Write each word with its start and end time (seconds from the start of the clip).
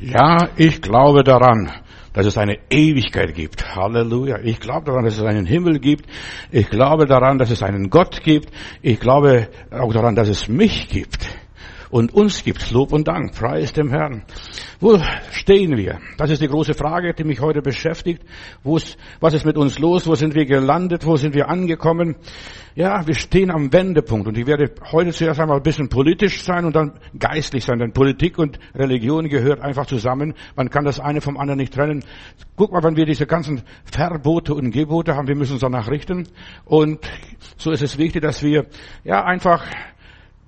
Ja, 0.00 0.48
ich 0.56 0.80
glaube 0.80 1.22
daran, 1.22 1.70
dass 2.12 2.26
es 2.26 2.36
eine 2.36 2.58
Ewigkeit 2.70 3.34
gibt. 3.34 3.74
Halleluja. 3.74 4.38
Ich 4.42 4.60
glaube 4.60 4.86
daran, 4.86 5.04
dass 5.04 5.16
es 5.16 5.22
einen 5.22 5.46
Himmel 5.46 5.78
gibt. 5.80 6.06
Ich 6.50 6.68
glaube 6.68 7.06
daran, 7.06 7.38
dass 7.38 7.50
es 7.50 7.62
einen 7.62 7.90
Gott 7.90 8.22
gibt. 8.22 8.50
Ich 8.80 9.00
glaube 9.00 9.48
auch 9.70 9.92
daran, 9.92 10.14
dass 10.14 10.28
es 10.28 10.48
mich 10.48 10.88
gibt. 10.88 11.31
Und 11.92 12.14
uns 12.14 12.42
gibt 12.42 12.70
Lob 12.70 12.94
und 12.94 13.06
Dank. 13.06 13.34
Preis 13.34 13.74
dem 13.74 13.90
Herrn. 13.90 14.22
Wo 14.80 14.98
stehen 15.30 15.76
wir? 15.76 16.00
Das 16.16 16.30
ist 16.30 16.40
die 16.40 16.48
große 16.48 16.72
Frage, 16.72 17.12
die 17.12 17.22
mich 17.22 17.40
heute 17.40 17.60
beschäftigt. 17.60 18.24
Wo 18.62 18.78
ist, 18.78 18.96
was 19.20 19.34
ist 19.34 19.44
mit 19.44 19.58
uns 19.58 19.78
los? 19.78 20.06
Wo 20.06 20.14
sind 20.14 20.34
wir 20.34 20.46
gelandet? 20.46 21.04
Wo 21.04 21.16
sind 21.16 21.34
wir 21.34 21.50
angekommen? 21.50 22.16
Ja, 22.74 23.06
wir 23.06 23.14
stehen 23.14 23.50
am 23.50 23.70
Wendepunkt 23.70 24.26
und 24.26 24.38
ich 24.38 24.46
werde 24.46 24.72
heute 24.90 25.10
zuerst 25.10 25.38
einmal 25.38 25.58
ein 25.58 25.62
bisschen 25.62 25.90
politisch 25.90 26.42
sein 26.42 26.64
und 26.64 26.74
dann 26.74 26.98
geistlich 27.18 27.64
sein, 27.64 27.78
denn 27.78 27.92
Politik 27.92 28.38
und 28.38 28.58
Religion 28.74 29.28
gehört 29.28 29.60
einfach 29.60 29.84
zusammen. 29.84 30.32
Man 30.56 30.70
kann 30.70 30.86
das 30.86 30.98
eine 30.98 31.20
vom 31.20 31.36
anderen 31.36 31.58
nicht 31.58 31.74
trennen. 31.74 32.02
Guck 32.56 32.72
mal, 32.72 32.82
wenn 32.82 32.96
wir 32.96 33.04
diese 33.04 33.26
ganzen 33.26 33.60
Verbote 33.84 34.54
und 34.54 34.70
Gebote 34.70 35.14
haben, 35.14 35.28
wir 35.28 35.36
müssen 35.36 35.52
uns 35.52 35.60
danach 35.60 35.90
richten 35.90 36.28
und 36.64 36.98
so 37.58 37.72
ist 37.72 37.82
es 37.82 37.98
wichtig, 37.98 38.22
dass 38.22 38.42
wir 38.42 38.64
ja 39.04 39.22
einfach 39.22 39.66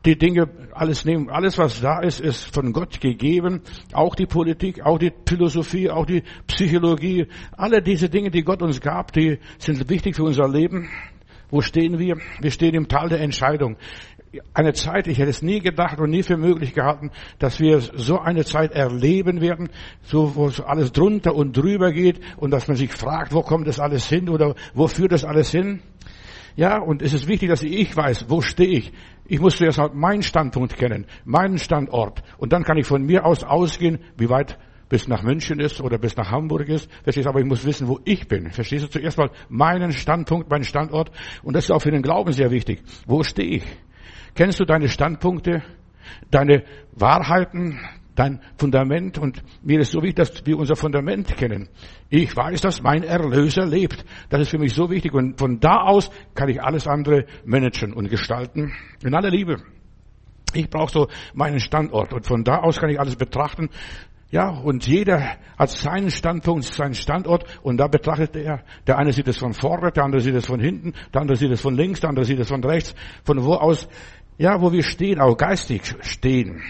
die 0.05 0.19
Dinge 0.19 0.49
alles 0.73 1.05
nehmen. 1.05 1.31
Alles, 1.31 1.59
was 1.59 1.81
da 1.81 2.01
ist, 2.01 2.21
ist 2.21 2.55
von 2.55 2.73
Gott 2.73 3.01
gegeben. 3.01 3.63
Auch 3.93 4.15
die 4.15 4.27
Politik, 4.27 4.85
auch 4.85 4.99
die 4.99 5.13
Philosophie, 5.27 5.91
auch 5.91 6.07
die 6.07 6.23
Psychologie. 6.47 7.27
Alle 7.57 7.83
diese 7.83 8.09
Dinge, 8.09 8.31
die 8.31 8.43
Gott 8.43 8.63
uns 8.63 8.81
gab, 8.81 9.13
die 9.13 9.39
sind 9.59 9.89
wichtig 9.89 10.17
für 10.17 10.25
unser 10.25 10.49
Leben. 10.49 10.91
Wo 11.51 11.61
stehen 11.61 11.99
wir? 11.99 12.17
Wir 12.41 12.51
stehen 12.51 12.75
im 12.75 12.89
Tal 12.89 13.09
der 13.09 13.21
Entscheidung. 13.21 13.77
Eine 14.53 14.73
Zeit, 14.73 15.07
ich 15.07 15.19
hätte 15.19 15.31
es 15.31 15.43
nie 15.43 15.61
gedacht 15.61 16.01
und 16.01 16.11
nie 16.11 16.25
für 16.25 16.37
möglich 16.37 16.75
gehalten, 16.75 17.13
dass 17.39 17.61
wir 17.61 17.81
so 17.81 18.19
eine 18.19 18.45
Zeit 18.45 18.73
erleben 18.73 19.41
werden, 19.41 19.69
so 20.03 20.35
wo 20.35 20.51
alles 20.65 20.91
drunter 20.91 21.35
und 21.37 21.57
drüber 21.57 21.93
geht 21.93 22.21
und 22.37 22.51
dass 22.51 22.67
man 22.67 22.77
sich 22.77 22.91
fragt, 22.91 23.33
wo 23.33 23.43
kommt 23.43 23.69
das 23.69 23.79
alles 23.79 24.09
hin 24.09 24.29
oder 24.29 24.57
wo 24.75 24.89
führt 24.89 25.13
das 25.13 25.25
alles 25.25 25.53
hin? 25.53 25.81
Ja, 26.57 26.79
und 26.79 27.03
es 27.03 27.13
ist 27.13 27.27
wichtig, 27.27 27.49
dass 27.49 27.63
ich 27.63 27.97
weiß, 27.97 28.27
wo 28.29 28.41
stehe 28.41 28.79
ich. 28.79 28.93
Ich 29.27 29.41
muss 29.41 29.57
zuerst 29.57 29.79
halt 29.79 29.95
meinen 29.95 30.23
Standpunkt 30.23 30.77
kennen, 30.77 31.07
meinen 31.25 31.59
Standort. 31.59 32.23
Und 32.39 32.53
dann 32.53 32.63
kann 32.63 32.77
ich 32.77 32.87
von 32.87 33.03
mir 33.03 33.25
aus 33.25 33.43
ausgehen, 33.43 33.99
wie 34.17 34.29
weit 34.29 34.59
bis 34.89 35.09
nach 35.09 35.23
München 35.23 35.59
ist 35.59 35.81
oder 35.81 35.99
bis 35.99 36.17
nach 36.17 36.31
Hamburg 36.31 36.69
ist. 36.69 36.89
Verstehst 37.03 37.27
du? 37.27 37.31
Aber 37.31 37.41
ich 37.41 37.47
muss 37.47 37.65
wissen, 37.65 37.89
wo 37.89 37.99
ich 38.05 38.29
bin. 38.29 38.51
Verstehst 38.51 38.85
du? 38.85 38.89
Zuerst 38.89 39.19
mal 39.19 39.31
meinen 39.49 39.91
Standpunkt, 39.93 40.51
meinen 40.51 40.65
Standort. 40.65 41.11
Und 41.43 41.57
das 41.57 41.65
ist 41.65 41.71
auch 41.73 41.81
für 41.81 41.91
den 41.91 42.03
Glauben 42.03 42.33
sehr 42.33 42.51
wichtig. 42.51 42.83
Wo 43.07 43.25
stehe 43.25 43.57
ich? 43.57 43.65
Kennst 44.35 44.61
du 44.61 44.65
deine 44.65 44.89
Standpunkte, 44.89 45.63
deine 46.31 46.65
Wahrheiten, 46.93 47.81
dein 48.15 48.41
Fundament? 48.57 49.19
Und 49.19 49.43
mir 49.63 49.81
ist 49.81 49.93
so 49.93 50.03
wichtig, 50.03 50.17
dass 50.17 50.47
wir 50.47 50.59
unser 50.59 50.77
Fundament 50.77 51.37
kennen. 51.37 51.69
Ich 52.11 52.35
weiß, 52.37 52.61
dass 52.61 52.83
mein 52.83 53.03
Erlöser 53.03 53.67
lebt. 53.67 54.05
Das 54.29 54.41
ist 54.41 54.51
für 54.51 54.59
mich 54.59 54.75
so 54.75 54.91
wichtig. 54.91 55.13
Und 55.15 55.39
von 55.39 55.61
da 55.61 55.83
aus 55.83 56.11
kann 56.35 56.49
ich 56.49 56.63
alles 56.63 56.87
andere 56.87 57.27
managen 57.45 57.93
und 57.93 58.09
gestalten. 58.09 58.73
In 59.03 59.15
aller 59.15 59.31
Liebe. 59.31 59.63
Ich 60.53 60.71
brauche 60.71 60.93
so 60.93 61.09
meinen 61.35 61.59
Standort 61.59 62.13
und 62.13 62.27
von 62.27 62.45
da 62.45 62.59
aus 62.59 62.79
kann 62.79 62.91
ich 62.91 63.01
alles 63.01 63.17
betrachten. 63.17 63.71
Ja, 64.31 64.49
und 64.49 64.87
jeder 64.87 65.37
hat 65.57 65.71
seinen 65.71 66.11
Standpunkt, 66.11 66.65
seinen 66.65 66.95
Standort 66.95 67.45
und 67.63 67.77
da 67.77 67.87
betrachtet 67.87 68.35
er. 68.35 68.65
Der 68.87 68.99
eine 68.99 69.13
sieht 69.13 69.29
es 69.29 69.39
von 69.39 69.53
vorne, 69.53 69.93
der 69.93 70.05
andere 70.05 70.21
sieht 70.21 70.35
es 70.35 70.47
von 70.47 70.59
hinten, 70.59 70.93
der 71.13 71.21
andere 71.21 71.37
sieht 71.37 71.53
es 71.53 71.61
von 71.61 71.77
links, 71.77 72.01
der 72.01 72.11
andere 72.11 72.25
sieht 72.25 72.41
es 72.41 72.49
von 72.49 72.65
rechts, 72.65 72.95
von 73.23 73.45
wo 73.45 73.55
aus, 73.55 73.89
ja, 74.37 74.61
wo 74.61 74.73
wir 74.73 74.83
stehen, 74.83 75.21
auch 75.21 75.37
geistig 75.37 75.83
stehen. 76.01 76.63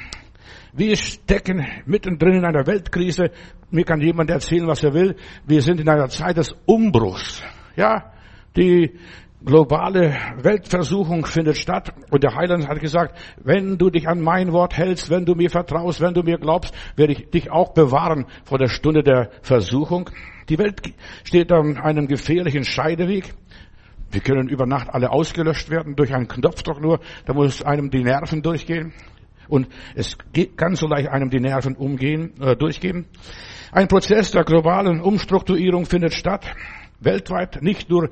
Wir 0.77 0.97
stecken 0.97 1.65
mittendrin 1.87 2.39
in 2.39 2.45
einer 2.45 2.67
Weltkrise. 2.67 3.31
Mir 3.71 3.85
kann 3.85 4.01
jemand 4.01 4.29
erzählen, 4.29 4.67
was 4.67 4.83
er 4.83 4.93
will. 4.93 5.15
Wir 5.47 5.63
sind 5.63 5.79
in 5.79 5.89
einer 5.89 6.09
Zeit 6.09 6.37
des 6.37 6.53
Umbruchs. 6.67 7.45
Ja, 7.77 8.13
die 8.57 8.99
globale 9.45 10.17
Weltversuchung 10.39 11.27
findet 11.27 11.59
statt 11.59 11.95
und 12.11 12.25
der 12.25 12.35
Heiland 12.35 12.67
hat 12.67 12.81
gesagt, 12.81 13.17
wenn 13.37 13.79
du 13.79 13.89
dich 13.89 14.09
an 14.09 14.21
mein 14.21 14.53
Wort 14.53 14.77
hältst, 14.77 15.11
wenn 15.11 15.25
du 15.25 15.37
mir 15.37 15.49
vertraust, 15.49 16.01
wenn 16.01 16.15
du 16.15 16.23
mir 16.23 16.39
glaubst, 16.39 16.75
werde 16.97 17.13
ich 17.13 17.31
dich 17.31 17.53
auch 17.53 17.73
bewahren 17.73 18.27
vor 18.45 18.59
der 18.59 18.69
Stunde 18.69 19.05
der 19.05 19.31
Versuchung. 19.43 20.11
Die 20.49 20.59
Welt 20.59 20.81
steht 21.23 21.53
an 21.53 21.77
einem 21.77 22.09
gefährlichen 22.09 22.65
Scheideweg. 22.65 23.33
Wir 24.11 24.23
können 24.23 24.49
über 24.49 24.67
Nacht 24.67 24.89
alle 24.91 25.11
ausgelöscht 25.11 25.71
werden 25.71 25.95
durch 25.95 26.13
einen 26.13 26.27
Knopfdruck 26.27 26.81
nur, 26.81 26.99
da 27.27 27.33
muss 27.33 27.63
einem 27.63 27.91
die 27.91 28.03
Nerven 28.03 28.43
durchgehen. 28.43 28.93
Und 29.49 29.69
es 29.95 30.17
kann 30.57 30.75
so 30.75 30.87
leicht 30.87 31.09
einem 31.09 31.31
die 31.31 31.41
Nerven 31.41 31.77
umgehen, 31.77 32.33
äh, 32.41 32.57
durchgehen. 32.57 33.07
Ein 33.73 33.89
Prozess 33.89 34.31
der 34.31 34.45
globalen 34.45 35.01
Umstrukturierung 35.01 35.87
findet 35.87 36.15
statt. 36.15 36.47
Weltweit, 37.01 37.63
nicht 37.63 37.91
nur 37.91 38.11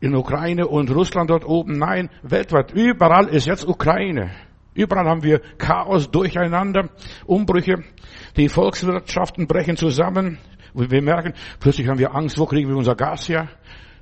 in 0.00 0.14
Ukraine 0.14 0.66
und 0.66 0.90
Russland 0.90 1.30
dort 1.30 1.44
oben. 1.44 1.78
Nein, 1.78 2.10
weltweit. 2.22 2.72
Überall 2.72 3.28
ist 3.28 3.46
jetzt 3.46 3.66
Ukraine. 3.66 4.30
Überall 4.74 5.06
haben 5.06 5.24
wir 5.24 5.40
Chaos, 5.58 6.10
Durcheinander, 6.10 6.90
Umbrüche. 7.26 7.82
Die 8.36 8.48
Volkswirtschaften 8.48 9.46
brechen 9.46 9.76
zusammen. 9.76 10.38
Wir 10.72 11.02
merken, 11.02 11.34
plötzlich 11.58 11.88
haben 11.88 11.98
wir 11.98 12.14
Angst, 12.14 12.38
wo 12.38 12.46
kriegen 12.46 12.68
wir 12.68 12.76
unser 12.76 12.94
Gas 12.94 13.28
her? 13.28 13.48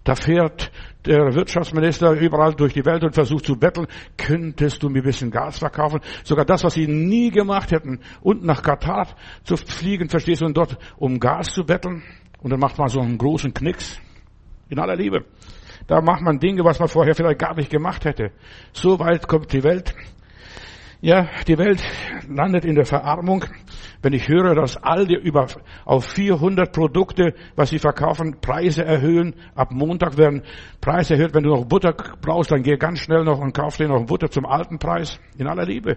Da 0.07 0.15
fährt 0.15 0.71
der 1.05 1.35
Wirtschaftsminister 1.35 2.13
überall 2.13 2.55
durch 2.55 2.73
die 2.73 2.85
Welt 2.85 3.03
und 3.03 3.13
versucht 3.13 3.45
zu 3.45 3.57
betteln, 3.57 3.89
könntest 4.17 4.81
du 4.81 4.89
mir 4.89 5.01
ein 5.01 5.05
bisschen 5.05 5.33
Gas 5.33 5.59
verkaufen? 5.59 5.99
Sogar 6.23 6.45
das, 6.45 6.63
was 6.63 6.75
sie 6.75 6.87
nie 6.87 7.31
gemacht 7.31 7.73
hätten, 7.73 7.99
unten 8.21 8.47
nach 8.47 8.63
Katar 8.63 9.09
zu 9.43 9.57
fliegen, 9.57 10.09
verstehst 10.09 10.43
du, 10.43 10.47
und 10.47 10.57
dort 10.57 10.79
um 10.97 11.19
Gas 11.19 11.49
zu 11.49 11.65
betteln. 11.65 12.05
Und 12.41 12.51
dann 12.51 12.61
macht 12.61 12.79
man 12.79 12.87
so 12.87 13.01
einen 13.01 13.19
großen 13.19 13.53
Knicks. 13.53 14.01
In 14.69 14.79
aller 14.79 14.95
Liebe. 14.95 15.25
Da 15.89 16.01
macht 16.01 16.23
man 16.23 16.39
Dinge, 16.39 16.65
was 16.65 16.79
man 16.79 16.87
vorher 16.87 17.17
vielleicht 17.17 17.41
gar 17.41 17.57
nicht 17.57 17.71
gemacht 17.71 18.05
hätte. 18.05 18.31
So 18.73 19.01
weit 19.01 19.27
kommt 19.27 19.53
die 19.53 19.65
Welt. 19.65 19.93
Ja, 21.07 21.29
die 21.47 21.57
Welt 21.57 21.81
landet 22.29 22.65
in 22.65 22.75
der 22.75 22.85
Verarmung. 22.85 23.45
Wenn 24.03 24.13
ich 24.13 24.27
höre, 24.27 24.57
dass 24.57 24.77
Aldi 24.77 25.15
über, 25.15 25.47
auf 25.85 26.05
400 26.05 26.73
Produkte, 26.73 27.33
was 27.55 27.71
sie 27.71 27.79
verkaufen, 27.79 28.41
Preise 28.41 28.85
erhöhen. 28.85 29.37
Ab 29.55 29.71
Montag 29.71 30.19
werden 30.19 30.43
Preise 30.81 31.15
erhöht. 31.15 31.33
Wenn 31.33 31.45
du 31.45 31.51
noch 31.51 31.65
Butter 31.65 31.95
brauchst, 32.21 32.51
dann 32.51 32.65
geh 32.65 32.77
ganz 32.77 32.99
schnell 32.99 33.23
noch 33.23 33.39
und 33.39 33.57
kauf 33.57 33.77
dir 33.77 33.87
noch 33.87 34.05
Butter 34.05 34.29
zum 34.33 34.47
alten 34.47 34.81
Preis. 34.81 35.21
In 35.39 35.47
aller 35.47 35.65
Liebe. 35.65 35.97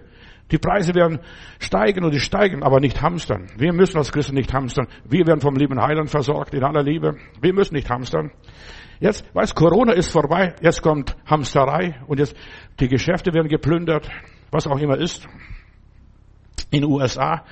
Die 0.52 0.58
Preise 0.58 0.94
werden 0.94 1.18
steigen 1.58 2.04
und 2.04 2.14
die 2.14 2.20
steigen, 2.20 2.62
aber 2.62 2.78
nicht 2.78 3.02
hamstern. 3.02 3.48
Wir 3.56 3.72
müssen 3.72 3.98
als 3.98 4.12
Christen 4.12 4.36
nicht 4.36 4.54
hamstern. 4.54 4.86
Wir 5.08 5.26
werden 5.26 5.40
vom 5.40 5.56
lieben 5.56 5.82
Heiland 5.82 6.08
versorgt, 6.08 6.54
in 6.54 6.62
aller 6.62 6.84
Liebe. 6.84 7.16
Wir 7.40 7.52
müssen 7.52 7.74
nicht 7.74 7.90
hamstern. 7.90 8.30
Jetzt, 9.00 9.24
weiß, 9.34 9.56
Corona 9.56 9.92
ist 9.92 10.12
vorbei, 10.12 10.54
jetzt 10.60 10.82
kommt 10.82 11.16
Hamsterei 11.26 11.96
und 12.06 12.20
jetzt 12.20 12.36
die 12.78 12.86
Geschäfte 12.86 13.32
werden 13.32 13.48
geplündert, 13.48 14.08
was 14.50 14.66
auch 14.66 14.78
immer 14.78 14.98
ist. 14.98 15.26
In 16.72 16.82
den 16.82 16.90
USA, 16.90 17.44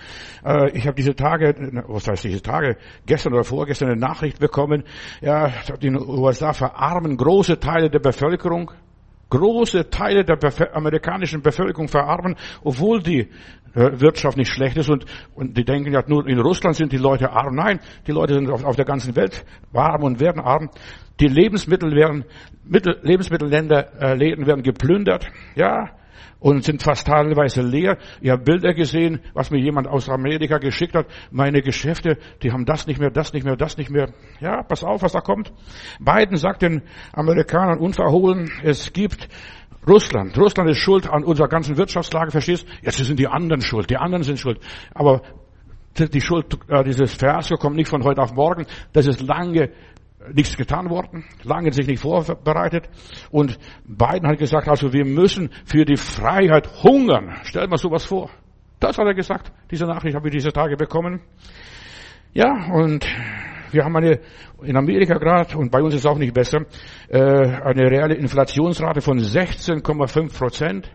äh, 0.44 0.70
ich 0.76 0.86
habe 0.86 0.94
diese 0.94 1.14
Tage, 1.14 1.54
was 1.88 2.06
heißt 2.06 2.25
diese 2.25 2.41
Tage, 2.41 2.76
gestern 3.04 3.32
oder 3.32 3.42
vorgestern 3.42 3.91
eine 3.91 4.00
Nachricht 4.00 4.38
bekommen, 4.38 4.84
ja, 5.20 5.53
den 5.82 5.97
USA 5.97 6.53
verarmen 6.53 7.16
große 7.16 7.58
Teile 7.58 7.91
der 7.91 7.98
Bevölkerung, 7.98 8.70
große 9.31 9.91
Teile 9.91 10.25
der 10.25 10.38
amerikanischen 10.75 11.42
Bevölkerung 11.42 11.88
verarmen, 11.88 12.37
obwohl 12.62 13.03
die 13.03 13.28
äh, 13.75 14.00
Wirtschaft 14.00 14.37
nicht 14.37 14.50
schlecht 14.50 14.76
ist 14.76 14.88
und, 14.88 15.04
und 15.34 15.56
die 15.56 15.64
denken 15.64 15.92
ja 15.92 16.03
nur 16.06 16.26
in 16.26 16.38
Russland 16.38 16.76
sind 16.76 16.92
die 16.92 16.97
Leute 16.97 17.31
arm. 17.31 17.54
Nein, 17.54 17.81
die 18.06 18.12
Leute 18.12 18.34
sind 18.34 18.48
auf, 18.50 18.64
auf 18.64 18.76
der 18.76 18.84
ganzen 18.84 19.16
Welt 19.16 19.44
arm 19.72 20.04
und 20.04 20.20
werden 20.20 20.41
arm. 20.41 20.70
Die 21.20 21.26
Lebensmittel 21.26 21.94
werden, 21.94 22.25
Mittel, 22.64 22.98
Lebensmittelländer 23.03 24.00
äh, 24.00 24.14
Läden 24.14 24.47
werden 24.47 24.62
geplündert, 24.62 25.26
ja, 25.56 25.91
und 26.41 26.65
sind 26.65 26.82
fast 26.82 27.06
teilweise 27.06 27.62
leer. 27.62 27.99
Ich 28.21 28.31
habe 28.31 28.43
Bilder 28.43 28.75
gesehen, 28.75 29.21
was 29.34 29.50
mir 29.50 29.59
jemand 29.59 29.88
aus 29.88 30.09
Amerika 30.09 30.58
geschickt 30.58 30.94
hat. 30.94 31.06
Meine 31.31 31.62
Geschäfte, 31.62 32.19
die 32.43 32.52
haben 32.52 32.64
das 32.64 32.87
nicht 32.87 33.00
mehr, 33.00 33.11
das 33.11 33.32
nicht 33.32 33.44
mehr, 33.44 33.56
das 33.56 33.76
nicht 33.76 33.90
mehr. 33.90 34.12
Ja, 34.40 34.62
pass 34.62 34.85
auf, 34.85 35.02
was 35.02 35.12
da 35.12 35.20
kommt. 35.20 35.52
Biden 35.99 36.37
sagt 36.37 36.62
den 36.62 36.82
Amerikanern 37.12 37.79
unverhohlen, 37.79 38.50
es 38.62 38.93
gibt 38.93 39.29
Russland. 39.87 40.37
Russland 40.38 40.70
ist 40.70 40.79
schuld 40.79 41.08
an 41.08 41.25
unserer 41.25 41.49
ganzen 41.49 41.76
Wirtschaftslage, 41.76 42.31
verstehst? 42.31 42.67
Jetzt 42.82 42.99
sind 42.99 43.19
die 43.19 43.29
anderen 43.29 43.62
schuld, 43.62 43.90
die 43.90 43.96
anderen 43.96 44.23
sind 44.23 44.38
schuld. 44.38 44.61
Aber 44.94 45.23
die 45.99 46.20
Schuld, 46.20 46.58
äh, 46.69 46.85
dieses 46.85 47.14
Fiasko 47.14 47.56
kommt 47.56 47.75
nicht 47.75 47.88
von 47.88 48.05
heute 48.05 48.23
auf 48.23 48.32
morgen. 48.32 48.67
Das 48.93 49.06
ist 49.06 49.20
lange 49.20 49.70
nichts 50.32 50.56
getan 50.56 50.91
worden, 50.91 51.25
lange 51.44 51.73
sich 51.73 51.87
nicht 51.87 52.00
vorbereitet. 52.00 52.88
Und 53.31 53.59
Biden 53.85 54.29
hat 54.29 54.38
gesagt, 54.38 54.69
also 54.69 54.93
wir 54.93 55.05
müssen 55.05 55.50
für 55.65 55.85
die 55.85 55.97
Freiheit 55.97 56.82
hungern. 56.82 57.37
Stellt 57.44 57.70
mal 57.70 57.79
sowas 57.79 58.05
vor. 58.05 58.31
Das 58.81 58.99
hat 58.99 59.06
er 59.06 59.15
gesagt. 59.15 59.53
Diese 59.70 59.87
Nachricht 59.87 60.15
habe 60.15 60.29
ich 60.29 60.35
diese 60.35 60.53
Tage 60.53 60.76
bekommen. 60.76 61.20
Ja, 62.32 62.70
und 62.73 63.06
wir 63.73 63.85
haben 63.85 63.97
eine, 63.97 64.20
in 64.62 64.76
Amerika 64.76 65.19
gerade, 65.19 65.56
und 65.56 65.70
bei 65.70 65.82
uns 65.82 65.94
ist 65.94 66.00
es 66.00 66.06
auch 66.06 66.19
nicht 66.19 66.35
besser, 66.35 66.61
äh, 67.09 67.19
eine 67.19 67.91
reale 67.91 68.14
Inflationsrate 68.14 69.00
von 69.00 69.19
16,5 69.19 70.37
Prozent. 70.37 70.91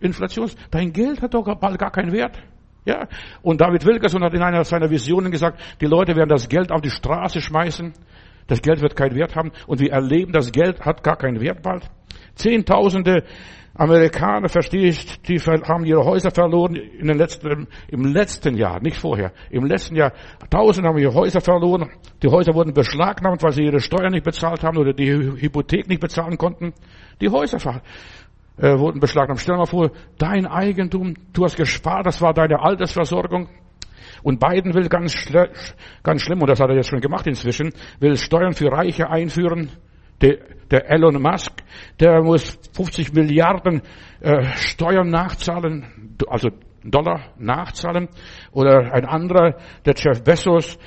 Inflations, 0.00 0.56
dein 0.70 0.92
Geld 0.92 1.22
hat 1.22 1.34
doch 1.34 1.44
bald 1.60 1.78
gar 1.78 1.92
keinen 1.92 2.12
Wert. 2.12 2.36
Ja, 2.84 3.06
und 3.42 3.60
David 3.60 3.84
Wilkerson 3.84 4.24
hat 4.24 4.32
in 4.32 4.42
einer 4.42 4.64
seiner 4.64 4.90
Visionen 4.90 5.30
gesagt, 5.30 5.60
die 5.80 5.86
Leute 5.86 6.16
werden 6.16 6.30
das 6.30 6.48
Geld 6.48 6.72
auf 6.72 6.80
die 6.80 6.90
Straße 6.90 7.40
schmeißen. 7.40 7.92
Das 8.48 8.60
Geld 8.60 8.80
wird 8.80 8.96
keinen 8.96 9.14
Wert 9.14 9.36
haben. 9.36 9.52
Und 9.68 9.80
wir 9.80 9.92
erleben, 9.92 10.32
das 10.32 10.50
Geld 10.50 10.80
hat 10.80 11.04
gar 11.04 11.16
keinen 11.16 11.40
Wert 11.40 11.62
bald. 11.62 11.88
Zehntausende 12.34 13.24
Amerikaner, 13.74 14.48
verstehe 14.48 14.88
ich, 14.88 15.22
die 15.22 15.38
haben 15.38 15.84
ihre 15.84 16.04
Häuser 16.04 16.32
verloren 16.32 16.74
in 16.74 17.06
den 17.06 17.16
letzten, 17.16 17.68
im 17.86 18.04
letzten 18.06 18.56
Jahr, 18.56 18.80
nicht 18.80 18.96
vorher. 18.96 19.32
Im 19.50 19.66
letzten 19.66 19.94
Jahr, 19.94 20.12
Tausende 20.50 20.88
haben 20.88 20.98
ihre 20.98 21.14
Häuser 21.14 21.40
verloren. 21.40 21.88
Die 22.20 22.28
Häuser 22.28 22.54
wurden 22.54 22.72
beschlagnahmt, 22.72 23.40
weil 23.44 23.52
sie 23.52 23.62
ihre 23.62 23.78
Steuern 23.78 24.10
nicht 24.12 24.24
bezahlt 24.24 24.64
haben 24.64 24.78
oder 24.78 24.92
die 24.92 25.12
Hypothek 25.12 25.88
nicht 25.88 26.00
bezahlen 26.00 26.36
konnten. 26.36 26.72
Die 27.20 27.28
Häuser 27.28 27.82
äh, 28.56 28.76
wurden 28.76 28.98
beschlagnahmt. 28.98 29.40
Stell 29.40 29.54
dir 29.54 29.58
mal 29.58 29.66
vor, 29.66 29.92
dein 30.18 30.46
Eigentum, 30.46 31.14
du 31.32 31.44
hast 31.44 31.56
gespart, 31.56 32.06
das 32.06 32.20
war 32.20 32.34
deine 32.34 32.60
Altersversorgung. 32.60 33.48
Und 34.22 34.40
Biden 34.40 34.74
will 34.74 34.88
ganz, 34.88 35.14
ganz 36.02 36.22
schlimm, 36.22 36.40
und 36.40 36.48
das 36.48 36.60
hat 36.60 36.70
er 36.70 36.76
jetzt 36.76 36.90
schon 36.90 37.00
gemacht 37.00 37.26
inzwischen, 37.26 37.72
will 38.00 38.16
Steuern 38.16 38.52
für 38.52 38.70
Reiche 38.70 39.08
einführen. 39.08 39.70
Der, 40.20 40.38
der 40.70 40.90
Elon 40.90 41.22
Musk, 41.22 41.62
der 42.00 42.22
muss 42.22 42.58
50 42.74 43.12
Milliarden 43.12 43.82
äh, 44.20 44.42
Steuern 44.56 45.10
nachzahlen, 45.10 46.16
also 46.26 46.48
Dollar 46.84 47.32
nachzahlen. 47.38 48.08
Oder 48.52 48.92
ein 48.92 49.04
anderer, 49.04 49.56
der 49.84 49.94
Jeff 49.96 50.22
Bezos, 50.22 50.78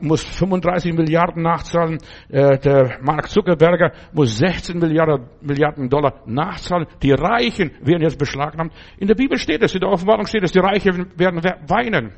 muss 0.00 0.22
35 0.24 0.92
Milliarden 0.94 1.42
nachzahlen. 1.42 1.98
Äh, 2.28 2.58
der 2.58 2.98
Mark 3.02 3.28
Zuckerberger 3.28 3.92
muss 4.12 4.38
16 4.38 4.78
Milliarden, 4.78 5.26
Milliarden 5.40 5.88
Dollar 5.88 6.22
nachzahlen. 6.26 6.86
Die 7.02 7.12
Reichen 7.12 7.72
werden 7.80 8.02
jetzt 8.02 8.18
beschlagnahmt. 8.18 8.72
In 8.98 9.08
der 9.08 9.14
Bibel 9.14 9.38
steht 9.38 9.62
es, 9.62 9.74
in 9.74 9.80
der 9.80 9.90
Offenbarung 9.90 10.26
steht 10.26 10.42
es, 10.42 10.52
die 10.52 10.60
Reichen 10.60 11.12
werden 11.16 11.42
weinen. 11.68 12.12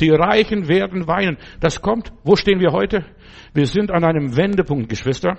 Die 0.00 0.10
Reichen 0.10 0.68
werden 0.68 1.06
weinen. 1.06 1.38
Das 1.60 1.80
kommt. 1.80 2.12
Wo 2.24 2.36
stehen 2.36 2.60
wir 2.60 2.72
heute? 2.72 3.04
Wir 3.52 3.66
sind 3.66 3.90
an 3.90 4.04
einem 4.04 4.36
Wendepunkt, 4.36 4.88
Geschwister. 4.88 5.38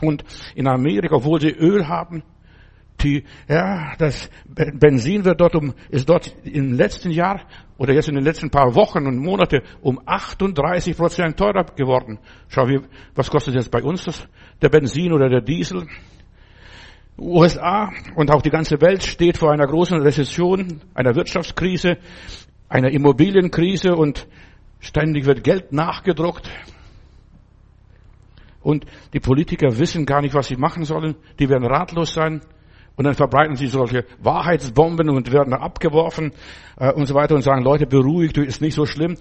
Und 0.00 0.24
in 0.54 0.68
Amerika, 0.68 1.16
obwohl 1.16 1.40
sie 1.40 1.50
Öl 1.50 1.88
haben, 1.88 2.22
die, 3.02 3.24
ja, 3.48 3.94
das 3.96 4.28
Benzin 4.46 5.24
wird 5.24 5.40
dort 5.40 5.54
um, 5.54 5.72
ist 5.88 6.08
dort 6.08 6.34
im 6.44 6.72
letzten 6.72 7.10
Jahr 7.10 7.42
oder 7.76 7.92
jetzt 7.92 8.08
in 8.08 8.16
den 8.16 8.24
letzten 8.24 8.50
paar 8.50 8.74
Wochen 8.74 9.06
und 9.06 9.18
Monate 9.18 9.62
um 9.82 10.00
38 10.04 10.96
Prozent 10.96 11.36
teurer 11.36 11.64
geworden. 11.76 12.18
Schau, 12.48 12.68
wie, 12.68 12.80
was 13.14 13.30
kostet 13.30 13.54
jetzt 13.54 13.70
bei 13.70 13.82
uns 13.82 14.04
das, 14.04 14.26
der 14.60 14.68
Benzin 14.68 15.12
oder 15.12 15.28
der 15.28 15.40
Diesel? 15.40 15.86
USA 17.20 17.92
und 18.14 18.30
auch 18.30 18.42
die 18.42 18.50
ganze 18.50 18.80
Welt 18.80 19.02
steht 19.02 19.38
vor 19.38 19.52
einer 19.52 19.66
großen 19.66 20.00
Rezession, 20.00 20.80
einer 20.94 21.16
Wirtschaftskrise, 21.16 21.98
einer 22.68 22.90
Immobilienkrise 22.90 23.94
und 23.94 24.26
ständig 24.80 25.26
wird 25.26 25.44
Geld 25.44 25.72
nachgedruckt. 25.72 26.50
Und 28.60 28.84
die 29.12 29.20
Politiker 29.20 29.78
wissen 29.78 30.04
gar 30.04 30.20
nicht, 30.20 30.34
was 30.34 30.48
sie 30.48 30.56
machen 30.56 30.84
sollen. 30.84 31.14
Die 31.38 31.48
werden 31.48 31.66
ratlos 31.66 32.12
sein. 32.12 32.42
Und 32.96 33.04
dann 33.04 33.14
verbreiten 33.14 33.54
sie 33.54 33.68
solche 33.68 34.04
Wahrheitsbomben 34.20 35.08
und 35.08 35.32
werden 35.32 35.54
abgeworfen 35.54 36.32
äh, 36.76 36.92
und 36.92 37.06
so 37.06 37.14
weiter 37.14 37.36
und 37.36 37.42
sagen, 37.42 37.62
Leute, 37.62 37.86
beruhigt, 37.86 38.36
ist 38.38 38.60
nicht 38.60 38.74
so 38.74 38.86
schlimm. 38.86 39.16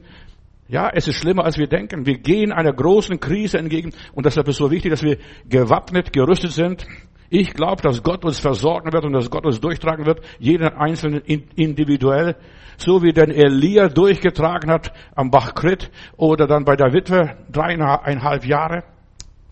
Ja, 0.68 0.90
es 0.92 1.08
ist 1.08 1.16
schlimmer, 1.16 1.46
als 1.46 1.58
wir 1.58 1.68
denken. 1.68 2.06
Wir 2.06 2.18
gehen 2.18 2.52
einer 2.52 2.74
großen 2.74 3.20
Krise 3.20 3.60
entgegen 3.60 3.94
und 4.14 4.26
deshalb 4.26 4.48
ist 4.48 4.56
es 4.56 4.58
so 4.58 4.72
wichtig, 4.72 4.92
dass 4.92 5.04
wir 5.04 5.18
gewappnet, 5.48 6.12
gerüstet 6.12 6.52
sind. 6.52 6.88
Ich 7.30 7.54
glaube, 7.54 7.82
dass 7.82 8.04
Gott 8.04 8.24
uns 8.24 8.40
versorgen 8.40 8.94
wird 8.94 9.04
und 9.04 9.14
dass 9.14 9.30
Gott 9.30 9.46
uns 9.46 9.60
durchtragen 9.60 10.06
wird, 10.06 10.22
jeden 10.40 10.68
Einzelnen 10.68 11.22
individuell, 11.22 12.36
so 12.78 13.04
wie 13.04 13.12
den 13.12 13.32
Elia 13.32 13.90
durchgetragen 13.90 14.72
hat 14.72 14.94
am 15.16 15.30
Bach 15.30 15.54
Krit 15.54 15.92
oder 16.16 16.48
dann 16.48 16.64
bei 16.64 16.76
der 16.76 16.94
Witwe 16.94 17.38
dreieinhalb 17.52 18.46
Jahre. 18.46 18.84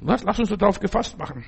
Lass, 0.02 0.24
lass 0.24 0.40
uns 0.40 0.50
darauf 0.50 0.80
gefasst 0.80 1.18
machen. 1.18 1.46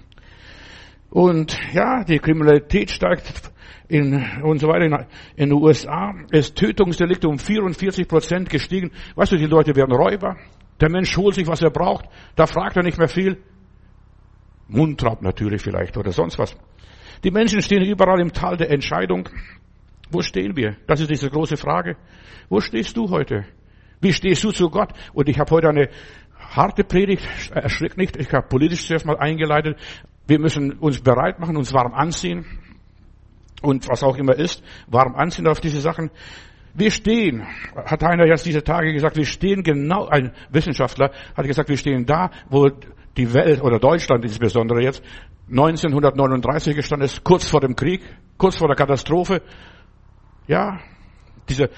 Und 1.10 1.58
ja, 1.74 2.04
die 2.04 2.20
Kriminalität 2.20 2.92
steigt 2.92 3.52
in, 3.88 4.26
und 4.44 4.60
so 4.60 4.68
weiter 4.68 4.86
in, 4.86 4.94
in 5.38 5.50
den 5.50 5.54
USA. 5.54 6.14
ist 6.32 6.58
Tötungsdelikte 6.58 7.30
um 7.30 7.40
44 7.40 8.08
Prozent 8.08 8.50
gestiegen. 8.50 8.92
Weißt 9.16 9.32
du, 9.32 9.38
die 9.38 9.46
Leute 9.46 9.76
werden 9.76 9.96
Räuber. 9.96 10.36
Der 10.82 10.90
Mensch 10.92 11.16
holt 11.18 11.36
sich, 11.36 11.48
was 11.48 11.62
er 11.62 11.72
braucht. 11.72 12.06
Da 12.36 12.46
fragt 12.46 12.76
er 12.76 12.84
nicht 12.84 12.98
mehr 12.98 13.08
viel. 13.08 13.38
Mundraub 14.68 15.22
natürlich 15.22 15.62
vielleicht 15.62 15.98
oder 15.98 16.12
sonst 16.12 16.38
was. 16.40 16.56
Die 17.24 17.32
Menschen 17.32 17.62
stehen 17.62 17.84
überall 17.84 18.20
im 18.20 18.34
Tal 18.34 18.58
der 18.58 18.70
Entscheidung. 18.70 19.30
Wo 20.12 20.22
stehen 20.22 20.56
wir? 20.56 20.76
Das 20.88 21.00
ist 21.00 21.10
diese 21.10 21.30
große 21.30 21.58
Frage. 21.58 21.98
Wo 22.50 22.62
stehst 22.62 22.96
du 22.96 23.10
heute? 23.10 23.46
Wie 24.00 24.14
stehst 24.14 24.44
du 24.44 24.52
zu 24.52 24.70
Gott? 24.70 24.94
Und 25.14 25.28
ich 25.28 25.40
habe 25.40 25.52
heute 25.52 25.70
eine 25.70 25.90
harte 26.38 26.84
Predigt, 26.84 27.28
erschrick 27.52 27.98
nicht, 27.98 28.16
ich 28.18 28.32
habe 28.32 28.48
politisch 28.48 28.86
zuerst 28.86 29.06
mal 29.06 29.18
eingeleitet. 29.18 29.78
Wir 30.28 30.40
müssen 30.40 30.74
uns 30.74 31.02
bereit 31.02 31.40
machen, 31.40 31.58
uns 31.58 31.74
warm 31.74 31.94
anziehen 31.94 32.46
und 33.62 33.88
was 33.90 34.04
auch 34.04 34.18
immer 34.18 34.36
ist, 34.36 34.64
warm 34.88 35.16
anziehen 35.16 35.48
auf 35.48 35.60
diese 35.60 35.82
Sachen. 35.82 36.12
Wir 36.74 36.92
stehen, 36.92 37.44
hat 37.76 38.04
einer 38.04 38.28
jetzt 38.28 38.46
diese 38.46 38.64
Tage 38.64 38.94
gesagt, 38.94 39.18
wir 39.18 39.26
stehen 39.26 39.64
genau, 39.64 40.06
ein 40.08 40.32
Wissenschaftler 40.52 41.12
hat 41.36 41.48
gesagt, 41.48 41.70
wir 41.70 41.78
stehen 41.78 42.06
da, 42.06 42.30
wo 42.50 42.70
die 43.18 43.34
Welt 43.34 43.62
oder 43.62 43.80
Deutschland 43.80 44.24
insbesondere 44.24 44.82
jetzt 44.82 45.04
1939 45.50 46.76
gestanden 46.76 47.06
ist, 47.06 47.24
kurz 47.24 47.48
vor 47.48 47.62
dem 47.62 47.76
Krieg, 47.76 48.02
kurz 48.38 48.58
vor 48.58 48.68
der 48.68 48.76
Katastrophe. 48.76 49.42
Ja, 50.48 50.80
dieser 51.50 51.70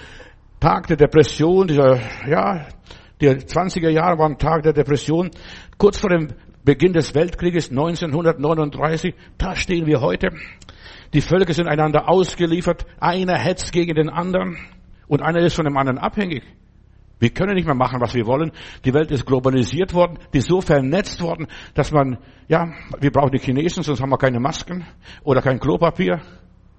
Tag 0.60 0.88
der 0.88 0.98
Depression, 0.98 1.68
dieser, 1.68 2.00
ja, 2.28 2.68
die 3.22 3.28
20er 3.28 3.90
Jahre 3.90 4.18
waren 4.18 4.38
Tag 4.38 4.64
der 4.64 4.74
Depression. 4.74 5.32
Kurz 5.78 5.98
vor 5.98 6.10
dem 6.10 6.34
Beginn 6.64 6.94
des 6.94 7.16
Weltkrieges 7.16 7.70
1939, 7.70 9.16
da 9.38 9.56
stehen 9.56 9.86
wir 9.86 10.02
heute. 10.02 10.30
Die 11.14 11.22
Völker 11.22 11.54
sind 11.54 11.68
einander 11.68 12.08
ausgeliefert. 12.08 12.86
Einer 13.00 13.38
hetzt 13.38 13.72
gegen 13.72 13.96
den 13.96 14.10
anderen 14.10 14.58
und 15.08 15.22
einer 15.22 15.40
ist 15.40 15.56
von 15.56 15.66
dem 15.66 15.78
anderen 15.78 15.98
abhängig. 15.98 16.44
Wir 17.20 17.32
können 17.32 17.56
nicht 17.56 17.66
mehr 17.66 17.76
machen, 17.76 18.00
was 18.00 18.16
wir 18.16 18.26
wollen. 18.26 18.52
Die 18.86 18.94
Welt 18.94 19.12
ist 19.12 19.26
globalisiert 19.26 19.94
worden, 19.94 20.18
die 20.34 20.38
ist 20.38 20.48
so 20.48 20.62
vernetzt 20.62 21.22
worden, 21.22 21.48
dass 21.74 21.92
man, 21.92 22.18
ja, 22.48 22.72
wir 23.00 23.12
brauchen 23.12 23.32
die 23.32 23.40
Chinesen, 23.40 23.84
sonst 23.84 24.02
haben 24.02 24.10
wir 24.10 24.18
keine 24.18 24.40
Masken 24.40 24.86
oder 25.24 25.42
kein 25.42 25.60
Klopapier 25.60 26.22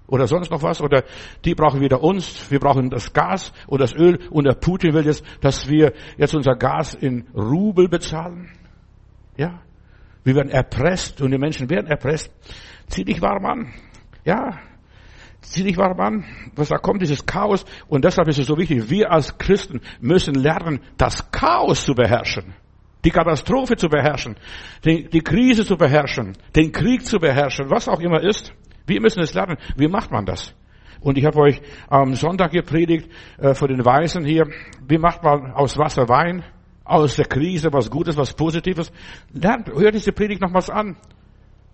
oder 0.07 0.27
sonst 0.27 0.51
noch 0.51 0.63
was, 0.63 0.81
oder 0.81 1.05
die 1.45 1.55
brauchen 1.55 1.81
wieder 1.81 2.03
uns, 2.03 2.51
wir 2.51 2.59
brauchen 2.59 2.91
das 2.91 3.13
Gas 3.13 3.53
und 3.67 3.81
das 3.81 3.95
Öl 3.95 4.19
und 4.31 4.45
der 4.45 4.55
Putin 4.55 4.93
will 4.95 5.05
jetzt, 5.05 5.25
dass 5.41 5.69
wir 5.69 5.93
jetzt 6.17 6.35
unser 6.35 6.57
Gas 6.57 6.95
in 6.95 7.29
Rubel 7.35 7.89
bezahlen. 7.89 8.51
Ja, 9.37 9.61
wir 10.25 10.35
werden 10.35 10.51
erpresst 10.51 11.21
und 11.21 11.31
die 11.31 11.39
Menschen 11.39 11.71
werden 11.71 11.87
erpresst. 11.87 12.33
Zieh 12.89 13.05
dich 13.05 13.23
warm 13.23 13.47
an. 13.47 13.73
Ja, 14.25 14.59
zieh 15.43 15.65
dich 15.65 15.77
warm 15.77 16.01
an. 16.01 16.25
Was 16.55 16.69
da 16.69 16.79
kommt, 16.79 17.03
dieses 17.03 17.27
Chaos 17.27 17.65
und 17.89 18.05
deshalb 18.05 18.29
ist 18.29 18.39
es 18.39 18.47
so 18.47 18.57
wichtig, 18.57 18.91
wir 18.91 19.11
als 19.11 19.37
Christen 19.39 19.81
müssen 20.01 20.35
lernen, 20.35 20.81
das 20.97 21.31
Chaos 21.31 21.85
zu 21.85 21.95
beherrschen 21.95 22.55
die 23.05 23.11
Katastrophe 23.11 23.77
zu 23.77 23.89
beherrschen, 23.89 24.37
die, 24.85 25.21
Krise 25.21 25.65
zu 25.65 25.77
beherrschen, 25.77 26.37
den 26.55 26.73
Krieg 26.73 27.05
zu 27.05 27.19
beherrschen, 27.19 27.71
was 27.71 27.89
auch 27.89 28.01
immer 28.01 28.23
ist. 28.23 28.53
Wir 28.87 29.01
müssen 29.01 29.21
es 29.21 29.35
lernen. 29.35 29.57
Wie 29.77 29.89
macht 29.89 30.11
man 30.11 30.27
das? 30.27 30.55
Und 31.01 31.17
ich 31.17 31.25
habe 31.25 31.39
euch 31.39 31.63
am 31.89 32.15
Sonntag 32.15 32.53
gepredigt 32.53 33.09
äh, 33.39 33.55
für 33.55 33.69
den 33.69 33.85
Weisen 33.85 34.25
hier. 34.25 34.47
Wie 34.87 34.99
macht 34.99 35.23
man 35.23 35.53
aus 35.53 35.79
Wasser 35.79 36.09
Wein? 36.09 36.45
Aus 36.85 37.17
der 37.17 37.27
Krise 37.27 37.73
was 37.73 37.91
Gutes, 37.91 38.17
was 38.17 38.35
Positives? 38.35 38.93
Lernt, 39.33 39.69
hört 39.69 39.95
diese 39.95 40.13
Predigt 40.13 40.43
nochmals 40.43 40.69
an. 40.69 40.97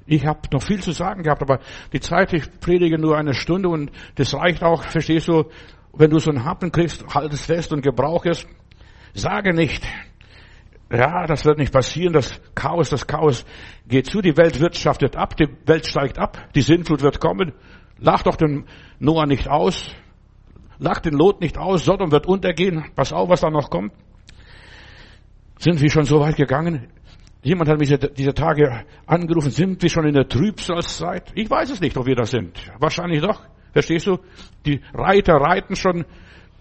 Ich 0.07 0.25
habe 0.25 0.41
noch 0.53 0.63
viel 0.63 0.81
zu 0.81 0.93
sagen 0.93 1.25
gehabt, 1.25 1.43
aber 1.43 1.59
die 1.93 2.01
Zeit, 2.01 2.33
ich 2.33 2.61
predige 2.61 2.99
nur 2.99 3.17
eine 3.19 3.35
Stunde 3.35 3.69
und 3.69 3.91
das 4.15 4.35
reicht 4.35 4.63
auch, 4.63 4.85
verstehst 4.85 5.29
du, 5.29 5.45
wenn 5.93 6.11
du 6.11 6.19
so 6.19 6.31
einen 6.31 6.45
Happen 6.45 6.71
kriegst, 6.71 7.05
halt 7.13 7.33
es 7.33 7.47
fest 7.47 7.73
und 7.73 7.83
gebrauch 7.83 8.25
es. 8.25 8.47
Sage 9.15 9.53
nicht, 9.53 9.85
ja, 10.93 11.27
das 11.27 11.45
wird 11.45 11.59
nicht 11.59 11.73
passieren, 11.73 12.13
das 12.13 12.41
Chaos, 12.55 12.91
das 12.91 13.07
Chaos 13.07 13.45
geht 13.89 14.07
zu, 14.07 14.21
die 14.21 14.37
Welt 14.37 14.61
wirtschaftet 14.61 15.17
ab, 15.17 15.37
die 15.37 15.49
Welt 15.67 15.87
steigt 15.87 16.19
ab, 16.19 16.39
die 16.55 16.63
Sintflut 16.63 17.03
wird 17.03 17.21
kommen. 17.21 17.53
Lach 17.99 18.23
doch 18.23 18.37
den 18.37 18.67
Noah 19.01 19.27
nicht 19.27 19.49
aus, 19.49 19.91
lach 20.79 21.01
den 21.01 21.15
Lot 21.15 21.41
nicht 21.41 21.59
aus, 21.59 21.85
Sodom 21.85 22.13
wird 22.13 22.27
untergehen, 22.27 22.85
pass 22.95 23.13
auf, 23.13 23.29
was 23.29 23.41
da 23.41 23.51
noch 23.51 23.71
kommt. 23.71 23.93
Sind 25.59 25.81
wir 25.81 25.91
schon 25.91 26.05
so 26.05 26.21
weit 26.21 26.37
gegangen? 26.37 26.89
Jemand 27.47 27.71
hat 27.71 27.79
mich 27.79 27.97
diese 28.17 28.35
Tage 28.35 28.85
angerufen, 29.07 29.53
sind 29.53 29.81
wir 29.81 29.89
schon 29.89 30.05
in 30.05 30.15
der 30.15 30.27
Trübsalzeit? 30.27 31.31
Ich 31.37 31.49
weiß 31.49 31.71
es 31.71 31.81
nicht, 31.81 31.97
ob 31.97 32.05
wir 32.05 32.17
da 32.17 32.25
sind. 32.25 32.59
Wahrscheinlich 32.81 33.21
doch. 33.21 33.41
Verstehst 33.73 34.09
du? 34.09 34.19
Die 34.67 34.81
Reiter 34.93 35.35
reiten 35.35 35.77
schon 35.77 36.05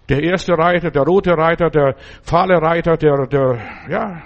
der 0.08 0.22
erste 0.22 0.52
Reiter, 0.52 0.92
der 0.92 1.02
rote 1.02 1.32
Reiter, 1.32 1.70
der 1.70 1.96
fahle 2.22 2.62
Reiter, 2.62 2.96
der, 2.96 3.26
der, 3.26 3.58
ja, 3.90 4.22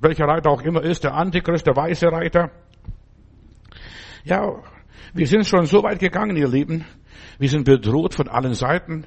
welcher 0.00 0.24
Reiter 0.24 0.48
auch 0.48 0.62
immer 0.62 0.82
ist, 0.82 1.04
der 1.04 1.12
Antichrist, 1.12 1.66
der 1.66 1.76
weiße 1.76 2.06
Reiter. 2.06 2.50
Ja, 4.24 4.54
wir 5.12 5.26
sind 5.26 5.46
schon 5.46 5.66
so 5.66 5.82
weit 5.82 5.98
gegangen, 5.98 6.34
ihr 6.34 6.48
Lieben. 6.48 6.86
Wir 7.38 7.50
sind 7.50 7.64
bedroht 7.64 8.14
von 8.14 8.26
allen 8.26 8.54
Seiten. 8.54 9.06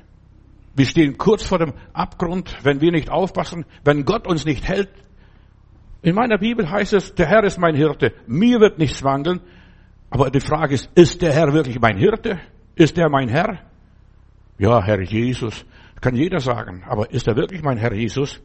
Wir 0.75 0.85
stehen 0.85 1.17
kurz 1.17 1.41
vor 1.41 1.57
dem 1.57 1.73
Abgrund, 1.93 2.55
wenn 2.62 2.81
wir 2.81 2.91
nicht 2.91 3.09
aufpassen, 3.09 3.65
wenn 3.83 4.05
Gott 4.05 4.27
uns 4.27 4.45
nicht 4.45 4.67
hält. 4.67 4.89
In 6.03 6.15
meiner 6.15 6.38
Bibel 6.38 6.69
heißt 6.69 6.93
es, 6.93 7.15
der 7.15 7.27
Herr 7.27 7.45
ist 7.45 7.57
mein 7.57 7.75
Hirte, 7.75 8.13
mir 8.27 8.60
wird 8.60 8.77
nichts 8.77 9.01
mangeln. 9.01 9.39
Aber 10.10 10.29
die 10.29 10.41
Frage 10.41 10.75
ist, 10.75 10.89
ist 10.95 11.22
der 11.22 11.31
Herr 11.31 11.53
wirklich 11.53 11.79
mein 11.79 11.98
Hirte? 11.98 12.39
Ist 12.75 12.98
er 12.98 13.10
mein 13.10 13.29
Herr? 13.29 13.60
Ja, 14.60 14.83
Herr 14.83 15.01
Jesus, 15.01 15.65
kann 16.01 16.15
jeder 16.15 16.39
sagen. 16.39 16.83
Aber 16.88 17.10
ist 17.10 17.25
er 17.27 17.38
wirklich 17.38 17.63
mein 17.63 17.77
Herr 17.77 17.93
Jesus? 17.93 18.41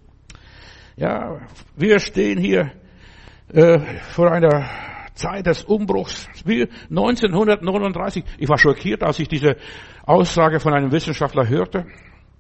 Ja, 0.97 1.41
wir 1.77 1.99
stehen 1.99 2.39
hier 2.39 2.71
äh, 3.53 3.81
vor 4.15 4.31
einer 4.31 4.71
Zeit 5.15 5.47
des 5.47 5.65
Umbruchs. 5.65 6.29
Wie 6.45 6.69
1939. 6.91 8.25
Ich 8.39 8.49
war 8.49 8.59
schockiert, 8.59 9.03
als 9.03 9.19
ich 9.19 9.27
diese 9.27 9.57
Aussage 10.05 10.61
von 10.61 10.75
einem 10.75 10.93
Wissenschaftler 10.93 11.49
hörte. 11.49 11.87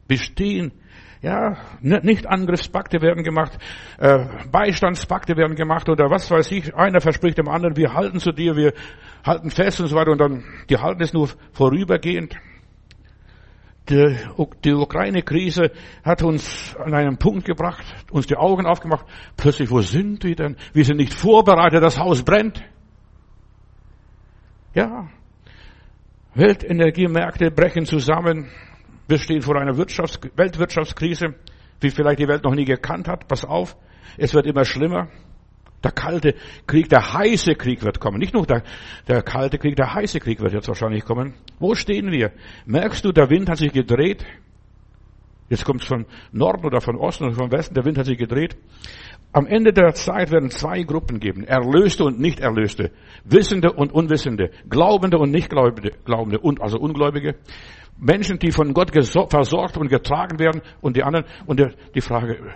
Wir 0.07 0.19
stehen 0.19 0.73
ja, 1.21 1.57
nicht 1.81 2.27
Angriffspakte 2.27 3.01
werden 3.01 3.25
gemacht, 3.25 3.59
äh, 3.99 4.25
Beistandspakte 4.51 5.37
werden 5.37 5.57
gemacht 5.57 5.89
oder 5.89 6.11
was 6.11 6.31
weiß 6.31 6.51
ich. 6.53 6.75
Einer 6.75 7.01
verspricht 7.01 7.39
dem 7.39 7.49
anderen, 7.49 7.77
wir 7.77 7.95
halten 7.95 8.21
zu 8.21 8.33
dir, 8.33 8.55
wir 8.55 8.73
halten 9.25 9.51
fest 9.51 9.81
und 9.81 9.89
so 9.89 9.97
weiter 9.97 10.13
und 10.13 10.19
dann, 10.19 10.45
die 10.71 10.77
halten 10.77 11.03
es 11.03 11.13
nur 11.13 11.29
vorübergehend. 11.53 12.37
Die, 13.89 14.17
die 14.65 14.73
Ukraine-Krise 14.75 15.73
hat 16.05 16.23
uns 16.23 16.77
an 16.77 16.95
einen 16.95 17.17
Punkt 17.17 17.47
gebracht, 17.47 17.85
uns 18.11 18.27
die 18.27 18.37
Augen 18.37 18.67
aufgemacht. 18.67 19.07
Plötzlich, 19.37 19.71
wo 19.71 19.81
sind 19.81 20.25
wir 20.25 20.37
denn? 20.37 20.57
Wir 20.75 20.85
sind 20.85 20.99
nicht 20.99 21.15
vorbereitet, 21.15 21.83
das 21.83 21.99
Haus 21.99 22.23
brennt. 22.23 22.63
Ja, 24.75 25.09
Weltenergiemärkte 26.35 27.51
brechen 27.51 27.85
zusammen. 27.85 28.49
Wir 29.09 29.19
stehen 29.19 29.41
vor 29.41 29.57
einer 29.57 29.77
Wirtschafts 29.79 30.21
Weltwirtschaftskrise, 30.37 31.35
wie 31.81 31.91
vielleicht 31.91 32.19
die 32.21 32.29
Welt 32.29 32.45
noch 32.45 32.55
nie 32.55 32.67
gekannt 32.67 33.09
hat. 33.09 33.27
Pass 33.27 33.45
auf, 33.45 33.75
es 34.19 34.35
wird 34.35 34.47
immer 34.47 34.67
schlimmer. 34.67 35.09
Der 35.83 35.93
kalte 35.93 36.35
Krieg, 36.67 36.89
der 36.91 37.15
heiße 37.15 37.55
Krieg 37.55 37.83
wird 37.83 38.01
kommen. 38.01 38.19
Nicht 38.19 38.35
nur 38.35 38.45
der, 38.47 38.63
der 39.07 39.23
kalte 39.23 39.59
Krieg, 39.59 39.77
der 39.77 39.95
heiße 39.95 40.21
Krieg 40.21 40.41
wird 40.41 40.53
jetzt 40.53 40.69
wahrscheinlich 40.69 41.05
kommen. 41.05 41.35
Wo 41.59 41.75
stehen 41.75 42.11
wir? 42.11 42.33
Merkst 42.67 43.05
du, 43.05 43.13
der 43.13 43.31
Wind 43.31 43.49
hat 43.49 43.59
sich 43.59 43.73
gedreht? 43.73 44.27
Jetzt 45.49 45.65
kommt 45.65 45.81
es 45.81 45.89
von 45.89 46.05
Norden 46.33 46.67
oder 46.67 46.83
von 46.83 46.97
Osten 46.97 47.25
oder 47.25 47.35
von 47.35 47.51
Westen, 47.51 47.75
der 47.75 47.87
Wind 47.87 47.97
hat 47.97 48.05
sich 48.05 48.19
gedreht. 48.19 48.57
Am 49.33 49.47
Ende 49.47 49.73
der 49.73 49.95
Zeit 49.95 50.31
werden 50.31 50.51
zwei 50.51 50.83
Gruppen 50.83 51.21
geben. 51.21 51.45
Erlöste 51.45 52.05
und 52.05 52.19
nicht 52.19 52.41
Erlöste. 52.41 52.91
Wissende 53.25 53.73
und 53.73 53.93
Unwissende. 53.93 54.51
Glaubende 54.69 55.19
und 55.19 55.31
nicht 55.31 55.49
Glaubende, 55.49 55.93
Glaubende 56.05 56.39
und 56.39 56.61
also 56.61 56.79
Ungläubige. 56.79 57.37
Menschen, 57.99 58.39
die 58.39 58.53
von 58.53 58.73
Gott 58.75 58.93
versorgt 58.93 59.77
und 59.77 59.89
getragen 59.89 60.39
werden 60.39 60.63
und 60.81 60.97
die 60.97 61.03
anderen. 61.03 61.27
Und 61.47 61.61
die 61.95 62.01
Frage 62.01 62.55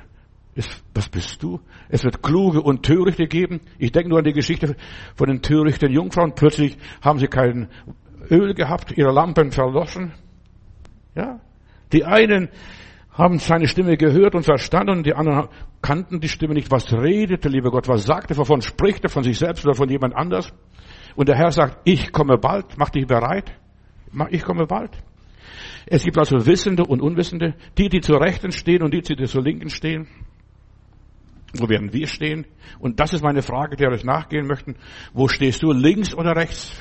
ist, 0.54 0.84
was 0.94 1.08
bist 1.08 1.42
du? 1.42 1.60
Es 1.88 2.04
wird 2.04 2.22
kluge 2.22 2.60
und 2.62 2.84
Törichte 2.84 3.26
geben. 3.26 3.60
Ich 3.78 3.92
denke 3.92 4.10
nur 4.10 4.18
an 4.18 4.24
die 4.24 4.32
Geschichte 4.32 4.76
von 5.14 5.28
den 5.28 5.42
törichten 5.42 5.90
Jungfrauen. 5.90 6.34
Plötzlich 6.34 6.76
haben 7.00 7.18
sie 7.18 7.26
kein 7.26 7.68
Öl 8.30 8.54
gehabt, 8.54 8.92
ihre 8.96 9.12
Lampen 9.12 9.50
verloschen. 9.50 10.12
Ja. 11.14 11.40
Die 11.92 12.04
einen 12.04 12.48
haben 13.10 13.38
seine 13.38 13.66
Stimme 13.66 13.96
gehört 13.96 14.34
und 14.34 14.44
verstanden 14.44 14.98
und 14.98 15.06
die 15.06 15.14
anderen 15.14 15.48
kannten 15.82 16.20
die 16.20 16.28
Stimme 16.28 16.54
nicht. 16.54 16.70
Was 16.70 16.92
redete, 16.92 17.48
lieber 17.48 17.70
Gott? 17.70 17.88
Was 17.88 18.04
sagte? 18.04 18.36
Wovon 18.36 18.62
spricht 18.62 19.04
er? 19.04 19.10
Von 19.10 19.22
sich 19.22 19.38
selbst 19.38 19.66
oder 19.66 19.74
von 19.74 19.88
jemand 19.88 20.14
anders? 20.14 20.52
Und 21.16 21.28
der 21.28 21.36
Herr 21.36 21.50
sagt, 21.50 21.80
ich 21.84 22.12
komme 22.12 22.38
bald. 22.38 22.78
Mach 22.78 22.90
dich 22.90 23.06
bereit. 23.06 23.52
Ich 24.30 24.42
komme 24.44 24.66
bald. 24.66 24.90
Es 25.86 26.04
gibt 26.04 26.18
also 26.18 26.46
Wissende 26.46 26.84
und 26.84 27.00
Unwissende, 27.00 27.54
die, 27.78 27.88
die 27.88 28.00
zur 28.00 28.20
Rechten 28.20 28.52
stehen 28.52 28.82
und 28.82 28.94
die, 28.94 29.02
die 29.02 29.24
zur 29.24 29.42
Linken 29.42 29.68
stehen. 29.70 30.08
Wo 31.54 31.68
werden 31.68 31.92
wir 31.92 32.06
stehen? 32.06 32.46
Und 32.78 32.98
das 32.98 33.12
ist 33.12 33.22
meine 33.22 33.42
Frage, 33.42 33.76
der 33.76 33.90
euch 33.90 34.04
nachgehen 34.04 34.46
möchten. 34.46 34.76
Wo 35.12 35.28
stehst 35.28 35.62
du, 35.62 35.72
links 35.72 36.14
oder 36.14 36.34
rechts 36.34 36.80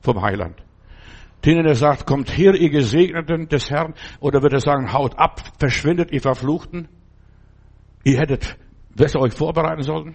vom 0.00 0.20
Heiland? 0.22 0.56
Denen 1.44 1.66
er 1.66 1.74
sagt, 1.74 2.06
kommt 2.06 2.36
her, 2.36 2.54
ihr 2.54 2.70
Gesegneten 2.70 3.48
des 3.48 3.70
Herrn, 3.70 3.94
oder 4.20 4.42
wird 4.42 4.52
er 4.52 4.60
sagen, 4.60 4.92
haut 4.92 5.18
ab, 5.18 5.40
verschwindet, 5.58 6.12
ihr 6.12 6.20
Verfluchten? 6.20 6.88
Ihr 8.04 8.18
hättet 8.18 8.56
besser 8.94 9.20
euch 9.20 9.32
vorbereiten 9.32 9.82
sollen. 9.82 10.14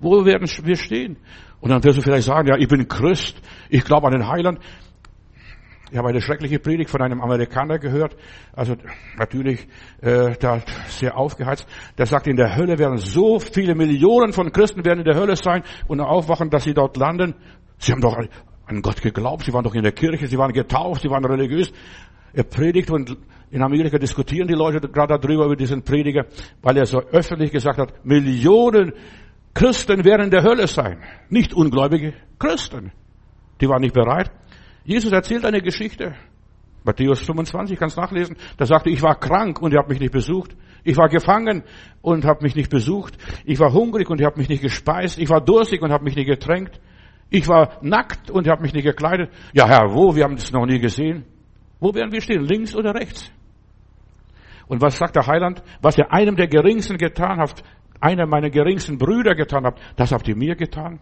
Wo 0.00 0.24
werden 0.24 0.48
wir 0.48 0.76
stehen? 0.76 1.18
Und 1.60 1.70
dann 1.70 1.84
wirst 1.84 1.98
du 1.98 2.02
vielleicht 2.02 2.24
sagen, 2.24 2.48
ja, 2.48 2.56
ich 2.56 2.68
bin 2.68 2.88
Christ, 2.88 3.40
ich 3.68 3.84
glaube 3.84 4.06
an 4.06 4.12
den 4.12 4.28
Heiland. 4.28 4.60
Ich 5.90 5.98
habe 5.98 6.08
eine 6.08 6.20
schreckliche 6.20 6.60
Predigt 6.60 6.88
von 6.88 7.02
einem 7.02 7.20
Amerikaner 7.20 7.78
gehört, 7.78 8.16
also 8.52 8.76
natürlich 9.18 9.66
äh, 10.02 10.36
da 10.38 10.62
sehr 10.86 11.16
aufgeheizt. 11.16 11.66
Der 11.98 12.06
sagt, 12.06 12.28
in 12.28 12.36
der 12.36 12.56
Hölle 12.56 12.78
werden 12.78 12.98
so 12.98 13.40
viele 13.40 13.74
Millionen 13.74 14.32
von 14.32 14.52
Christen 14.52 14.84
werden 14.84 15.00
in 15.00 15.04
der 15.04 15.16
Hölle 15.16 15.34
sein 15.34 15.64
und 15.88 16.00
aufwachen, 16.00 16.48
dass 16.48 16.62
sie 16.62 16.74
dort 16.74 16.96
landen. 16.96 17.34
Sie 17.78 17.90
haben 17.90 18.00
doch 18.00 18.16
an 18.66 18.82
Gott 18.82 19.02
geglaubt, 19.02 19.44
sie 19.44 19.52
waren 19.52 19.64
doch 19.64 19.74
in 19.74 19.82
der 19.82 19.92
Kirche, 19.92 20.28
sie 20.28 20.38
waren 20.38 20.52
getauft, 20.52 21.02
sie 21.02 21.10
waren 21.10 21.24
religiös. 21.24 21.72
Er 22.32 22.44
predigt 22.44 22.90
und 22.90 23.16
in 23.50 23.62
Amerika 23.62 23.98
diskutieren 23.98 24.46
die 24.46 24.54
Leute 24.54 24.80
gerade 24.88 25.18
darüber, 25.18 25.46
über 25.46 25.56
diesen 25.56 25.82
Prediger, 25.82 26.26
weil 26.62 26.76
er 26.76 26.86
so 26.86 27.00
öffentlich 27.00 27.50
gesagt 27.50 27.78
hat, 27.78 28.04
Millionen 28.04 28.92
Christen 29.54 30.04
werden 30.04 30.26
in 30.26 30.30
der 30.30 30.44
Hölle 30.44 30.68
sein. 30.68 31.02
Nicht 31.28 31.52
ungläubige 31.52 32.14
Christen. 32.38 32.92
Die 33.60 33.68
waren 33.68 33.80
nicht 33.80 33.94
bereit. 33.94 34.30
Jesus 34.84 35.12
erzählt 35.12 35.44
eine 35.44 35.60
Geschichte. 35.60 36.14
Matthäus 36.84 37.20
25, 37.20 37.78
kannst 37.78 37.96
nachlesen. 37.96 38.36
Da 38.56 38.64
sagte, 38.64 38.90
ich 38.90 39.02
war 39.02 39.18
krank 39.18 39.60
und 39.60 39.72
ihr 39.72 39.78
habt 39.78 39.90
mich 39.90 40.00
nicht 40.00 40.12
besucht. 40.12 40.56
Ich 40.82 40.96
war 40.96 41.08
gefangen 41.08 41.62
und 42.00 42.24
habt 42.24 42.42
mich 42.42 42.56
nicht 42.56 42.70
besucht. 42.70 43.18
Ich 43.44 43.58
war 43.58 43.72
hungrig 43.72 44.08
und 44.08 44.20
ihr 44.20 44.26
habt 44.26 44.38
mich 44.38 44.48
nicht 44.48 44.62
gespeist. 44.62 45.18
Ich 45.18 45.28
war 45.28 45.42
durstig 45.42 45.82
und 45.82 45.92
habt 45.92 46.04
mich 46.04 46.16
nicht 46.16 46.26
getränkt. 46.26 46.80
Ich 47.28 47.46
war 47.48 47.78
nackt 47.82 48.30
und 48.30 48.46
ihr 48.46 48.52
habt 48.52 48.62
mich 48.62 48.72
nicht 48.72 48.84
gekleidet. 48.84 49.30
Ja, 49.52 49.68
Herr, 49.68 49.92
wo? 49.94 50.16
Wir 50.16 50.24
haben 50.24 50.36
das 50.36 50.50
noch 50.52 50.66
nie 50.66 50.80
gesehen. 50.80 51.24
Wo 51.78 51.94
werden 51.94 52.12
wir 52.12 52.20
stehen? 52.20 52.44
Links 52.44 52.74
oder 52.74 52.94
rechts? 52.94 53.30
Und 54.66 54.80
was 54.80 54.96
sagt 54.96 55.16
der 55.16 55.26
Heiland? 55.26 55.62
Was 55.82 55.98
ihr 55.98 56.12
einem 56.12 56.36
der 56.36 56.48
Geringsten 56.48 56.96
getan 56.96 57.38
habt, 57.40 57.62
einer 58.00 58.26
meiner 58.26 58.50
geringsten 58.50 58.98
Brüder 58.98 59.34
getan 59.34 59.64
habt, 59.64 59.80
das 59.96 60.12
habt 60.12 60.26
ihr 60.28 60.36
mir 60.36 60.56
getan. 60.56 61.00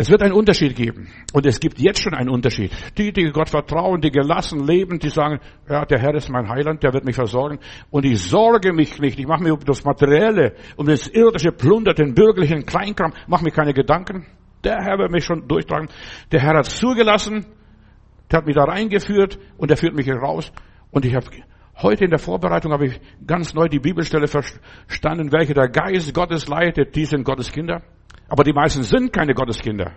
Es 0.00 0.08
wird 0.10 0.22
einen 0.22 0.32
Unterschied 0.32 0.76
geben. 0.76 1.08
Und 1.32 1.44
es 1.44 1.58
gibt 1.58 1.80
jetzt 1.80 2.00
schon 2.00 2.14
einen 2.14 2.28
Unterschied. 2.28 2.70
Die, 2.96 3.12
die 3.12 3.32
Gott 3.32 3.48
vertrauen, 3.48 4.00
die 4.00 4.12
gelassen 4.12 4.64
leben, 4.64 5.00
die 5.00 5.08
sagen, 5.08 5.40
ja, 5.68 5.84
der 5.86 5.98
Herr 5.98 6.14
ist 6.14 6.30
mein 6.30 6.48
Heiland, 6.48 6.84
der 6.84 6.92
wird 6.92 7.04
mich 7.04 7.16
versorgen. 7.16 7.58
Und 7.90 8.04
ich 8.04 8.22
sorge 8.22 8.72
mich 8.72 9.00
nicht. 9.00 9.18
Ich 9.18 9.26
mache 9.26 9.42
mir 9.42 9.54
um 9.54 9.58
das 9.66 9.82
Materielle, 9.82 10.54
um 10.76 10.86
das 10.86 11.08
irdische 11.08 11.50
Plunder, 11.50 11.94
den 11.94 12.14
bürgerlichen 12.14 12.64
Kleinkram, 12.64 13.12
mache 13.26 13.42
mir 13.42 13.50
keine 13.50 13.74
Gedanken. 13.74 14.24
Der 14.62 14.76
Herr 14.84 14.98
wird 14.98 15.10
mich 15.10 15.24
schon 15.24 15.48
durchtragen. 15.48 15.88
Der 16.30 16.42
Herr 16.42 16.58
hat 16.58 16.66
zugelassen, 16.66 17.46
der 18.30 18.38
hat 18.38 18.46
mich 18.46 18.54
da 18.54 18.62
reingeführt 18.62 19.40
und 19.56 19.68
er 19.72 19.76
führt 19.76 19.96
mich 19.96 20.06
hier 20.06 20.18
raus. 20.18 20.52
Und 20.92 21.06
ich 21.06 21.14
habe 21.16 21.26
Heute 21.82 22.04
in 22.04 22.10
der 22.10 22.20
Vorbereitung 22.20 22.72
habe 22.72 22.86
ich 22.86 23.00
ganz 23.26 23.52
neu 23.54 23.66
die 23.66 23.78
Bibelstelle 23.78 24.28
verstanden, 24.28 25.32
welche 25.32 25.54
der 25.54 25.68
Geist 25.68 26.12
Gottes 26.14 26.46
leitet, 26.46 26.94
die 26.94 27.04
sind 27.04 27.24
Gottes 27.24 27.50
Kinder. 27.52 27.82
Aber 28.28 28.44
die 28.44 28.52
meisten 28.52 28.82
sind 28.82 29.12
keine 29.12 29.34
Gotteskinder. 29.34 29.92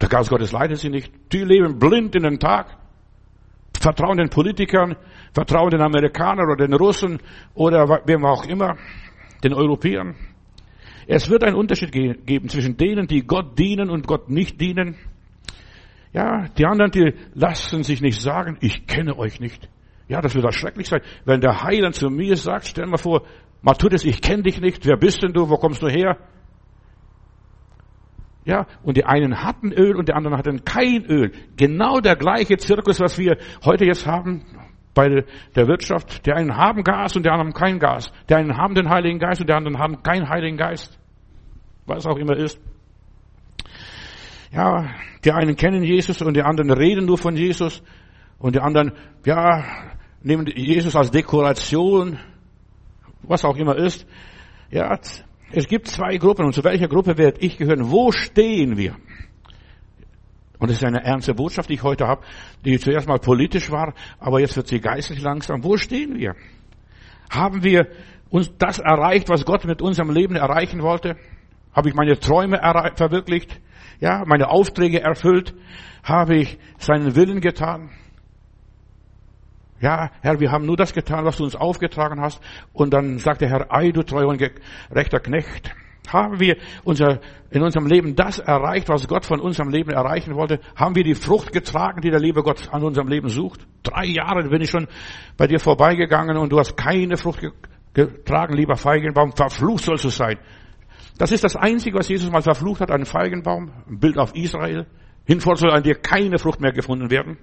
Der 0.00 0.08
Geist 0.08 0.30
Gottes 0.30 0.52
leitet 0.52 0.78
sie 0.78 0.90
nicht. 0.90 1.12
Die 1.32 1.44
leben 1.44 1.78
blind 1.78 2.14
in 2.14 2.22
den 2.22 2.38
Tag. 2.38 2.76
Vertrauen 3.78 4.18
den 4.18 4.28
Politikern, 4.28 4.96
vertrauen 5.32 5.70
den 5.70 5.80
Amerikanern 5.80 6.50
oder 6.50 6.66
den 6.66 6.74
Russen 6.74 7.18
oder 7.54 7.88
wem 8.04 8.26
auch 8.26 8.44
immer, 8.44 8.76
den 9.42 9.54
Europäern. 9.54 10.16
Es 11.06 11.30
wird 11.30 11.44
einen 11.44 11.56
Unterschied 11.56 11.90
geben 11.92 12.48
zwischen 12.48 12.76
denen, 12.76 13.06
die 13.06 13.22
Gott 13.26 13.58
dienen 13.58 13.88
und 13.88 14.06
Gott 14.06 14.28
nicht 14.28 14.60
dienen. 14.60 14.96
Ja, 16.12 16.46
die 16.58 16.66
anderen, 16.66 16.90
die 16.90 17.14
lassen 17.34 17.82
sich 17.82 18.02
nicht 18.02 18.20
sagen, 18.20 18.58
ich 18.60 18.86
kenne 18.86 19.16
euch 19.18 19.40
nicht. 19.40 19.68
Ja, 20.08 20.20
das 20.20 20.34
wird 20.34 20.44
auch 20.44 20.52
schrecklich 20.52 20.88
sein. 20.88 21.00
Wenn 21.24 21.40
der 21.40 21.62
Heiland 21.62 21.94
zu 21.94 22.10
mir 22.10 22.36
sagt, 22.36 22.66
stell 22.66 22.86
mal 22.86 22.98
vor, 22.98 23.22
Matthäus, 23.62 24.04
ich 24.04 24.20
kenne 24.20 24.42
dich 24.42 24.60
nicht, 24.60 24.84
wer 24.84 24.96
bist 24.96 25.22
denn 25.22 25.32
du, 25.32 25.48
wo 25.48 25.56
kommst 25.56 25.82
du 25.82 25.88
her? 25.88 26.18
Ja, 28.50 28.66
und 28.82 28.96
die 28.96 29.04
einen 29.04 29.44
hatten 29.44 29.70
Öl 29.70 29.94
und 29.94 30.08
die 30.08 30.12
anderen 30.12 30.36
hatten 30.36 30.64
kein 30.64 31.04
Öl. 31.04 31.30
Genau 31.56 32.00
der 32.00 32.16
gleiche 32.16 32.56
Zirkus, 32.56 32.98
was 32.98 33.16
wir 33.16 33.36
heute 33.64 33.84
jetzt 33.84 34.08
haben 34.08 34.44
bei 34.92 35.08
der 35.54 35.68
Wirtschaft. 35.68 36.26
Die 36.26 36.32
einen 36.32 36.56
haben 36.56 36.82
Gas 36.82 37.14
und 37.14 37.24
die 37.24 37.30
anderen 37.30 37.54
haben 37.54 37.56
kein 37.56 37.78
Gas. 37.78 38.12
Die 38.28 38.34
einen 38.34 38.56
haben 38.56 38.74
den 38.74 38.90
Heiligen 38.90 39.20
Geist 39.20 39.40
und 39.40 39.48
die 39.48 39.52
anderen 39.52 39.78
haben 39.78 40.02
keinen 40.02 40.28
Heiligen 40.28 40.56
Geist. 40.56 40.98
Was 41.86 42.06
auch 42.06 42.16
immer 42.16 42.36
ist. 42.36 42.60
Ja, 44.50 44.96
die 45.24 45.30
einen 45.30 45.54
kennen 45.54 45.84
Jesus 45.84 46.20
und 46.20 46.34
die 46.34 46.42
anderen 46.42 46.72
reden 46.72 47.06
nur 47.06 47.18
von 47.18 47.36
Jesus 47.36 47.84
und 48.40 48.56
die 48.56 48.60
anderen, 48.60 48.94
ja, 49.24 49.62
nehmen 50.22 50.48
Jesus 50.48 50.96
als 50.96 51.12
Dekoration, 51.12 52.18
was 53.22 53.44
auch 53.44 53.54
immer 53.54 53.76
ist. 53.76 54.08
Ja, 54.72 54.98
es 55.52 55.66
gibt 55.66 55.88
zwei 55.88 56.16
Gruppen 56.16 56.44
und 56.44 56.52
zu 56.52 56.62
welcher 56.64 56.88
Gruppe 56.88 57.18
werde 57.18 57.40
ich 57.40 57.56
gehören? 57.56 57.90
Wo 57.90 58.12
stehen 58.12 58.76
wir? 58.76 58.96
Und 60.58 60.70
das 60.70 60.76
ist 60.76 60.84
eine 60.84 61.02
ernste 61.02 61.34
Botschaft, 61.34 61.70
die 61.70 61.74
ich 61.74 61.82
heute 61.82 62.06
habe, 62.06 62.22
die 62.64 62.78
zuerst 62.78 63.08
mal 63.08 63.18
politisch 63.18 63.70
war, 63.70 63.94
aber 64.18 64.40
jetzt 64.40 64.56
wird 64.56 64.68
sie 64.68 64.78
geistlich 64.78 65.22
langsam. 65.22 65.64
Wo 65.64 65.76
stehen 65.78 66.18
wir? 66.18 66.34
Haben 67.30 67.64
wir 67.64 67.88
uns 68.28 68.52
das 68.58 68.78
erreicht, 68.78 69.28
was 69.28 69.44
Gott 69.44 69.64
mit 69.64 69.80
unserem 69.80 70.10
Leben 70.10 70.36
erreichen 70.36 70.82
wollte? 70.82 71.16
Habe 71.72 71.88
ich 71.88 71.94
meine 71.94 72.18
Träume 72.18 72.58
verwirklicht? 72.96 73.58
Ja, 74.00 74.24
meine 74.26 74.50
Aufträge 74.50 75.00
erfüllt? 75.00 75.54
Habe 76.02 76.36
ich 76.36 76.58
seinen 76.78 77.16
Willen 77.16 77.40
getan? 77.40 77.90
Ja, 79.80 80.10
Herr, 80.20 80.40
wir 80.40 80.52
haben 80.52 80.66
nur 80.66 80.76
das 80.76 80.92
getan, 80.92 81.24
was 81.24 81.38
du 81.38 81.44
uns 81.44 81.56
aufgetragen 81.56 82.20
hast. 82.20 82.40
Und 82.72 82.92
dann 82.92 83.18
sagt 83.18 83.40
der 83.40 83.48
Herr, 83.48 83.72
ei, 83.72 83.90
du 83.92 84.02
treuer 84.02 84.28
und 84.28 84.38
gerechter 84.38 85.20
Knecht. 85.20 85.74
Haben 86.08 86.40
wir 86.40 86.56
unser, 86.84 87.20
in 87.50 87.62
unserem 87.62 87.86
Leben 87.86 88.16
das 88.16 88.40
erreicht, 88.40 88.88
was 88.88 89.06
Gott 89.06 89.24
von 89.24 89.40
unserem 89.40 89.70
Leben 89.70 89.90
erreichen 89.90 90.34
wollte? 90.34 90.60
Haben 90.76 90.96
wir 90.96 91.04
die 91.04 91.14
Frucht 91.14 91.52
getragen, 91.52 92.00
die 92.02 92.10
der 92.10 92.20
liebe 92.20 92.42
Gott 92.42 92.68
an 92.72 92.82
unserem 92.82 93.08
Leben 93.08 93.28
sucht? 93.28 93.66
Drei 93.82 94.06
Jahre 94.06 94.42
bin 94.48 94.60
ich 94.60 94.70
schon 94.70 94.88
bei 95.36 95.46
dir 95.46 95.60
vorbeigegangen 95.60 96.36
und 96.36 96.52
du 96.52 96.58
hast 96.58 96.76
keine 96.76 97.16
Frucht 97.16 97.40
getragen, 97.94 98.54
lieber 98.54 98.76
Feigenbaum. 98.76 99.32
Verflucht 99.32 99.84
sollst 99.84 100.04
du 100.04 100.08
sein. 100.10 100.38
Das 101.16 101.32
ist 101.32 101.44
das 101.44 101.56
Einzige, 101.56 101.98
was 101.98 102.08
Jesus 102.08 102.30
mal 102.30 102.42
verflucht 102.42 102.80
hat, 102.80 102.90
einen 102.90 103.06
Feigenbaum, 103.06 103.70
ein 103.88 104.00
Bild 104.00 104.18
auf 104.18 104.34
Israel. 104.34 104.86
Hinfort 105.26 105.58
soll 105.58 105.70
an 105.70 105.82
dir 105.82 105.94
keine 105.94 106.38
Frucht 106.38 106.60
mehr 106.60 106.72
gefunden 106.72 107.10
werden. 107.10 107.38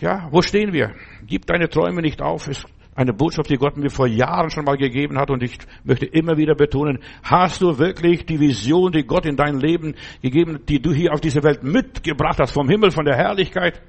Ja, 0.00 0.28
wo 0.30 0.42
stehen 0.42 0.72
wir? 0.72 0.94
Gib 1.26 1.46
deine 1.46 1.68
Träume 1.68 2.02
nicht 2.02 2.22
auf. 2.22 2.46
Ist 2.46 2.66
eine 2.94 3.12
Botschaft, 3.12 3.48
die 3.48 3.56
Gott 3.56 3.76
mir 3.76 3.90
vor 3.90 4.08
Jahren 4.08 4.50
schon 4.50 4.64
mal 4.64 4.76
gegeben 4.76 5.18
hat 5.18 5.30
und 5.30 5.42
ich 5.42 5.56
möchte 5.84 6.06
immer 6.06 6.36
wieder 6.36 6.56
betonen, 6.56 6.98
hast 7.22 7.62
du 7.62 7.78
wirklich 7.78 8.26
die 8.26 8.40
Vision, 8.40 8.90
die 8.90 9.04
Gott 9.04 9.24
in 9.24 9.36
dein 9.36 9.60
Leben 9.60 9.94
gegeben, 10.20 10.58
die 10.68 10.80
du 10.82 10.92
hier 10.92 11.12
auf 11.12 11.20
diese 11.20 11.44
Welt 11.44 11.62
mitgebracht 11.62 12.38
hast, 12.40 12.52
vom 12.52 12.68
Himmel, 12.68 12.90
von 12.90 13.04
der 13.04 13.16
Herrlichkeit? 13.16 13.80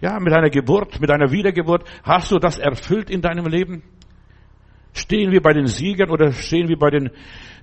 Ja, 0.00 0.18
mit 0.20 0.32
deiner 0.32 0.50
Geburt, 0.50 1.00
mit 1.00 1.10
deiner 1.10 1.32
Wiedergeburt, 1.32 1.84
hast 2.04 2.30
du 2.30 2.38
das 2.38 2.58
erfüllt 2.58 3.10
in 3.10 3.20
deinem 3.20 3.46
Leben? 3.46 3.82
Stehen 4.92 5.32
wir 5.32 5.40
bei 5.40 5.52
den 5.52 5.66
Siegern 5.66 6.10
oder 6.10 6.32
stehen 6.32 6.68
wir 6.68 6.78
bei 6.78 6.90
den 6.90 7.10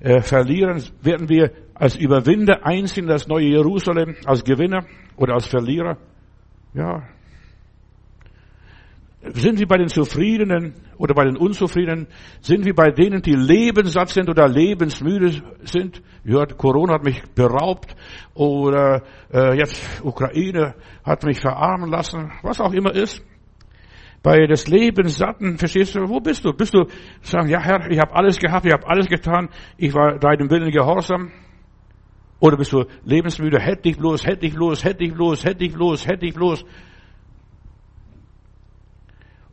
äh, 0.01 0.21
Verlierern? 0.21 0.83
Werden 1.01 1.29
wir 1.29 1.51
als 1.75 1.95
Überwinder 1.95 2.65
einziehen 2.65 3.05
in 3.05 3.09
das 3.09 3.27
neue 3.27 3.45
Jerusalem, 3.45 4.15
als 4.25 4.43
Gewinner 4.43 4.85
oder 5.15 5.35
als 5.35 5.47
Verlierer? 5.47 5.97
Ja, 6.73 7.03
sind 9.21 9.59
wir 9.59 9.67
bei 9.67 9.77
den 9.77 9.89
Zufriedenen 9.89 10.73
oder 10.97 11.13
bei 11.13 11.25
den 11.25 11.35
Unzufriedenen? 11.35 12.07
Sind 12.39 12.65
wir 12.65 12.73
bei 12.73 12.91
denen, 12.91 13.21
die 13.21 13.33
lebenssatt 13.33 14.09
sind 14.09 14.29
oder 14.29 14.47
lebensmüde 14.47 15.41
sind? 15.63 16.01
Ja, 16.23 16.45
Corona 16.45 16.93
hat 16.93 17.03
mich 17.03 17.21
beraubt 17.35 17.95
oder 18.33 19.03
äh, 19.33 19.57
jetzt 19.57 20.01
Ukraine 20.03 20.75
hat 21.03 21.23
mich 21.23 21.39
verarmen 21.41 21.89
lassen, 21.89 22.31
was 22.43 22.61
auch 22.61 22.71
immer 22.71 22.95
ist. 22.95 23.21
Bei 24.23 24.47
des 24.47 24.67
Lebenssatten, 24.67 25.57
verstehst 25.57 25.95
du, 25.95 26.07
wo 26.07 26.19
bist 26.19 26.45
du? 26.45 26.53
Bist 26.53 26.73
du 26.73 26.85
sagen, 27.21 27.49
ja 27.49 27.61
Herr, 27.61 27.91
ich 27.91 27.99
habe 27.99 28.15
alles 28.15 28.37
gehabt, 28.37 28.65
ich 28.65 28.73
habe 28.73 28.87
alles 28.87 29.07
getan, 29.07 29.49
ich 29.77 29.93
war 29.93 30.17
deinem 30.17 30.49
Willen 30.49 30.71
gehorsam? 30.71 31.31
Oder 32.39 32.57
bist 32.57 32.71
du 32.71 32.85
lebensmüde, 33.03 33.59
hätte 33.59 33.89
ich 33.89 33.97
bloß, 33.97 34.25
hätte 34.25 34.45
ich 34.45 34.53
bloß, 34.53 34.83
hätte 34.83 35.03
ich 35.03 35.13
bloß, 35.13 35.43
hätte 35.43 35.65
ich 35.65 35.73
bloß, 35.73 36.07
hätte 36.07 36.25
ich 36.25 36.33
bloß. 36.33 36.63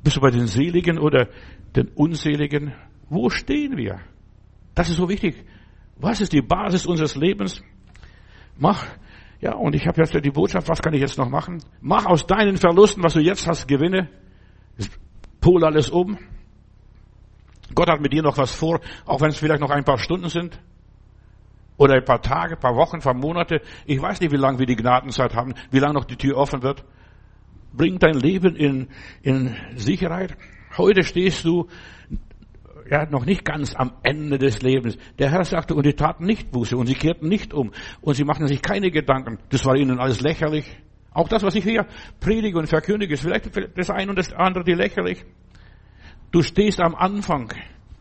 Bist 0.04 0.16
du 0.16 0.20
bei 0.20 0.30
den 0.30 0.46
Seligen 0.46 0.98
oder 0.98 1.28
den 1.74 1.88
Unseligen? 1.88 2.74
Wo 3.08 3.28
stehen 3.28 3.76
wir? 3.76 4.00
Das 4.74 4.88
ist 4.88 4.96
so 4.96 5.08
wichtig. 5.08 5.44
Was 5.96 6.20
ist 6.20 6.32
die 6.32 6.42
Basis 6.42 6.86
unseres 6.86 7.16
Lebens? 7.16 7.60
Mach, 8.56 8.86
ja, 9.40 9.54
und 9.54 9.74
ich 9.74 9.86
habe 9.86 10.00
jetzt 10.00 10.14
die 10.14 10.30
Botschaft, 10.30 10.68
was 10.68 10.80
kann 10.80 10.94
ich 10.94 11.00
jetzt 11.00 11.18
noch 11.18 11.28
machen? 11.28 11.62
Mach 11.80 12.06
aus 12.06 12.26
deinen 12.26 12.56
Verlusten, 12.56 13.02
was 13.02 13.14
du 13.14 13.20
jetzt 13.20 13.48
hast, 13.48 13.66
Gewinne. 13.66 14.08
Pol 15.40 15.64
alles 15.64 15.90
um. 15.90 16.18
Gott 17.74 17.88
hat 17.88 18.00
mit 18.00 18.12
dir 18.12 18.22
noch 18.22 18.38
was 18.38 18.54
vor, 18.54 18.80
auch 19.04 19.20
wenn 19.20 19.30
es 19.30 19.38
vielleicht 19.38 19.60
noch 19.60 19.70
ein 19.70 19.84
paar 19.84 19.98
Stunden 19.98 20.28
sind. 20.28 20.60
Oder 21.78 21.94
ein 21.94 22.04
paar 22.04 22.22
Tage, 22.22 22.54
ein 22.54 22.60
paar 22.60 22.76
Wochen, 22.76 22.96
ein 22.96 23.02
paar 23.02 23.14
Monate. 23.14 23.60
Ich 23.86 24.00
weiß 24.00 24.20
nicht, 24.20 24.32
wie 24.32 24.36
lange 24.36 24.58
wir 24.58 24.66
die 24.66 24.76
Gnadenzeit 24.76 25.34
haben, 25.34 25.54
wie 25.70 25.78
lange 25.78 25.94
noch 25.94 26.04
die 26.04 26.16
Tür 26.16 26.36
offen 26.36 26.62
wird. 26.62 26.84
Bring 27.72 27.98
dein 27.98 28.14
Leben 28.14 28.56
in, 28.56 28.88
in 29.22 29.54
Sicherheit. 29.74 30.36
Heute 30.76 31.02
stehst 31.02 31.44
du 31.44 31.68
ja, 32.90 33.06
noch 33.06 33.26
nicht 33.26 33.44
ganz 33.44 33.74
am 33.74 33.92
Ende 34.02 34.38
des 34.38 34.62
Lebens. 34.62 34.96
Der 35.18 35.30
Herr 35.30 35.44
sagte, 35.44 35.74
und 35.74 35.84
die 35.84 35.94
taten 35.94 36.24
nicht 36.24 36.50
Buße 36.50 36.76
und 36.76 36.86
sie 36.86 36.94
kehrten 36.94 37.28
nicht 37.28 37.52
um 37.52 37.72
und 38.00 38.14
sie 38.14 38.24
machten 38.24 38.46
sich 38.46 38.62
keine 38.62 38.90
Gedanken. 38.90 39.38
Das 39.50 39.64
war 39.64 39.76
ihnen 39.76 39.98
alles 39.98 40.20
lächerlich. 40.20 40.64
Auch 41.12 41.28
das, 41.28 41.42
was 41.42 41.54
ich 41.54 41.64
hier 41.64 41.86
predige 42.20 42.58
und 42.58 42.68
verkündige, 42.68 43.14
ist 43.14 43.22
vielleicht 43.22 43.50
das 43.76 43.90
eine 43.90 44.10
und 44.10 44.18
das 44.18 44.32
andere 44.32 44.64
die 44.64 44.74
lächerlich. 44.74 45.24
Du 46.30 46.42
stehst 46.42 46.80
am 46.80 46.94
Anfang 46.94 47.52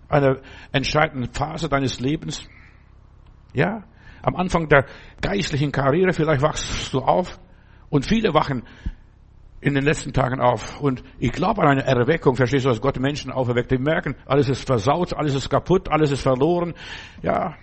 einer 0.09 0.38
entscheidenden 0.71 1.31
Phase 1.31 1.69
deines 1.69 1.99
Lebens. 1.99 2.47
Ja, 3.55 3.83
am 4.21 4.35
Anfang 4.35 4.67
der 4.67 4.85
geistlichen 5.21 5.71
Karriere, 5.71 6.11
vielleicht 6.11 6.41
wachst 6.41 6.93
du 6.93 6.99
auf 6.99 7.39
und 7.89 8.05
viele 8.05 8.33
wachen 8.33 8.63
in 9.61 9.73
den 9.73 9.83
letzten 9.85 10.11
Tagen 10.11 10.41
auf. 10.41 10.81
Und 10.81 11.03
ich 11.19 11.31
glaube 11.31 11.61
an 11.61 11.69
eine 11.69 11.83
Erweckung, 11.85 12.35
verstehst 12.35 12.65
du, 12.65 12.69
dass 12.69 12.81
Gott 12.81 12.99
Menschen 12.99 13.31
auferweckt. 13.31 13.71
Die 13.71 13.77
merken, 13.77 14.15
alles 14.25 14.49
ist 14.49 14.67
versaut, 14.67 15.13
alles 15.13 15.33
ist 15.33 15.49
kaputt, 15.49 15.89
alles 15.89 16.11
ist 16.11 16.21
verloren. 16.21 16.73
Ja, 17.23 17.55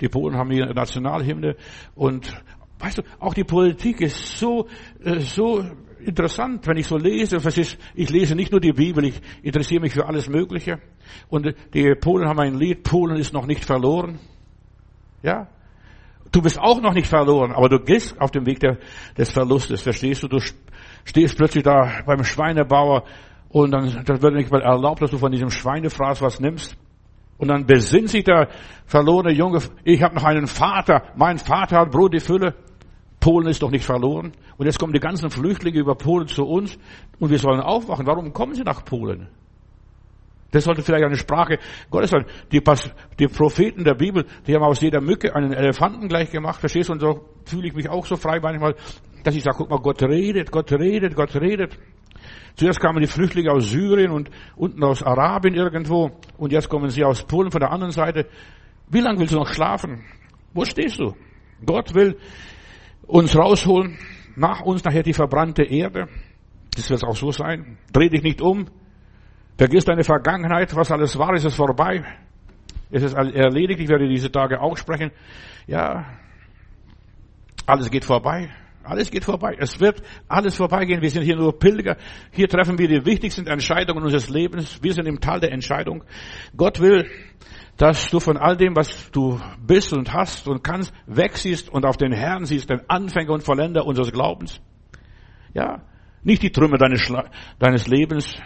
die 0.00 0.08
Polen 0.08 0.36
haben 0.36 0.50
hier 0.50 0.72
Nationalhymne 0.72 1.56
und 1.94 2.32
weißt 2.78 2.98
du, 2.98 3.02
auch 3.18 3.34
die 3.34 3.44
Politik 3.44 4.00
ist 4.00 4.38
so, 4.38 4.68
äh, 5.04 5.20
so 5.20 5.64
interessant, 6.00 6.66
wenn 6.66 6.78
ich 6.78 6.86
so 6.86 6.96
lese. 6.96 7.40
Verstehst, 7.40 7.78
ich 7.94 8.08
lese 8.10 8.34
nicht 8.34 8.52
nur 8.52 8.60
die 8.60 8.72
Bibel, 8.72 9.04
ich 9.04 9.20
interessiere 9.42 9.82
mich 9.82 9.92
für 9.92 10.06
alles 10.06 10.28
Mögliche. 10.28 10.80
Und 11.28 11.54
die 11.74 11.94
Polen 11.94 12.26
haben 12.26 12.40
ein 12.40 12.58
Lied, 12.58 12.82
Polen 12.82 13.16
ist 13.16 13.32
noch 13.32 13.46
nicht 13.46 13.64
verloren. 13.64 14.18
Ja, 15.26 15.48
Du 16.32 16.42
bist 16.42 16.58
auch 16.58 16.80
noch 16.80 16.92
nicht 16.92 17.06
verloren, 17.06 17.52
aber 17.52 17.68
du 17.68 17.78
gehst 17.78 18.20
auf 18.20 18.30
dem 18.30 18.46
Weg 18.46 18.60
der, 18.60 18.78
des 19.16 19.30
Verlustes, 19.30 19.80
verstehst 19.82 20.22
du? 20.22 20.28
Du 20.28 20.38
stehst 21.04 21.36
plötzlich 21.36 21.64
da 21.64 22.02
beim 22.04 22.24
Schweinebauer 22.24 23.04
und 23.48 23.70
dann, 23.70 24.04
dann 24.04 24.22
wird 24.22 24.34
nicht 24.34 24.50
mal 24.50 24.60
erlaubt, 24.60 25.02
dass 25.02 25.10
du 25.10 25.18
von 25.18 25.30
diesem 25.30 25.50
Schweinefraß 25.50 26.22
was 26.22 26.40
nimmst. 26.40 26.76
Und 27.38 27.48
dann 27.48 27.66
besinnt 27.66 28.08
sich 28.08 28.24
der 28.24 28.48
verlorene 28.86 29.32
Junge, 29.32 29.60
ich 29.84 30.02
habe 30.02 30.14
noch 30.14 30.24
einen 30.24 30.46
Vater, 30.46 31.04
mein 31.16 31.38
Vater 31.38 31.80
hat 31.80 31.90
Brot 31.90 32.14
die 32.14 32.20
Fülle. 32.20 32.54
Polen 33.20 33.48
ist 33.48 33.62
doch 33.62 33.70
nicht 33.70 33.84
verloren. 33.84 34.32
Und 34.56 34.66
jetzt 34.66 34.78
kommen 34.78 34.92
die 34.92 35.00
ganzen 35.00 35.30
Flüchtlinge 35.30 35.78
über 35.78 35.94
Polen 35.94 36.28
zu 36.28 36.44
uns 36.44 36.78
und 37.18 37.30
wir 37.30 37.38
sollen 37.38 37.60
aufwachen. 37.60 38.06
Warum 38.06 38.32
kommen 38.32 38.54
sie 38.54 38.62
nach 38.62 38.84
Polen? 38.84 39.28
Das 40.50 40.64
sollte 40.64 40.82
vielleicht 40.82 41.04
eine 41.04 41.16
Sprache 41.16 41.58
Gottes 41.90 42.10
sein. 42.10 42.24
Die, 42.52 42.62
die, 43.18 43.26
Propheten 43.26 43.84
der 43.84 43.94
Bibel, 43.94 44.24
die 44.46 44.54
haben 44.54 44.62
aus 44.62 44.80
jeder 44.80 45.00
Mücke 45.00 45.34
einen 45.34 45.52
Elefanten 45.52 46.08
gleich 46.08 46.30
gemacht. 46.30 46.60
Verstehst 46.60 46.88
du? 46.88 46.92
Und 46.92 47.00
so 47.00 47.28
fühle 47.44 47.68
ich 47.68 47.74
mich 47.74 47.88
auch 47.88 48.06
so 48.06 48.16
frei 48.16 48.38
manchmal, 48.40 48.74
dass 49.24 49.34
ich 49.34 49.42
sage, 49.42 49.56
guck 49.58 49.70
mal, 49.70 49.80
Gott 49.80 50.02
redet, 50.02 50.52
Gott 50.52 50.70
redet, 50.72 51.16
Gott 51.16 51.34
redet. 51.36 51.76
Zuerst 52.54 52.80
kamen 52.80 53.00
die 53.00 53.06
Flüchtlinge 53.06 53.50
aus 53.50 53.70
Syrien 53.70 54.10
und 54.10 54.30
unten 54.56 54.82
aus 54.82 55.02
Arabien 55.02 55.54
irgendwo. 55.54 56.10
Und 56.38 56.52
jetzt 56.52 56.68
kommen 56.68 56.88
sie 56.90 57.04
aus 57.04 57.22
Polen 57.24 57.50
von 57.50 57.60
der 57.60 57.70
anderen 57.70 57.92
Seite. 57.92 58.26
Wie 58.88 59.00
lange 59.00 59.18
willst 59.18 59.34
du 59.34 59.38
noch 59.38 59.52
schlafen? 59.52 60.04
Wo 60.54 60.64
stehst 60.64 60.98
du? 60.98 61.14
Gott 61.64 61.94
will 61.94 62.16
uns 63.06 63.36
rausholen. 63.36 63.98
Nach 64.36 64.60
uns 64.60 64.84
nachher 64.84 65.02
die 65.02 65.12
verbrannte 65.12 65.64
Erde. 65.64 66.08
Das 66.74 66.88
wird 66.90 67.04
auch 67.04 67.16
so 67.16 67.30
sein. 67.30 67.78
Dreh 67.92 68.08
dich 68.08 68.22
nicht 68.22 68.40
um. 68.40 68.66
Vergiss 69.56 69.84
deine 69.84 70.04
Vergangenheit, 70.04 70.74
was 70.76 70.92
alles 70.92 71.18
war, 71.18 71.34
ist 71.34 71.44
es 71.44 71.54
vorbei. 71.54 72.04
Es 72.90 73.02
ist 73.02 73.14
erledigt, 73.14 73.80
ich 73.80 73.88
werde 73.88 74.08
diese 74.08 74.30
Tage 74.30 74.60
auch 74.60 74.76
sprechen. 74.76 75.10
Ja, 75.66 76.06
alles 77.66 77.90
geht 77.90 78.04
vorbei. 78.04 78.50
Alles 78.84 79.10
geht 79.10 79.24
vorbei. 79.24 79.56
Es 79.58 79.80
wird 79.80 80.00
alles 80.28 80.56
vorbeigehen. 80.56 81.02
Wir 81.02 81.10
sind 81.10 81.24
hier 81.24 81.34
nur 81.34 81.58
Pilger. 81.58 81.96
Hier 82.30 82.46
treffen 82.46 82.78
wir 82.78 82.86
die 82.86 83.04
wichtigsten 83.04 83.48
Entscheidungen 83.48 84.04
unseres 84.04 84.28
Lebens. 84.28 84.80
Wir 84.80 84.92
sind 84.92 85.06
im 85.06 85.18
Tal 85.18 85.40
der 85.40 85.50
Entscheidung. 85.50 86.04
Gott 86.56 86.78
will, 86.78 87.10
dass 87.76 88.08
du 88.10 88.20
von 88.20 88.36
all 88.36 88.56
dem, 88.56 88.76
was 88.76 89.10
du 89.10 89.40
bist 89.60 89.92
und 89.92 90.12
hast 90.12 90.46
und 90.46 90.62
kannst, 90.62 90.94
wegsiehst 91.06 91.68
und 91.68 91.84
auf 91.84 91.96
den 91.96 92.12
Herrn 92.12 92.44
siehst, 92.44 92.70
den 92.70 92.88
Anfänger 92.88 93.32
und 93.32 93.42
Vollender 93.42 93.84
unseres 93.84 94.12
Glaubens. 94.12 94.60
Ja, 95.52 95.82
nicht 96.22 96.42
die 96.42 96.52
Trümmer 96.52 96.78
deines, 96.78 97.12
deines 97.58 97.88
Lebens, 97.88 98.36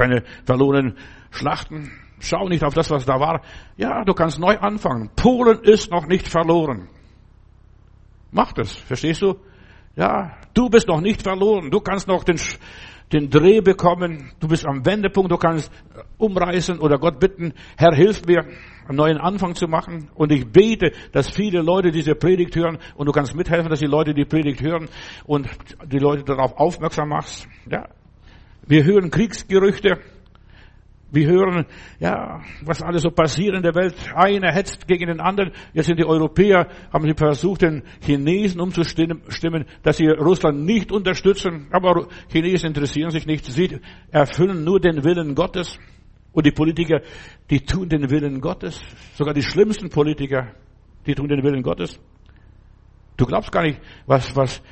deine 0.00 0.24
verlorenen 0.44 0.96
Schlachten. 1.30 1.92
Schau 2.20 2.48
nicht 2.48 2.64
auf 2.64 2.74
das, 2.74 2.90
was 2.90 3.06
da 3.06 3.18
war. 3.18 3.42
Ja, 3.76 4.04
du 4.04 4.12
kannst 4.12 4.38
neu 4.38 4.58
anfangen. 4.58 5.10
Polen 5.16 5.60
ist 5.62 5.90
noch 5.90 6.06
nicht 6.06 6.28
verloren. 6.28 6.88
Mach 8.30 8.52
das, 8.52 8.76
verstehst 8.76 9.22
du? 9.22 9.36
Ja, 9.96 10.36
du 10.54 10.68
bist 10.68 10.86
noch 10.86 11.00
nicht 11.00 11.22
verloren. 11.22 11.70
Du 11.70 11.80
kannst 11.80 12.06
noch 12.06 12.22
den, 12.24 12.38
den 13.12 13.30
Dreh 13.30 13.60
bekommen. 13.60 14.32
Du 14.38 14.48
bist 14.48 14.66
am 14.66 14.84
Wendepunkt, 14.84 15.32
du 15.32 15.36
kannst 15.36 15.72
umreißen 16.18 16.78
oder 16.78 16.98
Gott 16.98 17.18
bitten, 17.18 17.54
Herr, 17.76 17.94
hilf 17.94 18.24
mir, 18.26 18.44
einen 18.86 18.96
neuen 18.96 19.18
Anfang 19.18 19.54
zu 19.54 19.66
machen. 19.66 20.10
Und 20.14 20.30
ich 20.30 20.46
bete, 20.46 20.92
dass 21.12 21.30
viele 21.30 21.62
Leute 21.62 21.90
diese 21.90 22.14
Predigt 22.14 22.54
hören 22.54 22.78
und 22.96 23.06
du 23.06 23.12
kannst 23.12 23.34
mithelfen, 23.34 23.70
dass 23.70 23.80
die 23.80 23.86
Leute 23.86 24.14
die 24.14 24.24
Predigt 24.24 24.62
hören 24.62 24.88
und 25.24 25.48
die 25.86 25.98
Leute 25.98 26.24
darauf 26.24 26.56
aufmerksam 26.56 27.08
machst. 27.08 27.48
Ja. 27.68 27.88
Wir 28.70 28.84
hören 28.84 29.10
Kriegsgerüchte. 29.10 29.98
Wir 31.10 31.26
hören, 31.26 31.66
ja, 31.98 32.40
was 32.62 32.80
alles 32.80 33.02
so 33.02 33.10
passiert 33.10 33.56
in 33.56 33.64
der 33.64 33.74
Welt. 33.74 33.96
Einer 34.14 34.52
hetzt 34.52 34.86
gegen 34.86 35.08
den 35.08 35.18
anderen. 35.18 35.50
Jetzt 35.72 35.86
sind 35.86 35.98
die 35.98 36.04
Europäer, 36.04 36.68
haben 36.92 37.04
sie 37.04 37.14
versucht, 37.14 37.62
den 37.62 37.82
Chinesen 38.00 38.60
umzustimmen, 38.60 39.64
dass 39.82 39.96
sie 39.96 40.06
Russland 40.06 40.64
nicht 40.64 40.92
unterstützen. 40.92 41.66
Aber 41.72 42.06
Chinesen 42.30 42.68
interessieren 42.68 43.10
sich 43.10 43.26
nicht. 43.26 43.44
Sie 43.44 43.80
erfüllen 44.12 44.62
nur 44.62 44.78
den 44.78 45.02
Willen 45.02 45.34
Gottes. 45.34 45.76
Und 46.30 46.46
die 46.46 46.52
Politiker, 46.52 47.00
die 47.50 47.62
tun 47.62 47.88
den 47.88 48.08
Willen 48.08 48.40
Gottes. 48.40 48.80
Sogar 49.14 49.34
die 49.34 49.42
schlimmsten 49.42 49.90
Politiker, 49.90 50.54
die 51.06 51.16
tun 51.16 51.26
den 51.26 51.42
Willen 51.42 51.64
Gottes. 51.64 51.98
Du 53.16 53.26
glaubst 53.26 53.50
gar 53.50 53.64
nicht, 53.64 53.80
was, 54.06 54.36
was, 54.36 54.62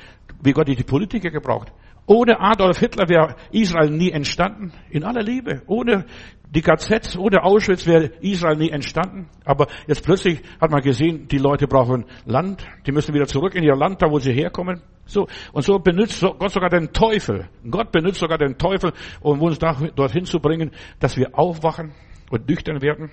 wie 0.41 0.53
Gott 0.53 0.69
die 0.69 0.75
Politiker 0.85 1.31
gebraucht. 1.31 1.73
Ohne 2.09 2.39
Adolf 2.39 2.79
Hitler 2.79 3.07
wäre 3.07 3.35
Israel 3.51 3.91
nie 3.91 4.09
entstanden. 4.09 4.73
In 4.89 5.03
aller 5.03 5.21
Liebe. 5.21 5.61
Ohne 5.67 6.05
die 6.49 6.63
KZs, 6.63 7.15
ohne 7.15 7.43
Auschwitz 7.43 7.85
wäre 7.85 8.05
Israel 8.21 8.57
nie 8.57 8.71
entstanden. 8.71 9.29
Aber 9.45 9.67
jetzt 9.85 10.03
plötzlich 10.03 10.41
hat 10.59 10.71
man 10.71 10.81
gesehen, 10.81 11.27
die 11.27 11.37
Leute 11.37 11.67
brauchen 11.67 12.05
Land. 12.25 12.65
Die 12.87 12.91
müssen 12.91 13.13
wieder 13.13 13.27
zurück 13.27 13.53
in 13.53 13.63
ihr 13.63 13.75
Land, 13.75 14.01
da 14.01 14.09
wo 14.09 14.17
sie 14.17 14.33
herkommen. 14.33 14.81
So. 15.05 15.27
Und 15.53 15.61
so 15.61 15.77
benutzt 15.77 16.19
Gott 16.19 16.49
sogar 16.49 16.71
den 16.71 16.91
Teufel. 16.91 17.47
Gott 17.69 17.91
benutzt 17.91 18.21
sogar 18.21 18.39
den 18.39 18.57
Teufel, 18.57 18.91
um 19.21 19.39
uns 19.43 19.59
dorthin 19.59 20.25
zu 20.25 20.39
bringen, 20.39 20.71
dass 20.99 21.15
wir 21.15 21.37
aufwachen 21.37 21.91
und 22.31 22.49
nüchtern 22.49 22.81
werden. 22.81 23.11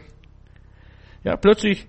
Ja, 1.23 1.37
plötzlich 1.37 1.87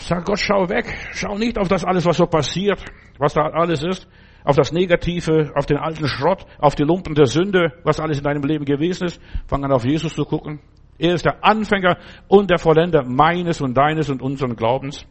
sagt 0.00 0.26
Gott, 0.26 0.40
schau 0.40 0.68
weg. 0.68 0.94
Schau 1.14 1.38
nicht 1.38 1.56
auf 1.56 1.68
das 1.68 1.86
alles, 1.86 2.04
was 2.04 2.18
so 2.18 2.26
passiert, 2.26 2.84
was 3.16 3.32
da 3.32 3.46
alles 3.46 3.82
ist 3.82 4.06
auf 4.46 4.54
das 4.54 4.70
Negative, 4.70 5.50
auf 5.56 5.66
den 5.66 5.76
alten 5.76 6.06
Schrott, 6.06 6.46
auf 6.60 6.76
die 6.76 6.84
Lumpen 6.84 7.16
der 7.16 7.26
Sünde, 7.26 7.72
was 7.82 7.98
alles 7.98 8.18
in 8.18 8.24
deinem 8.24 8.44
Leben 8.44 8.64
gewesen 8.64 9.06
ist. 9.06 9.20
Fang 9.48 9.64
an 9.64 9.72
auf 9.72 9.84
Jesus 9.84 10.14
zu 10.14 10.24
gucken. 10.24 10.60
Er 10.98 11.14
ist 11.14 11.24
der 11.24 11.44
Anfänger 11.44 11.98
und 12.28 12.48
der 12.48 12.58
Vollender 12.58 13.02
meines 13.04 13.60
und 13.60 13.74
deines 13.76 14.08
und 14.08 14.22
unseren 14.22 14.54
Glaubens. 14.54 15.04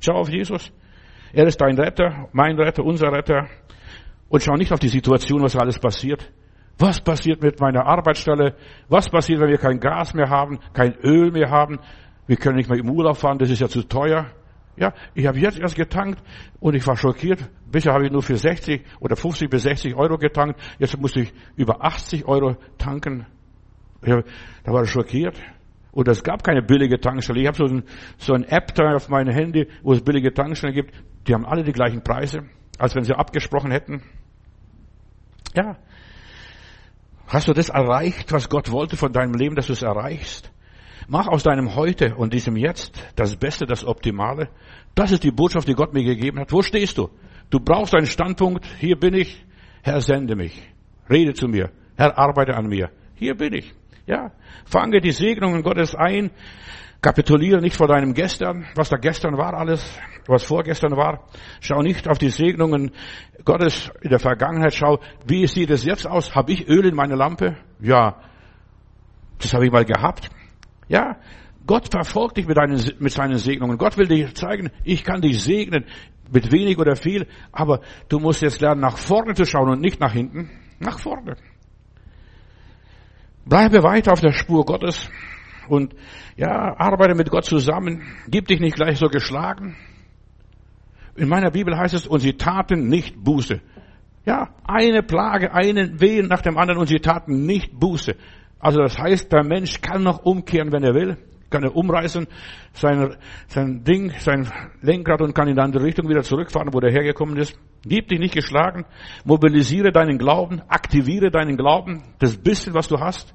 Schau 0.00 0.14
auf 0.14 0.30
Jesus. 0.30 0.72
Er 1.32 1.46
ist 1.46 1.60
dein 1.60 1.76
Retter, 1.76 2.28
mein 2.32 2.56
Retter, 2.56 2.84
unser 2.84 3.12
Retter. 3.12 3.48
Und 4.28 4.44
schau 4.44 4.54
nicht 4.54 4.72
auf 4.72 4.78
die 4.78 4.88
Situation, 4.88 5.42
was 5.42 5.56
alles 5.56 5.80
passiert. 5.80 6.30
Was 6.78 7.00
passiert 7.00 7.42
mit 7.42 7.60
meiner 7.60 7.84
Arbeitsstelle? 7.84 8.54
Was 8.88 9.10
passiert, 9.10 9.40
wenn 9.40 9.50
wir 9.50 9.58
kein 9.58 9.80
Gas 9.80 10.14
mehr 10.14 10.30
haben, 10.30 10.60
kein 10.72 10.94
Öl 11.02 11.32
mehr 11.32 11.50
haben? 11.50 11.80
Wir 12.28 12.36
können 12.36 12.56
nicht 12.56 12.70
mehr 12.70 12.78
im 12.78 12.88
Urlaub 12.88 13.16
fahren, 13.16 13.38
das 13.38 13.50
ist 13.50 13.60
ja 13.60 13.68
zu 13.68 13.82
teuer. 13.82 14.26
Ja, 14.78 14.94
ich 15.14 15.26
habe 15.26 15.38
jetzt 15.38 15.58
erst 15.58 15.74
getankt 15.74 16.22
und 16.60 16.74
ich 16.74 16.86
war 16.86 16.96
schockiert. 16.96 17.48
Bisher 17.70 17.92
habe 17.92 18.06
ich 18.06 18.12
nur 18.12 18.22
für 18.22 18.36
60 18.36 18.84
oder 19.00 19.16
50 19.16 19.50
bis 19.50 19.64
60 19.64 19.94
Euro 19.96 20.18
getankt. 20.18 20.60
Jetzt 20.78 20.98
musste 20.98 21.20
ich 21.22 21.32
über 21.56 21.84
80 21.84 22.26
Euro 22.26 22.56
tanken. 22.78 23.26
Ja, 24.04 24.22
da 24.62 24.72
war 24.72 24.84
ich 24.84 24.90
schockiert. 24.90 25.36
Und 25.90 26.06
es 26.06 26.22
gab 26.22 26.44
keine 26.44 26.62
billige 26.62 27.00
Tankstelle. 27.00 27.40
Ich 27.40 27.46
habe 27.48 27.56
so 27.56 27.64
ein, 27.64 27.82
so 28.18 28.32
ein 28.34 28.44
App 28.44 28.72
da 28.74 28.94
auf 28.94 29.08
meinem 29.08 29.34
Handy, 29.34 29.66
wo 29.82 29.92
es 29.92 30.00
billige 30.00 30.32
Tankstellen 30.32 30.74
gibt. 30.74 30.94
Die 31.26 31.34
haben 31.34 31.44
alle 31.44 31.64
die 31.64 31.72
gleichen 31.72 32.02
Preise, 32.02 32.44
als 32.78 32.94
wenn 32.94 33.02
sie 33.02 33.14
abgesprochen 33.14 33.72
hätten. 33.72 34.02
Ja. 35.56 35.76
Hast 37.26 37.48
du 37.48 37.52
das 37.52 37.68
erreicht, 37.68 38.32
was 38.32 38.48
Gott 38.48 38.70
wollte 38.70 38.96
von 38.96 39.12
deinem 39.12 39.34
Leben, 39.34 39.56
dass 39.56 39.66
du 39.66 39.72
es 39.72 39.82
erreichst? 39.82 40.52
Mach 41.10 41.26
aus 41.26 41.42
deinem 41.42 41.74
Heute 41.74 42.14
und 42.16 42.34
diesem 42.34 42.54
Jetzt 42.54 42.92
das 43.16 43.34
Beste, 43.34 43.64
das 43.64 43.82
Optimale. 43.82 44.50
Das 44.94 45.10
ist 45.10 45.24
die 45.24 45.30
Botschaft, 45.30 45.66
die 45.66 45.72
Gott 45.72 45.94
mir 45.94 46.04
gegeben 46.04 46.38
hat. 46.38 46.52
Wo 46.52 46.60
stehst 46.60 46.98
du? 46.98 47.08
Du 47.48 47.60
brauchst 47.60 47.94
einen 47.94 48.04
Standpunkt. 48.04 48.66
Hier 48.78 48.94
bin 48.94 49.14
ich. 49.14 49.42
Herr, 49.82 50.02
sende 50.02 50.36
mich. 50.36 50.60
Rede 51.08 51.32
zu 51.32 51.48
mir. 51.48 51.70
Herr, 51.96 52.18
arbeite 52.18 52.54
an 52.54 52.66
mir. 52.66 52.90
Hier 53.14 53.34
bin 53.34 53.54
ich. 53.54 53.74
Ja. 54.06 54.32
Fange 54.66 55.00
die 55.00 55.12
Segnungen 55.12 55.62
Gottes 55.62 55.94
ein. 55.94 56.30
Kapituliere 57.00 57.62
nicht 57.62 57.76
vor 57.76 57.88
deinem 57.88 58.12
Gestern, 58.12 58.66
was 58.74 58.90
da 58.90 58.98
gestern 58.98 59.38
war 59.38 59.54
alles, 59.54 59.98
was 60.26 60.42
vorgestern 60.42 60.94
war. 60.94 61.24
Schau 61.60 61.80
nicht 61.80 62.06
auf 62.06 62.18
die 62.18 62.28
Segnungen 62.28 62.90
Gottes 63.46 63.90
in 64.02 64.10
der 64.10 64.18
Vergangenheit. 64.18 64.74
Schau, 64.74 64.98
wie 65.24 65.46
sieht 65.46 65.70
es 65.70 65.86
jetzt 65.86 66.06
aus? 66.06 66.34
Habe 66.34 66.52
ich 66.52 66.68
Öl 66.68 66.84
in 66.84 66.94
meiner 66.94 67.16
Lampe? 67.16 67.56
Ja, 67.80 68.20
das 69.38 69.54
habe 69.54 69.64
ich 69.64 69.72
mal 69.72 69.86
gehabt. 69.86 70.28
Ja, 70.88 71.16
Gott 71.66 71.90
verfolgt 71.90 72.38
dich 72.38 72.46
mit, 72.46 72.56
deinen, 72.56 72.82
mit 72.98 73.12
seinen 73.12 73.36
Segnungen. 73.36 73.76
Gott 73.76 73.98
will 73.98 74.08
dir 74.08 74.34
zeigen, 74.34 74.70
ich 74.84 75.04
kann 75.04 75.20
dich 75.20 75.42
segnen 75.42 75.84
mit 76.32 76.50
wenig 76.50 76.78
oder 76.78 76.96
viel, 76.96 77.26
aber 77.52 77.80
du 78.08 78.18
musst 78.18 78.42
jetzt 78.42 78.60
lernen, 78.60 78.80
nach 78.80 78.96
vorne 78.96 79.34
zu 79.34 79.44
schauen 79.44 79.68
und 79.68 79.80
nicht 79.80 80.00
nach 80.00 80.12
hinten. 80.12 80.50
Nach 80.78 80.98
vorne. 80.98 81.36
Bleibe 83.44 83.82
weiter 83.82 84.12
auf 84.12 84.20
der 84.20 84.32
Spur 84.32 84.64
Gottes 84.64 85.10
und 85.68 85.94
ja, 86.36 86.76
arbeite 86.78 87.14
mit 87.14 87.30
Gott 87.30 87.44
zusammen. 87.44 88.02
Gib 88.28 88.46
dich 88.46 88.60
nicht 88.60 88.76
gleich 88.76 88.98
so 88.98 89.08
geschlagen. 89.08 89.76
In 91.16 91.28
meiner 91.28 91.50
Bibel 91.50 91.76
heißt 91.76 91.94
es, 91.94 92.06
und 92.06 92.20
sie 92.20 92.34
taten 92.34 92.88
nicht 92.88 93.16
Buße. 93.22 93.60
Ja, 94.24 94.54
eine 94.64 95.02
Plage, 95.02 95.52
einen 95.52 96.00
Wehen 96.00 96.28
nach 96.28 96.42
dem 96.42 96.58
anderen 96.58 96.80
und 96.80 96.86
sie 96.86 97.00
taten 97.00 97.46
nicht 97.46 97.78
Buße. 97.78 98.14
Also 98.60 98.80
das 98.80 98.98
heißt, 98.98 99.32
der 99.32 99.44
Mensch 99.44 99.80
kann 99.80 100.02
noch 100.02 100.24
umkehren, 100.24 100.72
wenn 100.72 100.82
er 100.82 100.94
will, 100.94 101.16
kann 101.50 101.62
er 101.62 101.74
umreißen, 101.74 102.26
sein, 102.72 103.16
sein 103.46 103.84
Ding, 103.84 104.12
sein 104.18 104.50
Lenkrad 104.82 105.22
und 105.22 105.34
kann 105.34 105.48
in 105.48 105.54
eine 105.54 105.64
andere 105.64 105.84
Richtung 105.84 106.08
wieder 106.08 106.22
zurückfahren, 106.22 106.72
wo 106.72 106.80
er 106.80 106.92
hergekommen 106.92 107.36
ist. 107.36 107.58
Gib 107.84 108.08
dich 108.08 108.18
nicht 108.18 108.34
geschlagen, 108.34 108.84
mobilisiere 109.24 109.92
deinen 109.92 110.18
Glauben, 110.18 110.60
aktiviere 110.68 111.30
deinen 111.30 111.56
Glauben, 111.56 112.02
das 112.18 112.36
bisschen, 112.36 112.74
was 112.74 112.88
du 112.88 112.98
hast. 112.98 113.34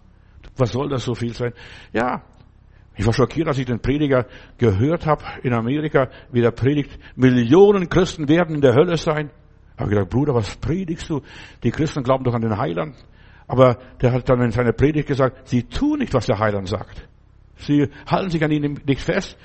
Was 0.57 0.71
soll 0.71 0.89
das 0.89 1.05
so 1.05 1.15
viel 1.15 1.33
sein? 1.33 1.53
Ja, 1.93 2.21
ich 2.95 3.05
war 3.05 3.13
schockiert, 3.13 3.47
als 3.47 3.57
ich 3.57 3.65
den 3.65 3.79
Prediger 3.79 4.27
gehört 4.57 5.07
habe 5.07 5.23
in 5.41 5.53
Amerika, 5.53 6.09
wie 6.31 6.41
der 6.41 6.51
predigt, 6.51 6.99
Millionen 7.15 7.89
Christen 7.89 8.27
werden 8.27 8.55
in 8.55 8.61
der 8.61 8.75
Hölle 8.75 8.97
sein. 8.97 9.31
Ich 9.73 9.79
habe 9.79 9.89
gedacht, 9.89 10.09
Bruder, 10.09 10.35
was 10.35 10.55
predigst 10.57 11.09
du? 11.09 11.21
Die 11.63 11.71
Christen 11.71 12.03
glauben 12.03 12.23
doch 12.23 12.35
an 12.35 12.41
den 12.41 12.57
Heiland. 12.57 12.95
Aber 13.47 13.77
der 14.01 14.11
hat 14.11 14.29
dann 14.29 14.41
in 14.41 14.51
seiner 14.51 14.71
Predigt 14.71 15.07
gesagt, 15.07 15.47
sie 15.47 15.63
tun 15.63 15.99
nicht, 15.99 16.13
was 16.13 16.25
der 16.25 16.39
Heiland 16.39 16.67
sagt. 16.67 17.07
Sie 17.57 17.89
halten 18.05 18.29
sich 18.29 18.43
an 18.43 18.51
ihm 18.51 18.79
nicht 18.85 19.01
fest. 19.01 19.37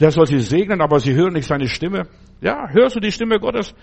Der 0.00 0.10
soll 0.10 0.26
sie 0.26 0.40
segnen, 0.40 0.80
aber 0.80 1.00
sie 1.00 1.14
hören 1.14 1.32
nicht 1.32 1.46
seine 1.46 1.66
Stimme. 1.66 2.06
Ja, 2.40 2.68
hörst 2.70 2.96
du 2.96 3.00
die 3.00 3.10
Stimme 3.10 3.38
Gottes? 3.40 3.74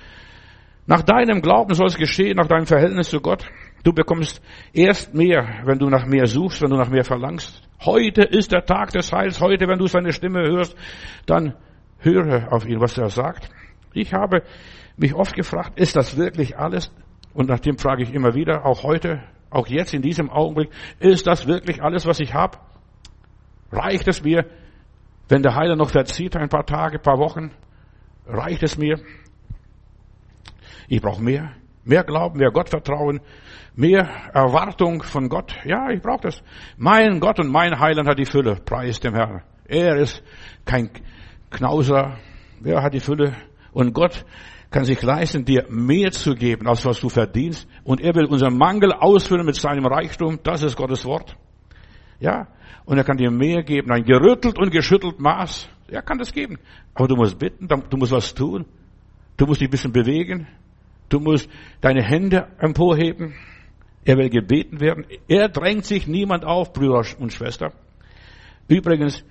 Nach 0.88 1.02
deinem 1.02 1.42
Glauben 1.42 1.74
soll 1.74 1.88
es 1.88 1.98
geschehen, 1.98 2.38
nach 2.38 2.48
deinem 2.48 2.68
Verhältnis 2.68 3.10
zu 3.10 3.20
Gott. 3.20 3.46
Du 3.84 3.92
bekommst 3.92 4.42
erst 4.72 5.14
mehr, 5.14 5.62
wenn 5.66 5.80
du 5.80 5.90
nach 5.90 6.06
mehr 6.06 6.28
suchst, 6.28 6.62
wenn 6.62 6.70
du 6.70 6.78
nach 6.78 6.90
mehr 6.90 7.04
verlangst. 7.04 7.68
Heute 7.84 8.22
ist 8.22 8.52
der 8.52 8.66
Tag 8.66 8.92
des 8.92 9.12
Heils. 9.12 9.42
Heute, 9.42 9.68
wenn 9.68 9.80
du 9.80 9.88
seine 9.88 10.14
Stimme 10.14 10.42
hörst, 10.48 10.76
dann 11.26 11.56
höre 12.00 12.52
auf 12.52 12.66
ihn, 12.66 12.80
was 12.80 12.98
er 12.98 13.10
sagt. 13.10 13.50
Ich 13.94 14.14
habe 14.14 14.44
mich 14.98 15.14
oft 15.14 15.36
gefragt, 15.36 15.80
ist 15.80 15.96
das 15.96 16.18
wirklich 16.18 16.58
alles? 16.58 16.92
Und 17.34 17.50
nach 17.50 17.60
dem 17.60 17.78
frage 17.78 18.04
ich 18.04 18.14
immer 18.14 18.34
wieder, 18.34 18.66
auch 18.66 18.84
heute, 18.84 19.22
auch 19.56 19.68
jetzt 19.68 19.94
in 19.94 20.02
diesem 20.02 20.30
Augenblick, 20.30 20.70
ist 21.00 21.26
das 21.28 21.48
wirklich 21.48 21.82
alles, 21.82 22.06
was 22.06 22.20
ich 22.20 22.34
habe? 22.34 22.58
Reicht 23.72 24.08
es 24.08 24.24
mir, 24.24 24.46
wenn 25.30 25.42
der 25.42 25.56
Heiler 25.56 25.76
noch 25.76 25.90
verzieht, 25.90 26.36
ein 26.36 26.50
paar 26.50 26.66
Tage, 26.66 26.98
ein 26.98 27.02
paar 27.02 27.18
Wochen? 27.18 27.52
Reicht 28.28 28.64
es 28.64 28.78
mir? 28.78 29.00
Ich 30.88 31.02
brauche 31.02 31.24
mehr. 31.24 31.52
Mehr 31.84 32.04
Glauben, 32.04 32.40
mehr 32.40 32.52
Gottvertrauen, 32.52 33.22
mehr 33.76 34.10
Erwartung 34.34 35.04
von 35.04 35.30
Gott. 35.30 35.56
Ja, 35.66 35.92
ich 35.92 36.02
brauche 36.02 36.22
das. 36.22 36.42
Mein 36.78 37.20
Gott 37.20 37.40
und 37.40 37.52
mein 37.52 37.80
Heiland 37.80 38.08
hat 38.08 38.18
die 38.18 38.26
Fülle. 38.26 38.56
Preis 38.56 39.00
dem 39.00 39.14
Herrn. 39.14 39.44
Er 39.68 39.98
ist 39.98 40.24
kein 40.66 40.90
Knauser. 41.52 42.18
Er 42.64 42.82
hat 42.82 42.94
die 42.96 43.00
Fülle. 43.00 43.36
Und 43.72 43.94
Gott 43.94 44.26
kann 44.72 44.86
sich 44.86 45.02
leisten, 45.02 45.46
dir 45.46 45.66
mehr 45.70 46.12
zu 46.12 46.34
geben, 46.34 46.68
als 46.68 46.86
was 46.86 47.00
du 47.00 47.10
verdienst. 47.10 47.68
Und 47.84 48.02
er 48.02 48.16
will 48.16 48.26
unseren 48.26 48.58
Mangel 48.58 48.92
ausfüllen 48.92 49.46
mit 49.46 49.56
seinem 49.56 49.86
Reichtum. 49.86 50.40
Das 50.44 50.64
ist 50.64 50.76
Gottes 50.76 51.06
Wort. 51.06 51.36
Ja. 52.20 52.48
Und 52.86 52.98
er 52.98 53.04
kann 53.04 53.18
dir 53.18 53.32
mehr 53.32 53.64
geben. 53.64 53.92
Ein 53.92 54.04
gerüttelt 54.04 54.58
und 54.58 54.72
geschüttelt 54.72 55.20
Maß. 55.20 55.70
Er 55.88 56.02
kann 56.02 56.18
das 56.18 56.32
geben. 56.32 56.58
Aber 56.94 57.08
du 57.08 57.16
musst 57.16 57.38
bitten, 57.38 57.68
du 57.68 57.98
musst 57.98 58.12
was 58.12 58.34
tun. 58.34 58.66
Du 59.38 59.46
musst 59.46 59.62
dich 59.62 59.68
ein 59.68 59.72
bisschen 59.72 59.92
bewegen. 59.92 60.48
Du 61.10 61.20
musst 61.20 61.50
deine 61.82 62.04
Hände 62.04 62.48
emporheben. 62.60 63.34
Er 64.04 64.18
will 64.18 64.30
gebeten 64.30 64.80
werden. 64.80 65.06
Er 65.28 65.50
drängt 65.50 65.86
sich 65.86 66.08
niemand 66.08 66.46
auf, 66.46 66.74
Brüder 66.74 67.04
und 67.20 67.34
Schwester. 67.34 67.74
Übrigens, 68.68 69.24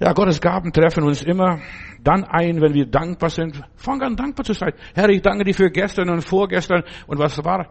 ja, 0.00 0.14
Gottes 0.14 0.40
Gaben 0.40 0.72
treffen 0.72 1.04
uns 1.04 1.22
immer 1.22 1.60
dann 2.02 2.24
ein, 2.24 2.60
wenn 2.62 2.72
wir 2.72 2.86
dankbar 2.86 3.28
sind. 3.28 3.62
Fang 3.76 4.00
an, 4.00 4.16
dankbar 4.16 4.46
zu 4.46 4.54
sein. 4.54 4.72
Herr, 4.94 5.10
ich 5.10 5.20
danke 5.20 5.44
dir 5.44 5.54
für 5.54 5.70
gestern 5.70 6.08
und 6.08 6.22
vorgestern 6.22 6.82
und 7.06 7.18
was 7.18 7.44
war. 7.44 7.68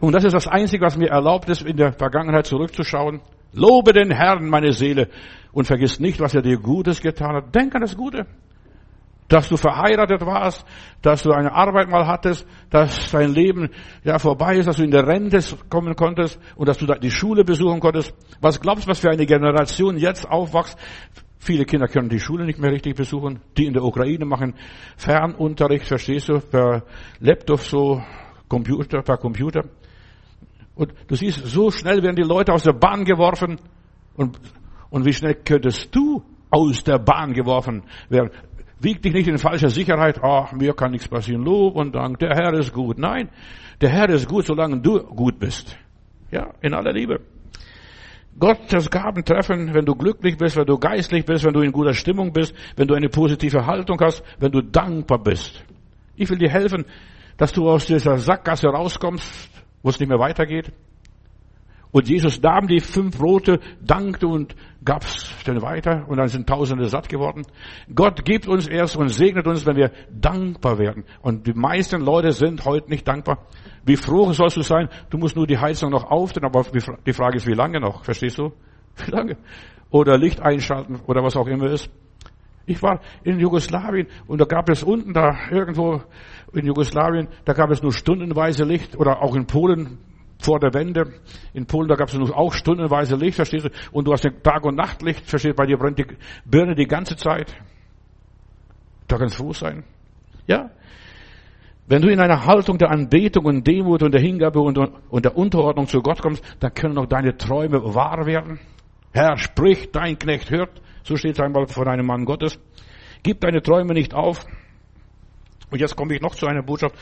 Und 0.00 0.12
das 0.12 0.24
ist 0.24 0.34
das 0.34 0.48
Einzige, 0.48 0.84
was 0.84 0.96
mir 0.96 1.10
erlaubt 1.10 1.48
ist, 1.48 1.62
in 1.62 1.76
der 1.76 1.92
Vergangenheit 1.92 2.46
zurückzuschauen. 2.46 3.20
Lobe 3.52 3.92
den 3.92 4.10
Herrn, 4.10 4.48
meine 4.48 4.72
Seele, 4.72 5.08
und 5.52 5.66
vergiss 5.66 6.00
nicht, 6.00 6.20
was 6.20 6.34
er 6.34 6.42
dir 6.42 6.58
Gutes 6.58 7.00
getan 7.00 7.36
hat. 7.36 7.54
Denk 7.54 7.74
an 7.76 7.80
das 7.80 7.96
Gute. 7.96 8.26
Dass 9.28 9.48
du 9.48 9.56
verheiratet 9.56 10.24
warst, 10.24 10.64
dass 11.02 11.22
du 11.22 11.32
eine 11.32 11.52
Arbeit 11.52 11.88
mal 11.88 12.06
hattest, 12.06 12.46
dass 12.70 13.10
dein 13.12 13.32
Leben 13.34 13.68
ja 14.02 14.18
vorbei 14.18 14.56
ist, 14.56 14.66
dass 14.66 14.78
du 14.78 14.84
in 14.84 14.90
der 14.90 15.06
Rente 15.06 15.38
kommen 15.68 15.94
konntest 15.94 16.40
und 16.56 16.68
dass 16.68 16.78
du 16.78 16.86
die 16.86 17.10
Schule 17.10 17.44
besuchen 17.44 17.78
konntest. 17.78 18.14
Was 18.40 18.60
glaubst 18.60 18.86
du, 18.86 18.90
was 18.90 19.00
für 19.00 19.10
eine 19.10 19.26
Generation 19.26 19.96
jetzt 19.96 20.28
aufwächst? 20.28 20.78
Viele 21.38 21.64
Kinder 21.64 21.86
können 21.86 22.08
die 22.08 22.20
Schule 22.20 22.44
nicht 22.44 22.58
mehr 22.58 22.72
richtig 22.72 22.96
besuchen. 22.96 23.40
Die 23.56 23.66
in 23.66 23.72
der 23.72 23.84
Ukraine 23.84 24.24
machen 24.24 24.54
Fernunterricht, 24.96 25.86
verstehst 25.86 26.28
du, 26.28 26.40
per 26.40 26.84
Laptop 27.20 27.60
so, 27.60 28.02
Computer, 28.48 29.02
per 29.02 29.16
Computer. 29.16 29.64
Und 30.74 30.92
du 31.06 31.14
siehst, 31.14 31.44
so 31.46 31.70
schnell 31.70 32.02
werden 32.02 32.16
die 32.16 32.22
Leute 32.22 32.52
aus 32.52 32.62
der 32.62 32.72
Bahn 32.72 33.04
geworfen. 33.04 33.60
Und, 34.16 34.38
und 34.90 35.04
wie 35.04 35.12
schnell 35.12 35.34
könntest 35.34 35.94
du 35.94 36.22
aus 36.50 36.82
der 36.84 36.98
Bahn 36.98 37.32
geworfen 37.32 37.82
werden? 38.08 38.30
Wieg 38.80 39.02
dich 39.02 39.12
nicht 39.12 39.28
in 39.28 39.38
falscher 39.38 39.70
Sicherheit. 39.70 40.20
Ach, 40.22 40.52
mir 40.52 40.72
kann 40.74 40.92
nichts 40.92 41.08
passieren. 41.08 41.42
Lob 41.42 41.74
und 41.74 41.94
Dank. 41.94 42.18
Der 42.20 42.30
Herr 42.30 42.52
ist 42.54 42.72
gut. 42.72 42.98
Nein, 42.98 43.28
der 43.80 43.90
Herr 43.90 44.08
ist 44.10 44.28
gut, 44.28 44.46
solange 44.46 44.80
du 44.80 45.02
gut 45.02 45.38
bist. 45.38 45.76
Ja, 46.30 46.52
in 46.60 46.74
aller 46.74 46.92
Liebe. 46.92 47.20
Gottes 48.38 48.90
Gaben 48.90 49.24
treffen, 49.24 49.74
wenn 49.74 49.84
du 49.84 49.94
glücklich 49.94 50.36
bist, 50.36 50.56
wenn 50.56 50.66
du 50.66 50.78
geistlich 50.78 51.24
bist, 51.24 51.44
wenn 51.44 51.54
du 51.54 51.60
in 51.60 51.72
guter 51.72 51.94
Stimmung 51.94 52.32
bist, 52.32 52.54
wenn 52.76 52.86
du 52.86 52.94
eine 52.94 53.08
positive 53.08 53.66
Haltung 53.66 53.98
hast, 54.00 54.22
wenn 54.38 54.52
du 54.52 54.62
dankbar 54.62 55.18
bist. 55.18 55.64
Ich 56.16 56.28
will 56.30 56.38
dir 56.38 56.50
helfen, 56.50 56.84
dass 57.36 57.52
du 57.52 57.68
aus 57.68 57.86
dieser 57.86 58.18
Sackgasse 58.18 58.68
rauskommst, 58.68 59.50
wo 59.82 59.90
es 59.90 59.98
nicht 59.98 60.08
mehr 60.08 60.18
weitergeht. 60.18 60.72
Und 61.90 62.08
Jesus 62.08 62.40
nahm 62.42 62.66
die 62.66 62.80
fünf 62.80 63.16
Brote, 63.16 63.60
dankte 63.80 64.26
und 64.26 64.54
gab's 64.84 65.32
dann 65.44 65.62
weiter 65.62 66.04
und 66.08 66.18
dann 66.18 66.28
sind 66.28 66.46
Tausende 66.46 66.86
satt 66.88 67.08
geworden. 67.08 67.46
Gott 67.94 68.24
gibt 68.24 68.46
uns 68.46 68.66
erst 68.66 68.96
und 68.96 69.08
segnet 69.08 69.46
uns, 69.46 69.64
wenn 69.64 69.76
wir 69.76 69.90
dankbar 70.10 70.78
werden. 70.78 71.04
Und 71.22 71.46
die 71.46 71.54
meisten 71.54 72.02
Leute 72.02 72.32
sind 72.32 72.64
heute 72.66 72.90
nicht 72.90 73.08
dankbar. 73.08 73.46
Wie 73.84 73.96
froh 73.96 74.32
sollst 74.32 74.56
du 74.56 74.62
sein? 74.62 74.88
Du 75.10 75.18
musst 75.18 75.36
nur 75.36 75.46
die 75.46 75.58
Heizung 75.58 75.90
noch 75.90 76.10
aufdrehen, 76.10 76.46
aber 76.46 76.64
die 77.06 77.12
Frage 77.12 77.36
ist, 77.36 77.46
wie 77.46 77.54
lange 77.54 77.80
noch? 77.80 78.04
Verstehst 78.04 78.38
du? 78.38 78.52
Wie 78.96 79.10
lange? 79.10 79.36
Oder 79.90 80.18
Licht 80.18 80.40
einschalten 80.40 81.00
oder 81.06 81.22
was 81.22 81.36
auch 81.36 81.46
immer 81.46 81.70
ist. 81.70 81.88
Ich 82.66 82.82
war 82.82 83.00
in 83.22 83.38
Jugoslawien 83.40 84.08
und 84.26 84.40
da 84.40 84.44
gab 84.44 84.68
es 84.68 84.82
unten 84.82 85.14
da 85.14 85.48
irgendwo 85.50 86.02
in 86.52 86.66
Jugoslawien, 86.66 87.28
da 87.46 87.54
gab 87.54 87.70
es 87.70 87.80
nur 87.80 87.92
stundenweise 87.92 88.64
Licht 88.64 88.96
oder 88.96 89.22
auch 89.22 89.34
in 89.34 89.46
Polen 89.46 89.98
vor 90.40 90.60
der 90.60 90.74
Wende. 90.74 91.14
In 91.54 91.66
Polen, 91.66 91.88
da 91.88 91.94
gab 91.94 92.08
es 92.08 92.14
nur 92.14 92.36
auch 92.36 92.52
stundenweise 92.52 93.16
Licht, 93.16 93.36
verstehst 93.36 93.66
du? 93.66 93.70
Und 93.92 94.06
du 94.06 94.12
hast 94.12 94.26
ein 94.26 94.42
Tag- 94.42 94.64
und 94.64 94.76
Nachtlicht, 94.76 95.24
verstehst 95.24 95.52
du? 95.52 95.56
Bei 95.56 95.66
dir 95.66 95.78
brennt 95.78 95.98
die 95.98 96.06
Birne 96.44 96.74
die 96.74 96.86
ganze 96.86 97.16
Zeit. 97.16 97.56
Da 99.06 99.16
kannst 99.16 99.38
du 99.38 99.44
froh 99.44 99.52
sein. 99.52 99.84
Ja? 100.46 100.70
Wenn 101.88 102.02
du 102.02 102.08
in 102.08 102.20
einer 102.20 102.44
Haltung 102.44 102.76
der 102.76 102.90
Anbetung 102.90 103.46
und 103.46 103.66
Demut 103.66 104.02
und 104.02 104.12
der 104.12 104.20
Hingabe 104.20 104.60
und, 104.60 104.76
und 104.76 105.24
der 105.24 105.36
Unterordnung 105.36 105.86
zu 105.86 106.02
Gott 106.02 106.20
kommst, 106.20 106.44
dann 106.60 106.74
können 106.74 106.98
auch 106.98 107.06
deine 107.06 107.36
Träume 107.38 107.94
wahr 107.94 108.26
werden. 108.26 108.60
Herr, 109.12 109.38
sprich, 109.38 109.90
dein 109.90 110.18
Knecht 110.18 110.50
hört. 110.50 110.82
So 111.02 111.16
steht 111.16 111.38
es 111.38 111.40
einmal 111.40 111.66
von 111.66 111.88
einem 111.88 112.04
Mann 112.04 112.26
Gottes. 112.26 112.58
Gib 113.22 113.40
deine 113.40 113.62
Träume 113.62 113.94
nicht 113.94 114.12
auf. 114.12 114.44
Und 115.70 115.80
jetzt 115.80 115.96
komme 115.96 116.14
ich 116.14 116.20
noch 116.20 116.34
zu 116.34 116.46
einer 116.46 116.62
Botschaft. 116.62 116.94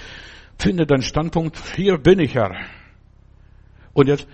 Finde 0.57 0.87
deinen 0.87 1.03
Standpunkt. 1.03 1.61
Hier 1.75 1.99
bin 1.99 2.20
ich, 2.20 2.37
Herr. 2.37 2.55
Und 3.92 4.07
jetzt 4.07 4.29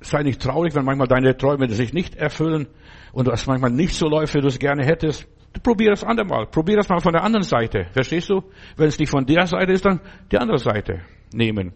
sei 0.00 0.22
nicht 0.22 0.40
traurig, 0.40 0.74
wenn 0.74 0.86
manchmal 0.86 1.08
deine 1.08 1.36
Träume 1.36 1.68
sich 1.68 1.92
nicht 1.92 2.16
erfüllen 2.16 2.66
und 3.12 3.28
es 3.28 3.46
manchmal 3.46 3.72
nicht 3.72 3.94
so 3.94 4.08
läuft, 4.08 4.34
wie 4.34 4.40
du 4.40 4.48
es 4.48 4.58
gerne 4.58 4.86
hättest. 4.86 5.28
Probier 5.62 5.90
das 5.90 6.04
andermal. 6.04 6.46
Probier 6.46 6.76
das 6.76 6.88
mal 6.88 7.00
von 7.00 7.12
der 7.12 7.24
anderen 7.24 7.42
Seite. 7.42 7.86
Verstehst 7.92 8.28
du? 8.28 8.42
Wenn 8.76 8.88
es 8.88 8.98
nicht 8.98 9.10
von 9.10 9.26
der 9.26 9.46
Seite 9.46 9.72
ist, 9.72 9.84
dann 9.84 10.00
die 10.30 10.38
andere 10.38 10.58
Seite 10.58 11.00
nehmen. 11.32 11.72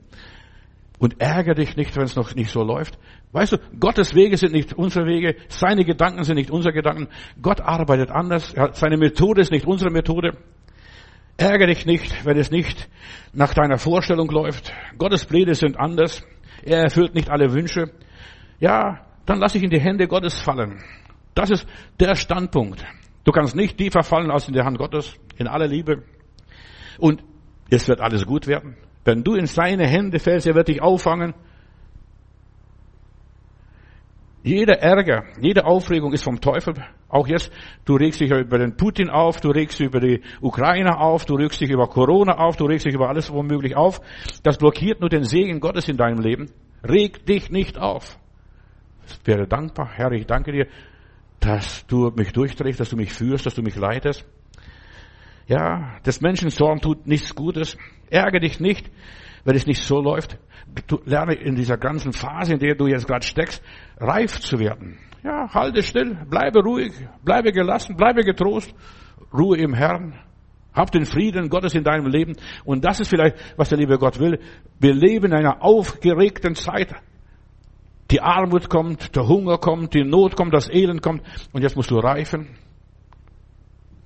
Und 0.98 1.20
ärgere 1.20 1.54
dich 1.54 1.76
nicht, 1.76 1.96
wenn 1.96 2.04
es 2.04 2.14
noch 2.14 2.34
nicht 2.34 2.50
so 2.50 2.62
läuft. 2.62 2.96
Weißt 3.32 3.52
du, 3.52 3.56
Gottes 3.80 4.14
Wege 4.14 4.36
sind 4.36 4.52
nicht 4.52 4.72
unsere 4.74 5.06
Wege, 5.06 5.36
seine 5.48 5.84
Gedanken 5.84 6.22
sind 6.22 6.36
nicht 6.36 6.50
unsere 6.50 6.72
Gedanken. 6.72 7.08
Gott 7.40 7.60
arbeitet 7.60 8.10
anders, 8.10 8.54
seine 8.72 8.98
Methode 8.98 9.40
ist 9.40 9.50
nicht 9.50 9.66
unsere 9.66 9.90
Methode. 9.90 10.36
Ärgere 11.38 11.68
dich 11.68 11.86
nicht, 11.86 12.24
wenn 12.24 12.36
es 12.36 12.50
nicht 12.50 12.88
nach 13.32 13.52
deiner 13.52 13.78
Vorstellung 13.78 14.30
läuft. 14.30 14.72
Gottes 14.98 15.24
Pläne 15.24 15.54
sind 15.54 15.80
anders. 15.80 16.22
Er 16.62 16.82
erfüllt 16.82 17.14
nicht 17.14 17.30
alle 17.30 17.52
Wünsche. 17.52 17.90
Ja, 18.60 19.06
dann 19.26 19.40
lass 19.40 19.54
ich 19.54 19.62
in 19.62 19.70
die 19.70 19.80
Hände 19.80 20.06
Gottes 20.06 20.40
fallen. 20.40 20.84
Das 21.34 21.50
ist 21.50 21.66
der 21.98 22.14
Standpunkt. 22.14 22.84
Du 23.24 23.32
kannst 23.32 23.54
nicht 23.54 23.78
tiefer 23.78 24.02
fallen 24.02 24.30
als 24.30 24.48
in 24.48 24.54
der 24.54 24.64
Hand 24.64 24.78
Gottes, 24.78 25.16
in 25.36 25.46
aller 25.46 25.68
Liebe. 25.68 26.02
Und 26.98 27.22
es 27.70 27.88
wird 27.88 28.00
alles 28.00 28.26
gut 28.26 28.46
werden. 28.46 28.76
Wenn 29.04 29.24
du 29.24 29.34
in 29.34 29.46
seine 29.46 29.86
Hände 29.86 30.18
fällst, 30.18 30.46
er 30.46 30.54
wird 30.54 30.68
dich 30.68 30.82
auffangen. 30.82 31.34
Jeder 34.44 34.80
Ärger, 34.80 35.24
jede 35.40 35.64
Aufregung 35.64 36.12
ist 36.12 36.24
vom 36.24 36.40
Teufel. 36.40 36.74
Auch 37.08 37.28
jetzt, 37.28 37.52
du 37.84 37.94
regst 37.94 38.20
dich 38.20 38.30
über 38.30 38.58
den 38.58 38.76
Putin 38.76 39.08
auf, 39.08 39.40
du 39.40 39.50
regst 39.50 39.78
dich 39.78 39.86
über 39.86 40.00
die 40.00 40.20
Ukraine 40.40 40.98
auf, 40.98 41.24
du 41.24 41.34
regst 41.34 41.60
dich 41.60 41.70
über 41.70 41.86
Corona 41.86 42.38
auf, 42.38 42.56
du 42.56 42.64
regst 42.64 42.86
dich 42.86 42.94
über 42.94 43.08
alles 43.08 43.32
womöglich 43.32 43.76
auf. 43.76 44.00
Das 44.42 44.58
blockiert 44.58 45.00
nur 45.00 45.10
den 45.10 45.22
Segen 45.22 45.60
Gottes 45.60 45.88
in 45.88 45.96
deinem 45.96 46.20
Leben. 46.20 46.50
Reg 46.82 47.24
dich 47.26 47.50
nicht 47.50 47.78
auf. 47.78 48.18
Ich 49.06 49.20
wäre 49.26 49.46
dankbar, 49.46 49.90
Herr, 49.94 50.10
ich 50.12 50.26
danke 50.26 50.50
dir, 50.52 50.66
dass 51.42 51.84
du 51.86 52.12
mich 52.16 52.32
durchträgst, 52.32 52.80
dass 52.80 52.90
du 52.90 52.96
mich 52.96 53.12
führst, 53.12 53.46
dass 53.46 53.54
du 53.54 53.62
mich 53.62 53.76
leitest. 53.76 54.24
Ja, 55.48 55.98
des 56.06 56.20
Menschen 56.20 56.50
Zorn 56.50 56.80
tut 56.80 57.06
nichts 57.06 57.34
Gutes. 57.34 57.76
Ärgere 58.10 58.40
dich 58.40 58.60
nicht, 58.60 58.88
wenn 59.44 59.56
es 59.56 59.66
nicht 59.66 59.82
so 59.82 60.00
läuft. 60.00 60.38
Du 60.86 61.00
lerne 61.04 61.34
in 61.34 61.56
dieser 61.56 61.76
ganzen 61.76 62.12
Phase, 62.12 62.54
in 62.54 62.60
der 62.60 62.76
du 62.76 62.86
jetzt 62.86 63.08
gerade 63.08 63.26
steckst, 63.26 63.62
reif 63.98 64.40
zu 64.40 64.58
werden. 64.60 64.98
Ja, 65.24 65.52
halte 65.52 65.82
still, 65.82 66.16
bleibe 66.30 66.60
ruhig, 66.60 66.92
bleibe 67.24 67.52
gelassen, 67.52 67.96
bleibe 67.96 68.22
getrost, 68.22 68.72
Ruhe 69.32 69.58
im 69.58 69.74
Herrn. 69.74 70.18
Hab 70.72 70.90
den 70.90 71.04
Frieden 71.04 71.50
Gottes 71.50 71.74
in 71.74 71.84
deinem 71.84 72.06
Leben. 72.06 72.34
Und 72.64 72.84
das 72.84 73.00
ist 73.00 73.08
vielleicht, 73.08 73.36
was 73.58 73.68
der 73.68 73.78
liebe 73.78 73.98
Gott 73.98 74.18
will. 74.18 74.38
Wir 74.78 74.94
leben 74.94 75.26
in 75.26 75.34
einer 75.34 75.62
aufgeregten 75.62 76.54
Zeit. 76.54 76.94
Die 78.12 78.20
Armut 78.20 78.68
kommt, 78.68 79.16
der 79.16 79.26
Hunger 79.26 79.56
kommt, 79.56 79.94
die 79.94 80.04
Not 80.04 80.36
kommt, 80.36 80.52
das 80.52 80.68
Elend 80.68 81.00
kommt. 81.00 81.22
Und 81.52 81.62
jetzt 81.62 81.76
musst 81.76 81.90
du 81.90 81.96
reifen. 81.96 82.46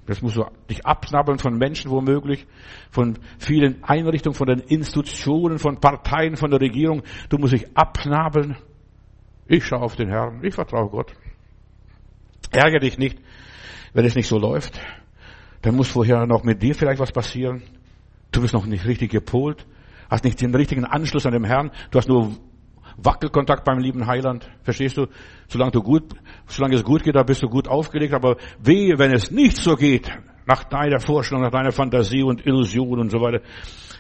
Jetzt 0.07 0.23
musst 0.23 0.37
du 0.37 0.45
dich 0.71 0.87
abknabbeln 0.87 1.39
von 1.39 1.59
Menschen 1.59 1.91
womöglich, 1.91 2.47
von 2.93 3.19
vielen 3.41 3.83
Einrichtungen, 3.83 4.37
von 4.37 4.47
den 4.47 4.61
Institutionen, 4.61 5.59
von 5.59 5.81
Parteien, 5.81 6.37
von 6.37 6.53
der 6.53 6.61
Regierung. 6.61 7.03
Du 7.29 7.39
musst 7.39 7.53
dich 7.53 7.77
abknabbeln. 7.77 8.57
Ich 9.49 9.65
schaue 9.65 9.81
auf 9.81 9.97
den 9.97 10.09
Herrn. 10.09 10.45
Ich 10.45 10.55
vertraue 10.55 10.89
Gott. 10.89 11.13
Ärgere 12.53 12.79
dich 12.79 12.99
nicht, 12.99 13.19
wenn 13.93 14.05
es 14.05 14.15
nicht 14.15 14.29
so 14.29 14.39
läuft. 14.39 14.81
Dann 15.63 15.75
muss 15.75 15.89
vorher 15.89 16.27
noch 16.27 16.45
mit 16.45 16.63
dir 16.63 16.77
vielleicht 16.77 17.01
was 17.01 17.11
passieren. 17.11 17.65
Du 18.31 18.41
bist 18.41 18.55
noch 18.55 18.67
nicht 18.67 18.87
richtig 18.87 19.11
gepolt, 19.11 19.67
hast 20.09 20.23
nicht 20.23 20.41
den 20.41 20.55
richtigen 20.55 20.85
Anschluss 20.85 21.27
an 21.27 21.33
dem 21.33 21.45
Herrn. 21.45 21.73
Du 21.91 21.99
hast 21.99 22.09
nur 22.09 22.37
Wackelkontakt 22.97 23.65
beim 23.65 23.79
lieben 23.79 24.07
Heiland. 24.07 24.49
Verstehst 24.63 24.97
du? 24.97 25.07
Solange 25.49 25.73
du 25.73 25.83
gut, 25.83 26.15
solange 26.47 26.77
es 26.77 26.85
gut 26.85 27.03
geht, 27.03 27.15
da 27.15 27.23
bist 27.23 27.43
du 27.43 27.49
gut 27.49 27.69
aufgelegt. 27.69 28.15
Aber 28.15 28.37
wehe, 28.59 28.99
wenn 28.99 29.13
es 29.13 29.31
nicht 29.31 29.57
so 29.57 29.77
geht, 29.77 30.11
nach 30.47 30.65
deiner 30.65 31.01
Vorstellung, 31.01 31.43
nach 31.43 31.51
deiner 31.51 31.73
Fantasie 31.73 32.23
und 32.23 32.47
Illusion 32.47 33.01
und 33.01 33.11
so 33.11 33.21
weiter, 33.21 33.41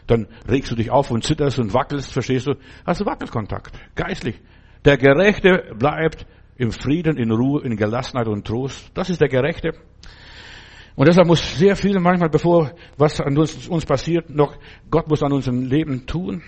dann 0.06 0.28
regst 0.48 0.70
du 0.70 0.76
dich 0.76 0.90
auf 0.90 1.10
und 1.10 1.24
zitterst 1.24 1.58
und 1.58 1.74
wackelst, 1.74 2.12
verstehst 2.12 2.46
du? 2.46 2.54
Hast 2.84 3.00
du 3.00 3.06
Wackelkontakt. 3.06 3.76
Geistlich. 3.94 4.40
Der 4.84 4.96
Gerechte 4.96 5.74
bleibt 5.76 6.26
im 6.56 6.70
Frieden, 6.70 7.16
in 7.16 7.32
Ruhe, 7.32 7.62
in 7.62 7.76
Gelassenheit 7.76 8.28
und 8.28 8.46
Trost. 8.46 8.90
Das 8.94 9.10
ist 9.10 9.20
der 9.20 9.28
Gerechte. 9.28 9.72
Und 10.94 11.08
deshalb 11.08 11.26
muss 11.26 11.58
sehr 11.58 11.76
viel 11.76 11.98
manchmal, 12.00 12.30
bevor 12.30 12.72
was 12.96 13.20
an 13.20 13.36
uns, 13.36 13.68
uns 13.68 13.84
passiert, 13.84 14.30
noch 14.30 14.56
Gott 14.90 15.08
muss 15.08 15.22
an 15.22 15.32
unserem 15.32 15.66
Leben 15.66 16.06
tun. 16.06 16.42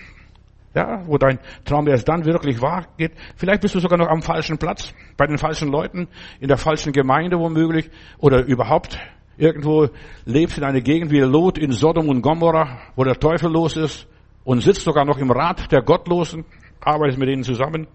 Ja, 0.75 1.01
wo 1.07 1.17
dein 1.17 1.39
Traum 1.65 1.87
erst 1.87 2.07
dann 2.07 2.25
wirklich 2.25 2.61
wahr 2.61 2.85
geht. 2.97 3.13
Vielleicht 3.35 3.61
bist 3.61 3.73
du 3.73 3.79
sogar 3.79 3.97
noch 3.97 4.07
am 4.07 4.21
falschen 4.21 4.59
Platz, 4.59 4.93
bei 5.17 5.25
den 5.25 5.39
falschen 5.39 5.69
Leuten, 5.69 6.07
in 6.39 6.47
der 6.47 6.57
falschen 6.57 6.93
Gemeinde 6.93 7.39
womöglich, 7.39 7.89
oder 8.19 8.45
überhaupt 8.45 8.99
irgendwo 9.37 9.87
lebst 10.25 10.57
in 10.57 10.63
einer 10.63 10.81
Gegend 10.81 11.11
wie 11.11 11.21
Lot 11.21 11.57
in 11.57 11.71
Sodom 11.71 12.09
und 12.09 12.21
Gomorra, 12.21 12.81
wo 12.95 13.03
der 13.03 13.15
Teufel 13.15 13.51
los 13.51 13.77
ist 13.77 14.07
und 14.43 14.61
sitzt 14.61 14.81
sogar 14.81 15.05
noch 15.05 15.17
im 15.17 15.31
Rat 15.31 15.71
der 15.71 15.81
Gottlosen, 15.81 16.45
arbeitest 16.81 17.17
mit 17.17 17.29
ihnen 17.29 17.43
zusammen. 17.43 17.87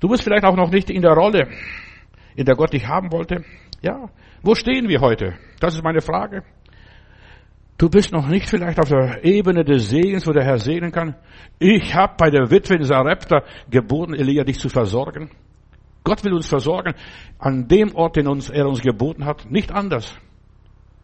Du 0.00 0.08
bist 0.08 0.22
vielleicht 0.22 0.44
auch 0.44 0.56
noch 0.56 0.70
nicht 0.70 0.90
in 0.90 1.02
der 1.02 1.12
Rolle, 1.12 1.48
in 2.34 2.44
der 2.44 2.56
Gott 2.56 2.72
dich 2.72 2.86
haben 2.86 3.10
wollte. 3.12 3.44
Ja, 3.80 4.10
wo 4.42 4.54
stehen 4.54 4.88
wir 4.88 5.00
heute? 5.00 5.34
Das 5.60 5.74
ist 5.74 5.84
meine 5.84 6.00
Frage. 6.00 6.42
Du 7.80 7.88
bist 7.88 8.12
noch 8.12 8.28
nicht 8.28 8.46
vielleicht 8.46 8.78
auf 8.78 8.90
der 8.90 9.24
Ebene 9.24 9.64
des 9.64 9.88
Segens, 9.88 10.26
wo 10.26 10.32
der 10.32 10.44
Herr 10.44 10.58
segnen 10.58 10.92
kann. 10.92 11.14
Ich 11.58 11.94
habe 11.94 12.12
bei 12.18 12.28
der 12.28 12.50
Witwe 12.50 12.74
in 12.74 12.84
Sarepta 12.84 13.42
geboten, 13.70 14.12
Elia 14.12 14.44
dich 14.44 14.58
zu 14.58 14.68
versorgen. 14.68 15.30
Gott 16.04 16.22
will 16.22 16.34
uns 16.34 16.46
versorgen 16.46 16.92
an 17.38 17.68
dem 17.68 17.94
Ort, 17.94 18.16
den 18.16 18.28
uns, 18.28 18.50
er 18.50 18.66
uns 18.66 18.82
geboten 18.82 19.24
hat, 19.24 19.50
nicht 19.50 19.72
anders. 19.72 20.14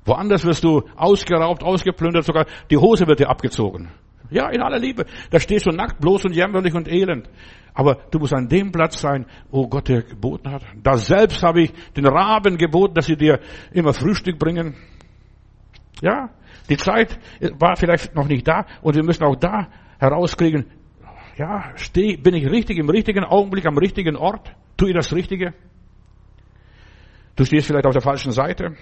Woanders 0.05 0.45
wirst 0.45 0.65
du 0.65 0.83
ausgeraubt, 0.97 1.63
ausgeplündert, 1.63 2.27
sogar 2.27 2.45
die 2.71 2.77
Hose 2.77 3.07
wird 3.07 3.21
dir 3.21 3.31
abgezogen. 3.31 3.89
Ja, 4.29 4.51
in 4.51 4.61
aller 4.61 4.79
Liebe. 4.79 5.07
Da 5.31 5.41
stehst 5.41 5.65
du 5.65 5.71
nackt, 5.71 5.99
bloß 6.03 6.27
und 6.27 6.35
jämmerlich 6.35 6.75
und 6.75 6.89
elend. 6.89 7.31
Aber 7.73 7.97
du 8.11 8.19
musst 8.19 8.35
an 8.35 8.49
dem 8.49 8.71
Platz 8.71 9.01
sein, 9.01 9.25
wo 9.51 9.67
Gott 9.67 9.89
dir 9.89 10.03
geboten 10.03 10.51
hat. 10.51 10.63
Da 10.83 10.99
selbst 10.99 11.43
habe 11.43 11.63
ich 11.63 11.73
den 11.97 12.07
Raben 12.07 12.59
geboten, 12.59 12.93
dass 12.93 13.07
sie 13.07 13.17
dir 13.17 13.41
immer 13.73 13.95
Frühstück 13.95 14.39
bringen. 14.39 14.75
Ja, 16.03 16.29
die 16.69 16.77
Zeit 16.77 17.19
war 17.59 17.77
vielleicht 17.77 18.15
noch 18.15 18.29
nicht 18.29 18.47
da 18.47 18.67
und 18.83 18.97
wir 18.97 19.05
müssen 19.05 19.25
auch 19.25 19.37
da 19.37 19.69
herauskriegen, 19.99 20.67
ja, 21.37 21.73
steh, 21.77 22.17
bin 22.17 22.35
ich 22.35 22.51
richtig 22.51 22.79
im 22.79 22.89
richtigen 22.89 23.25
Augenblick 23.25 23.67
am 23.67 23.77
richtigen 23.77 24.17
Ort? 24.17 24.55
Tue 24.77 24.89
ich 24.91 24.95
das 24.95 25.13
Richtige? 25.13 25.53
Du 27.37 27.45
stehst 27.45 27.67
vielleicht 27.67 27.87
auf 27.87 27.93
der 27.93 28.03
falschen 28.03 28.33
Seite, 28.33 28.75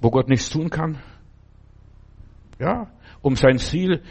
wo 0.00 0.10
Gott 0.10 0.28
nichts 0.28 0.48
tun 0.48 0.70
kann. 0.70 0.98
Ja, 2.60 2.88
um 3.20 3.34
sein 3.34 3.58
Ziel 3.58 4.02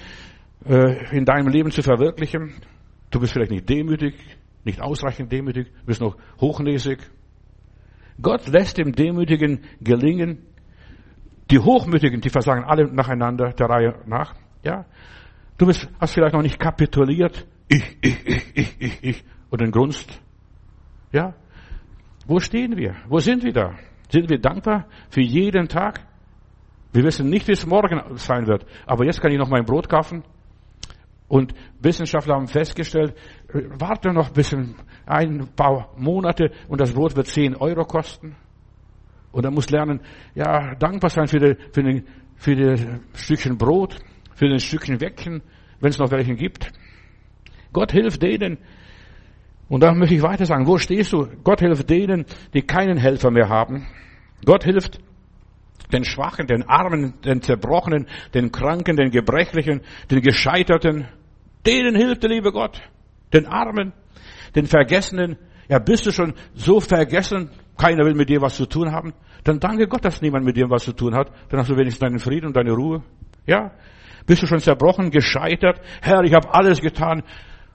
äh, 0.66 1.16
in 1.16 1.24
deinem 1.24 1.48
Leben 1.48 1.72
zu 1.72 1.82
verwirklichen. 1.82 2.54
Du 3.10 3.22
bist 3.22 3.32
vielleicht 3.32 3.52
nicht 3.52 3.70
demütig, 3.70 4.16
nicht 4.66 4.82
ausreichend 4.82 5.32
demütig, 5.32 5.72
bist 5.86 6.02
noch 6.02 6.18
hochnäsig. 6.42 7.00
Gott 8.22 8.48
lässt 8.48 8.78
dem 8.78 8.92
Demütigen 8.94 9.62
gelingen, 9.80 10.40
die 11.52 11.60
Hochmütigen, 11.60 12.22
die 12.22 12.30
versagen 12.30 12.64
alle 12.64 12.92
nacheinander, 12.94 13.52
der 13.52 13.70
Reihe 13.70 13.96
nach. 14.06 14.34
Ja, 14.64 14.86
du 15.58 15.66
bist, 15.66 15.88
hast 16.00 16.14
vielleicht 16.14 16.34
noch 16.34 16.42
nicht 16.42 16.60
kapituliert. 16.60 17.46
Ich, 17.68 17.98
ich, 18.02 18.28
ich, 18.28 18.58
ich, 18.58 18.76
ich, 18.80 19.04
ich. 19.04 19.24
Und 19.50 19.62
dann 19.62 19.72
grunzt. 19.72 20.22
Ja. 21.12 21.34
Wo 22.26 22.40
stehen 22.40 22.78
wir? 22.78 22.96
Wo 23.08 23.20
sind 23.20 23.44
wir 23.44 23.54
da? 23.54 23.74
Sind 24.10 24.30
wir 24.30 24.40
dankbar 24.40 24.88
für 25.10 25.22
jeden 25.22 25.68
Tag? 25.68 26.06
Wir 26.94 27.04
wissen 27.04 27.30
nicht, 27.30 27.48
wie 27.48 27.54
es 27.54 27.66
morgen 27.66 28.02
sein 28.18 28.48
wird. 28.48 28.66
Aber 28.86 29.06
jetzt 29.06 29.22
kann 29.22 29.32
ich 29.32 29.38
noch 29.38 29.50
mein 29.50 29.66
Brot 29.66 29.90
kaufen. 29.90 30.24
Und 31.28 31.54
Wissenschaftler 31.80 32.36
haben 32.36 32.48
festgestellt, 32.48 33.16
warte 33.80 34.14
noch 34.14 34.28
ein 34.28 34.34
bisschen, 34.34 34.76
ein 35.06 35.50
paar 35.56 35.90
Monate 35.98 36.52
und 36.68 36.80
das 36.80 36.94
Brot 36.94 37.16
wird 37.16 37.28
10 37.28 37.56
Euro 37.56 37.86
kosten. 37.86 38.36
Und 39.34 39.44
er 39.44 39.52
muss 39.52 39.70
lernen, 39.70 40.00
ja, 40.36 40.76
dankbar 40.76 41.10
sein 41.10 41.28
für, 41.28 41.40
die, 41.40 41.58
für, 41.74 41.84
den, 41.84 42.06
für 42.36 42.56
das 42.56 42.86
Stückchen 43.16 43.58
Brot, 43.58 43.98
für 44.36 44.48
den 44.48 44.60
Stückchen 44.60 45.02
Wecken, 45.02 45.42
wenn 45.82 45.90
es 45.90 46.00
noch 46.00 46.12
welchen 46.12 46.38
gibt. 46.38 46.72
Gott 47.74 47.92
hilft 47.92 48.22
denen, 48.22 48.60
und 49.70 49.82
da 49.82 49.92
möchte 49.94 50.14
ich 50.14 50.22
weiter 50.22 50.46
sagen, 50.46 50.68
wo 50.68 50.78
stehst 50.78 51.14
du? 51.14 51.28
Gott 51.44 51.62
hilft 51.62 51.90
denen, 51.90 52.26
die 52.54 52.62
keinen 52.62 52.98
Helfer 52.98 53.32
mehr 53.32 53.50
haben. 53.50 53.88
Gott 54.46 54.64
hilft 54.64 55.00
den 55.92 56.04
Schwachen, 56.04 56.46
den 56.46 56.62
Armen, 56.64 57.16
den 57.22 57.42
Zerbrochenen, 57.42 58.08
den 58.36 58.52
Kranken, 58.52 58.98
den 58.98 59.10
Gebrechlichen, 59.10 59.82
den 60.12 60.22
Gescheiterten. 60.22 61.08
Denen 61.66 61.96
hilft 61.96 62.22
der 62.22 62.30
liebe 62.30 62.52
Gott. 62.52 62.82
Den 63.34 63.48
Armen, 63.48 63.94
den 64.56 64.68
Vergessenen. 64.68 65.38
Ja, 65.70 65.80
bist 65.80 66.06
du 66.06 66.12
schon 66.12 66.34
so 66.54 66.80
vergessen, 66.80 67.50
keiner 67.78 68.06
will 68.06 68.16
mit 68.16 68.30
dir 68.30 68.42
was 68.42 68.56
zu 68.56 68.66
tun 68.66 68.92
haben, 68.92 69.14
dann 69.44 69.60
danke 69.60 69.88
Gott, 69.88 70.06
dass 70.06 70.22
niemand 70.22 70.46
mit 70.46 70.56
dir 70.58 70.70
was 70.70 70.84
zu 70.84 70.94
tun 70.94 71.16
hat. 71.16 71.32
Dann 71.50 71.60
hast 71.60 71.70
du 71.70 71.76
wenigstens 71.76 72.00
deinen 72.00 72.20
Frieden 72.20 72.48
und 72.48 72.56
deine 72.56 72.72
Ruhe. 72.72 73.04
Ja? 73.46 73.72
Bist 74.26 74.42
du 74.42 74.48
schon 74.48 74.60
zerbrochen, 74.60 75.12
gescheitert? 75.12 75.82
Herr, 76.02 76.24
ich 76.24 76.34
habe 76.34 76.54
alles 76.54 76.80
getan 76.80 77.24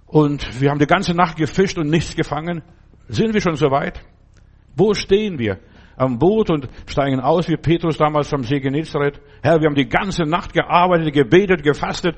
und 0.06 0.61
wir 0.61 0.70
haben 0.70 0.78
die 0.78 0.87
ganze 0.87 1.14
Nacht 1.14 1.37
gefischt 1.37 1.76
und 1.78 1.90
nichts 1.90 2.16
gefangen. 2.16 2.62
Sind 3.08 3.34
wir 3.34 3.40
schon 3.40 3.56
so 3.56 3.70
weit? 3.70 4.02
Wo 4.76 4.94
stehen 4.94 5.38
wir? 5.38 5.58
Am 5.96 6.18
Boot 6.18 6.48
und 6.50 6.68
steigen 6.87 7.20
aus 7.20 7.48
wie 7.48 7.56
Petrus 7.56 7.98
damals 7.98 8.32
am 8.32 8.44
See 8.44 8.61
Genezareth. 8.61 9.20
Herr, 9.42 9.61
wir 9.61 9.66
haben 9.66 9.74
die 9.74 9.88
ganze 9.88 10.22
Nacht 10.22 10.52
gearbeitet, 10.52 11.12
gebetet, 11.12 11.62
gefastet. 11.62 12.16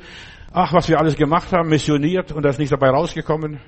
Ach, 0.53 0.73
was 0.73 0.89
wir 0.89 0.99
alles 0.99 1.17
gemacht 1.17 1.53
haben, 1.53 1.69
missioniert 1.69 2.31
und 2.31 2.45
da 2.45 2.51
ist 2.51 2.59
nichts 2.59 2.71
dabei 2.71 2.91
rausgekommen. 2.91 3.61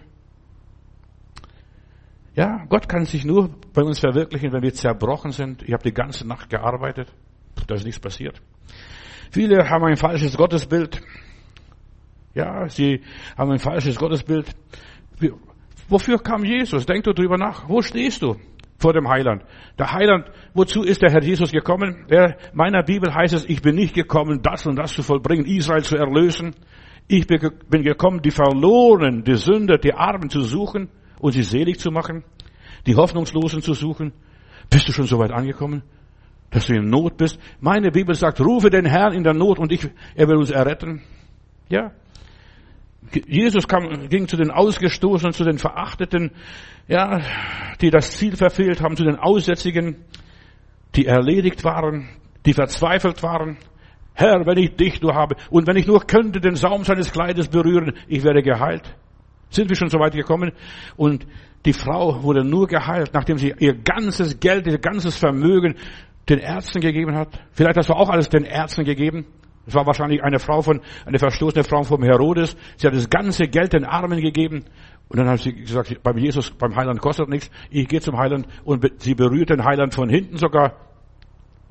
Ja, 2.34 2.64
Gott 2.68 2.88
kann 2.88 3.04
sich 3.04 3.24
nur 3.24 3.50
bei 3.74 3.82
uns 3.82 3.98
verwirklichen, 3.98 4.52
wenn 4.52 4.62
wir 4.62 4.72
zerbrochen 4.72 5.32
sind. 5.32 5.62
Ich 5.62 5.72
habe 5.72 5.82
die 5.82 5.92
ganze 5.92 6.26
Nacht 6.26 6.48
gearbeitet, 6.48 7.12
da 7.66 7.74
ist 7.74 7.84
nichts 7.84 8.00
passiert. 8.00 8.40
Viele 9.30 9.68
haben 9.68 9.84
ein 9.84 9.96
falsches 9.96 10.36
Gottesbild. 10.36 11.00
Ja, 12.34 12.68
sie 12.68 13.02
haben 13.36 13.50
ein 13.50 13.58
falsches 13.58 13.98
Gottesbild. 13.98 14.46
Wofür 15.88 16.18
kam 16.18 16.44
Jesus? 16.44 16.86
Denk 16.86 17.04
du 17.04 17.12
drüber 17.12 17.36
nach. 17.36 17.68
Wo 17.68 17.82
stehst 17.82 18.22
du 18.22 18.36
vor 18.78 18.94
dem 18.94 19.08
Heiland? 19.08 19.44
Der 19.78 19.92
Heiland, 19.92 20.30
wozu 20.54 20.82
ist 20.82 21.02
der 21.02 21.10
Herr 21.10 21.22
Jesus 21.22 21.52
gekommen? 21.52 22.06
In 22.08 22.34
meiner 22.54 22.82
Bibel 22.82 23.14
heißt 23.14 23.34
es, 23.34 23.44
ich 23.44 23.60
bin 23.60 23.74
nicht 23.74 23.94
gekommen, 23.94 24.40
das 24.42 24.66
und 24.66 24.76
das 24.76 24.94
zu 24.94 25.02
vollbringen, 25.02 25.44
Israel 25.44 25.82
zu 25.82 25.96
erlösen. 25.96 26.54
Ich 27.08 27.26
bin 27.26 27.82
gekommen, 27.82 28.22
die 28.22 28.30
Verlorenen, 28.30 29.22
die 29.22 29.36
Sünder, 29.36 29.76
die 29.76 29.92
Armen 29.92 30.30
zu 30.30 30.40
suchen 30.40 30.88
und 31.22 31.32
sie 31.32 31.44
selig 31.44 31.78
zu 31.78 31.90
machen, 31.90 32.24
die 32.86 32.96
Hoffnungslosen 32.96 33.62
zu 33.62 33.74
suchen. 33.74 34.12
Bist 34.68 34.88
du 34.88 34.92
schon 34.92 35.06
so 35.06 35.18
weit 35.18 35.30
angekommen, 35.30 35.82
dass 36.50 36.66
du 36.66 36.74
in 36.74 36.90
Not 36.90 37.16
bist? 37.16 37.38
Meine 37.60 37.92
Bibel 37.92 38.14
sagt, 38.14 38.40
rufe 38.40 38.70
den 38.70 38.84
Herrn 38.84 39.14
in 39.14 39.22
der 39.22 39.32
Not 39.32 39.58
und 39.58 39.70
ich, 39.70 39.88
er 40.16 40.28
will 40.28 40.36
uns 40.36 40.50
erretten. 40.50 41.00
Ja. 41.68 41.92
Jesus 43.28 43.68
kam, 43.68 44.08
ging 44.08 44.26
zu 44.26 44.36
den 44.36 44.50
Ausgestoßenen, 44.50 45.32
zu 45.32 45.44
den 45.44 45.58
Verachteten, 45.58 46.32
ja, 46.88 47.20
die 47.80 47.90
das 47.90 48.16
Ziel 48.16 48.36
verfehlt 48.36 48.82
haben, 48.82 48.96
zu 48.96 49.04
den 49.04 49.16
Aussätzigen, 49.16 49.96
die 50.96 51.06
erledigt 51.06 51.62
waren, 51.62 52.08
die 52.46 52.52
verzweifelt 52.52 53.22
waren. 53.22 53.58
Herr, 54.14 54.44
wenn 54.44 54.58
ich 54.58 54.74
dich 54.74 55.00
nur 55.00 55.14
habe 55.14 55.36
und 55.50 55.68
wenn 55.68 55.76
ich 55.76 55.86
nur 55.86 56.00
könnte 56.00 56.40
den 56.40 56.56
Saum 56.56 56.82
seines 56.82 57.12
Kleides 57.12 57.48
berühren, 57.48 57.92
ich 58.08 58.24
werde 58.24 58.42
geheilt. 58.42 58.96
Sind 59.52 59.68
wir 59.68 59.76
schon 59.76 59.88
so 59.88 59.98
weit 59.98 60.14
gekommen? 60.14 60.52
Und 60.96 61.26
die 61.64 61.72
Frau 61.72 62.22
wurde 62.22 62.42
nur 62.42 62.66
geheilt, 62.66 63.10
nachdem 63.12 63.38
sie 63.38 63.54
ihr 63.58 63.74
ganzes 63.74 64.40
Geld, 64.40 64.66
ihr 64.66 64.78
ganzes 64.78 65.16
Vermögen 65.16 65.76
den 66.28 66.38
Ärzten 66.38 66.80
gegeben 66.80 67.14
hat. 67.14 67.28
Vielleicht 67.52 67.76
hast 67.76 67.88
du 67.88 67.92
auch 67.92 68.08
alles 68.08 68.28
den 68.28 68.44
Ärzten 68.44 68.84
gegeben. 68.84 69.26
Es 69.66 69.74
war 69.74 69.86
wahrscheinlich 69.86 70.24
eine 70.24 70.40
Frau 70.40 70.62
von, 70.62 70.80
eine 71.06 71.18
verstoßene 71.18 71.62
Frau 71.62 71.82
vom 71.84 72.02
Herodes. 72.02 72.56
Sie 72.76 72.86
hat 72.86 72.94
das 72.94 73.08
ganze 73.08 73.44
Geld 73.44 73.74
den 73.74 73.84
Armen 73.84 74.20
gegeben. 74.20 74.64
Und 75.08 75.18
dann 75.18 75.28
hat 75.28 75.40
sie 75.40 75.52
gesagt, 75.52 76.02
beim 76.02 76.18
Jesus, 76.18 76.50
beim 76.50 76.74
Heiland 76.74 77.00
kostet 77.00 77.28
nichts. 77.28 77.50
Ich 77.70 77.86
gehe 77.86 78.00
zum 78.00 78.16
Heiland 78.16 78.46
und 78.64 78.90
sie 79.00 79.14
berührt 79.14 79.50
den 79.50 79.64
Heiland 79.64 79.94
von 79.94 80.08
hinten 80.08 80.38
sogar. 80.38 80.76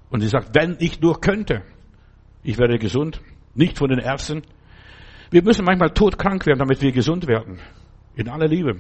Und 0.10 0.22
sie 0.22 0.28
sagt, 0.28 0.54
wenn 0.54 0.78
ich 0.80 1.02
nur 1.02 1.20
könnte, 1.20 1.64
ich 2.44 2.58
werde 2.58 2.78
gesund. 2.78 3.22
Nicht 3.54 3.78
von 3.78 3.90
den 3.90 4.00
Ärzten, 4.00 4.44
wir 5.32 5.44
müssen 5.44 5.66
manchmal 5.66 5.92
todkrank 5.92 6.46
werden, 6.46 6.60
damit 6.60 6.82
wir 6.82 6.92
gesund 6.92 7.26
werden. 7.28 7.60
In 8.16 8.28
aller 8.28 8.48
Liebe. 8.48 8.78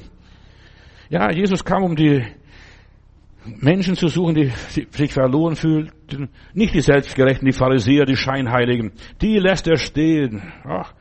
Ja, 1.10 1.32
Jesus 1.32 1.64
kam, 1.64 1.84
um 1.84 1.96
die 1.96 2.24
Menschen 3.46 3.96
zu 3.96 4.08
suchen, 4.08 4.36
die 4.36 4.52
sich 4.92 5.14
verloren 5.14 5.56
fühlten. 5.56 6.30
Nicht 6.54 6.74
die 6.74 6.82
Selbstgerechten, 6.82 7.46
die 7.46 7.54
Pharisäer, 7.54 8.06
die 8.06 8.16
Scheinheiligen. 8.16 8.92
Die 9.22 9.40
lässt 9.40 9.68
er 9.68 9.78
stehen. 9.78 10.42
Ach, 10.64 10.94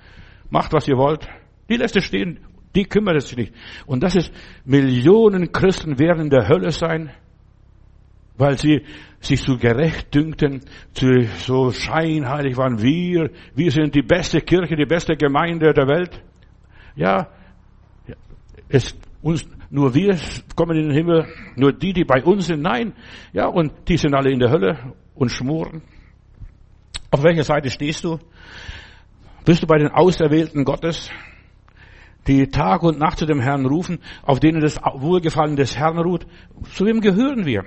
macht, 0.49 0.73
was 0.73 0.89
ihr 0.89 0.97
wollt. 0.97 1.29
Die 1.69 1.77
lässt 1.77 1.97
er 1.97 2.03
stehen. 2.03 2.39
Die 2.75 2.85
kümmert 2.85 3.17
es 3.17 3.29
sich 3.29 3.37
nicht. 3.37 3.55
Und 3.87 4.03
das 4.03 4.15
ist, 4.15 4.33
Millionen 4.65 5.51
Christen 5.51 5.99
werden 5.99 6.25
in 6.25 6.31
der 6.31 6.49
Hölle 6.49 6.71
sein, 6.71 7.11
weil 8.37 8.57
sie 8.57 8.85
sich 9.21 9.43
so 9.43 9.57
gerecht 9.57 10.15
dünkten, 10.15 10.63
so 11.39 11.71
scheinheilig 11.71 12.57
waren. 12.57 12.83
Wir, 12.83 13.31
wir 13.55 13.71
sind 13.71 13.95
die 13.95 14.03
beste 14.03 14.41
Kirche, 14.41 14.77
die 14.77 14.87
beste 14.87 15.15
Gemeinde 15.17 15.73
der 15.75 15.87
Welt. 15.87 16.23
Ja, 16.97 17.29
es, 18.69 18.97
uns, 19.23 19.47
nur 19.69 19.95
wir 19.95 20.17
kommen 20.57 20.77
in 20.77 20.89
den 20.89 20.95
Himmel, 20.95 21.27
nur 21.57 21.73
die, 21.73 21.93
die 21.93 22.05
bei 22.05 22.23
uns 22.23 22.47
sind, 22.47 22.63
nein. 22.63 22.95
Ja, 23.33 23.47
und 23.47 23.73
die 23.89 23.97
sind 23.97 24.15
alle 24.15 24.31
in 24.31 24.39
der 24.39 24.51
Hölle 24.51 24.95
und 25.15 25.31
schmoren. 25.31 25.83
Auf 27.11 27.23
welcher 27.23 27.45
Seite 27.45 27.71
stehst 27.71 28.05
du? 28.05 28.18
Bist 29.45 29.62
du 29.62 29.66
bei 29.66 29.79
den 29.79 29.89
Auserwählten 29.89 30.64
Gottes, 30.64 31.11
die 32.27 32.47
Tag 32.49 32.83
und 32.83 32.99
Nacht 32.99 33.18
zu 33.18 33.27
dem 33.27 33.41
Herrn 33.41 33.66
rufen, 33.66 33.99
auf 34.23 34.39
denen 34.39 34.61
das 34.61 34.77
Wohlgefallen 34.77 35.57
des 35.57 35.77
Herrn 35.77 35.99
ruht? 35.99 36.27
Zu 36.73 36.87
wem 36.87 37.01
gehören 37.01 37.47
wir? 37.47 37.64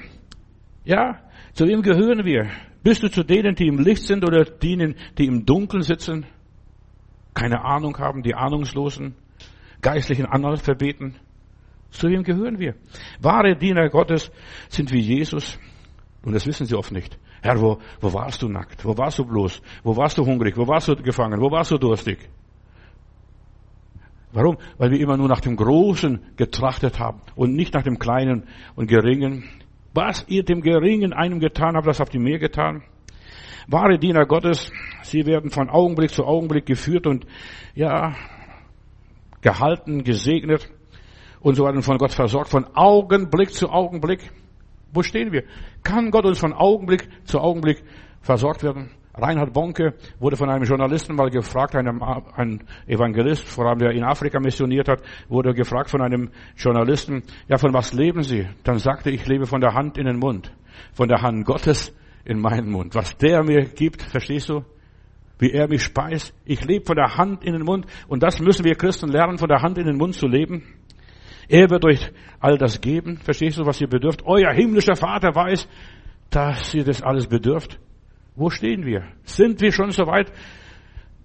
Ja, 0.86 1.20
zu 1.54 1.68
wem 1.68 1.82
gehören 1.82 2.26
wir? 2.26 2.50
Bist 2.84 3.04
du 3.04 3.10
zu 3.10 3.24
denen, 3.24 3.56
die 3.56 3.68
im 3.68 3.80
Licht 3.80 4.04
sind 4.04 4.26
oder 4.26 4.44
denen, 4.44 4.96
die 5.18 5.26
im 5.26 5.46
Dunkeln 5.46 5.84
sitzen? 5.84 6.26
Keine 7.34 7.64
Ahnung 7.64 7.98
haben, 7.98 8.22
die 8.22 8.36
Ahnungslosen, 8.36 9.16
geistlichen 9.82 10.26
Analphabeten? 10.26 11.16
Zu 11.92 12.10
wem 12.10 12.24
gehören 12.24 12.60
wir? 12.60 12.76
Wahre 13.22 13.56
Diener 13.56 13.90
Gottes 13.90 14.32
sind 14.68 14.92
wie 14.92 15.00
Jesus. 15.00 15.58
Und 16.24 16.34
das 16.34 16.46
wissen 16.46 16.66
sie 16.66 16.76
oft 16.76 16.92
nicht. 16.92 17.18
Herr, 17.42 17.60
wo, 17.62 17.80
wo 18.02 18.14
warst 18.14 18.42
du 18.42 18.50
nackt? 18.50 18.84
Wo 18.84 18.98
warst 18.98 19.20
du 19.20 19.26
bloß? 19.26 19.62
Wo 19.84 19.96
warst 19.96 20.18
du 20.18 20.26
hungrig? 20.26 20.58
Wo 20.58 20.68
warst 20.68 20.88
du 20.88 20.96
gefangen? 20.96 21.40
Wo 21.40 21.52
warst 21.52 21.72
du 21.72 21.78
durstig? 21.78 22.30
Warum? 24.32 24.58
Weil 24.78 24.92
wir 24.92 25.00
immer 25.00 25.18
nur 25.18 25.28
nach 25.28 25.42
dem 25.42 25.56
Großen 25.56 26.20
getrachtet 26.36 27.00
haben 27.00 27.22
und 27.36 27.54
nicht 27.54 27.74
nach 27.74 27.84
dem 27.84 28.00
Kleinen 28.00 28.48
und 28.76 28.88
Geringen. 28.88 29.44
Was 29.94 30.26
ihr 30.28 30.44
dem 30.44 30.62
Geringen 30.62 31.14
einem 31.14 31.40
getan 31.40 31.76
habt, 31.76 31.88
das 31.88 32.00
habt 32.00 32.14
ihr 32.14 32.20
mir 32.20 32.40
getan. 32.40 32.84
Wahre 33.68 34.00
Diener 34.00 34.26
Gottes, 34.26 34.72
sie 35.04 35.26
werden 35.26 35.52
von 35.52 35.70
Augenblick 35.70 36.12
zu 36.12 36.26
Augenblick 36.26 36.66
geführt 36.66 37.08
und, 37.08 37.26
ja, 37.76 38.16
gehalten, 39.42 40.04
gesegnet 40.04 40.70
und 41.40 41.56
so 41.56 41.64
weiter 41.64 41.82
von 41.82 41.98
Gott 41.98 42.12
versorgt, 42.12 42.50
von 42.50 42.66
Augenblick 42.76 43.52
zu 43.52 43.70
Augenblick. 43.70 44.32
Wo 44.92 45.04
stehen 45.04 45.32
wir? 45.32 45.44
Kann 45.84 46.12
Gott 46.12 46.26
uns 46.26 46.40
von 46.40 46.54
Augenblick 46.54 47.08
zu 47.26 47.40
Augenblick 47.40 47.84
versorgt 48.22 48.64
werden? 48.64 48.90
Reinhard 49.16 49.54
Bonke 49.54 49.94
wurde 50.20 50.38
von 50.38 50.50
einem 50.50 50.64
Journalisten 50.64 51.16
mal 51.16 51.30
gefragt, 51.30 51.76
einem, 51.76 52.02
ein 52.02 52.64
Evangelist, 52.88 53.48
vor 53.48 53.68
allem 53.68 53.78
der 53.78 53.92
in 53.92 54.04
Afrika 54.04 54.40
missioniert 54.40 54.88
hat, 54.88 55.04
wurde 55.30 55.54
gefragt 55.54 55.92
von 55.92 56.02
einem 56.02 56.32
Journalisten, 56.56 57.22
ja, 57.48 57.58
von 57.58 57.74
was 57.74 57.94
leben 57.94 58.24
Sie? 58.24 58.48
Dann 58.64 58.80
sagte 58.80 59.12
ich, 59.12 59.28
lebe 59.28 59.46
von 59.46 59.62
der 59.62 59.76
Hand 59.76 60.00
in 60.00 60.06
den 60.06 60.18
Mund, 60.18 60.52
von 60.94 61.08
der 61.08 61.22
Hand 61.22 61.46
Gottes 61.46 61.96
in 62.26 62.40
meinen 62.40 62.72
Mund. 62.72 62.96
Was 62.96 63.16
der 63.18 63.44
mir 63.44 63.66
gibt, 63.66 64.02
verstehst 64.02 64.50
du? 64.50 64.64
Wie 65.38 65.52
er 65.52 65.68
mich 65.68 65.84
speist. 65.84 66.34
Ich 66.46 66.64
lebe 66.66 66.86
von 66.86 66.96
der 66.96 67.16
Hand 67.16 67.44
in 67.44 67.54
den 67.54 67.64
Mund 67.64 67.86
und 68.08 68.24
das 68.24 68.40
müssen 68.40 68.66
wir 68.66 68.76
Christen 68.76 69.10
lernen, 69.10 69.38
von 69.38 69.48
der 69.48 69.62
Hand 69.62 69.78
in 69.78 69.86
den 69.86 69.98
Mund 69.98 70.16
zu 70.16 70.28
leben. 70.28 70.64
Er 71.48 71.70
wird 71.70 71.86
euch 71.86 72.12
all 72.40 72.58
das 72.58 72.82
geben, 72.82 73.18
verstehst 73.18 73.60
du, 73.60 73.66
was 73.66 73.80
ihr 73.80 73.88
bedürft? 73.88 74.24
Euer 74.26 74.52
himmlischer 74.54 74.96
Vater 74.96 75.36
weiß, 75.36 75.68
dass 76.32 76.74
ihr 76.74 76.84
das 76.84 77.04
alles 77.04 77.28
bedürft. 77.28 77.80
Wo 78.36 78.50
stehen 78.50 78.86
wir? 78.86 79.04
Sind 79.24 79.62
wir 79.62 79.72
schon 79.72 79.92
so 79.92 80.06
weit? 80.08 80.32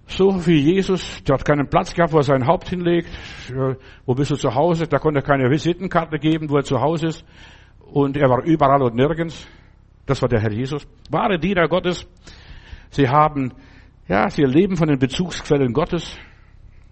So 0.07 0.45
wie 0.47 0.57
Jesus, 0.57 1.23
der 1.23 1.35
hat 1.35 1.45
keinen 1.45 1.69
Platz 1.69 1.93
gehabt, 1.93 2.13
wo 2.13 2.17
er 2.17 2.23
sein 2.23 2.47
Haupt 2.47 2.69
hinlegt. 2.69 3.09
Wo 4.05 4.15
bist 4.15 4.31
du 4.31 4.35
zu 4.35 4.53
Hause? 4.53 4.87
Da 4.87 4.97
konnte 4.97 5.19
er 5.19 5.23
keine 5.23 5.49
Visitenkarte 5.49 6.17
geben, 6.17 6.49
wo 6.49 6.57
er 6.57 6.63
zu 6.63 6.79
Hause 6.79 7.07
ist. 7.07 7.25
Und 7.79 8.17
er 8.17 8.29
war 8.29 8.43
überall 8.43 8.81
und 8.81 8.95
nirgends. 8.95 9.47
Das 10.05 10.21
war 10.21 10.29
der 10.29 10.41
Herr 10.41 10.51
Jesus. 10.51 10.87
Wahre 11.09 11.37
Diener 11.37 11.67
Gottes. 11.67 12.07
Sie 12.89 13.07
haben, 13.07 13.53
ja, 14.07 14.29
sie 14.29 14.43
leben 14.43 14.77
von 14.77 14.87
den 14.87 14.97
Bezugsquellen 14.97 15.73
Gottes. 15.73 16.17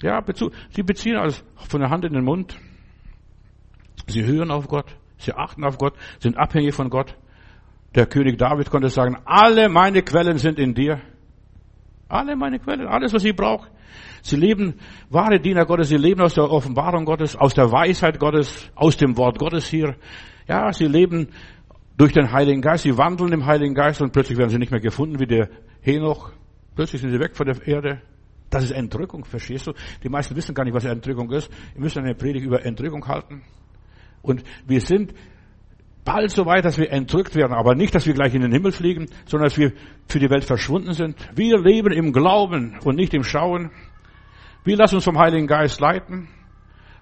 Ja, 0.03 0.21
Bezug, 0.21 0.53
sie 0.69 0.83
beziehen 0.83 1.15
alles 1.15 1.43
von 1.55 1.79
der 1.81 1.89
Hand 1.89 2.05
in 2.05 2.13
den 2.13 2.23
Mund. 2.23 2.59
Sie 4.05 4.23
hören 4.23 4.51
auf 4.51 4.67
Gott. 4.67 4.95
Sie 5.17 5.33
achten 5.33 5.63
auf 5.63 5.77
Gott, 5.77 5.95
sind 6.19 6.37
abhängig 6.37 6.75
von 6.75 6.89
Gott. 6.89 7.15
Der 7.95 8.05
König 8.05 8.37
David 8.37 8.69
konnte 8.69 8.89
sagen, 8.89 9.17
alle 9.25 9.69
meine 9.69 10.01
Quellen 10.03 10.37
sind 10.37 10.59
in 10.59 10.73
dir. 10.73 11.01
Alle 12.09 12.35
meine 12.35 12.59
Quellen, 12.59 12.87
alles, 12.87 13.13
was 13.13 13.23
ich 13.23 13.35
brauche. 13.35 13.69
Sie 14.21 14.35
leben, 14.35 14.75
wahre 15.09 15.39
Diener 15.39 15.65
Gottes, 15.65 15.89
sie 15.89 15.97
leben 15.97 16.21
aus 16.21 16.33
der 16.33 16.49
Offenbarung 16.49 17.05
Gottes, 17.05 17.35
aus 17.35 17.53
der 17.53 17.71
Weisheit 17.71 18.19
Gottes, 18.19 18.69
aus 18.75 18.97
dem 18.97 19.17
Wort 19.17 19.39
Gottes 19.39 19.67
hier. 19.67 19.95
Ja, 20.47 20.71
sie 20.71 20.87
leben 20.87 21.29
durch 21.97 22.13
den 22.13 22.31
Heiligen 22.31 22.61
Geist, 22.61 22.83
sie 22.83 22.97
wandeln 22.97 23.33
im 23.33 23.45
Heiligen 23.45 23.73
Geist 23.73 24.01
und 24.01 24.11
plötzlich 24.11 24.37
werden 24.37 24.49
sie 24.49 24.57
nicht 24.57 24.71
mehr 24.71 24.79
gefunden 24.79 25.19
wie 25.19 25.25
der 25.27 25.49
Henoch. 25.81 26.31
Plötzlich 26.75 27.01
sind 27.01 27.11
sie 27.11 27.19
weg 27.19 27.35
von 27.35 27.47
der 27.47 27.67
Erde. 27.67 28.01
Das 28.49 28.63
ist 28.63 28.71
Entrückung, 28.71 29.25
verstehst 29.25 29.67
du? 29.67 29.73
Die 30.03 30.09
meisten 30.09 30.35
wissen 30.35 30.55
gar 30.55 30.63
nicht, 30.63 30.73
was 30.73 30.85
Entrückung 30.85 31.31
ist. 31.31 31.49
Wir 31.73 31.81
müssen 31.81 32.03
eine 32.03 32.15
Predigt 32.15 32.45
über 32.45 32.63
Entrückung 32.63 33.05
halten. 33.07 33.43
Und 34.21 34.43
wir 34.65 34.79
sind 34.79 35.13
bald 36.07 36.31
so 36.31 36.45
weit, 36.45 36.63
dass 36.63 36.77
wir 36.77 36.89
entrückt 36.89 37.35
werden, 37.35 37.51
aber 37.51 37.75
nicht, 37.75 37.93
dass 37.93 38.05
wir 38.07 38.13
gleich 38.13 38.33
in 38.33 38.41
den 38.41 38.53
Himmel 38.53 38.71
fliegen, 38.71 39.07
sondern 39.25 39.49
dass 39.49 39.57
wir 39.57 39.73
für 40.07 40.19
die 40.19 40.29
Welt 40.29 40.45
verschwunden 40.45 40.93
sind. 40.93 41.17
Wir 41.35 41.59
leben 41.59 41.91
im 41.91 42.13
Glauben 42.13 42.79
und 42.85 42.95
nicht 42.95 43.13
im 43.13 43.25
Schauen. 43.25 43.71
Wir 44.63 44.77
lassen 44.77 44.95
uns 44.95 45.03
vom 45.03 45.19
Heiligen 45.19 45.47
Geist 45.47 45.81
leiten. 45.81 46.29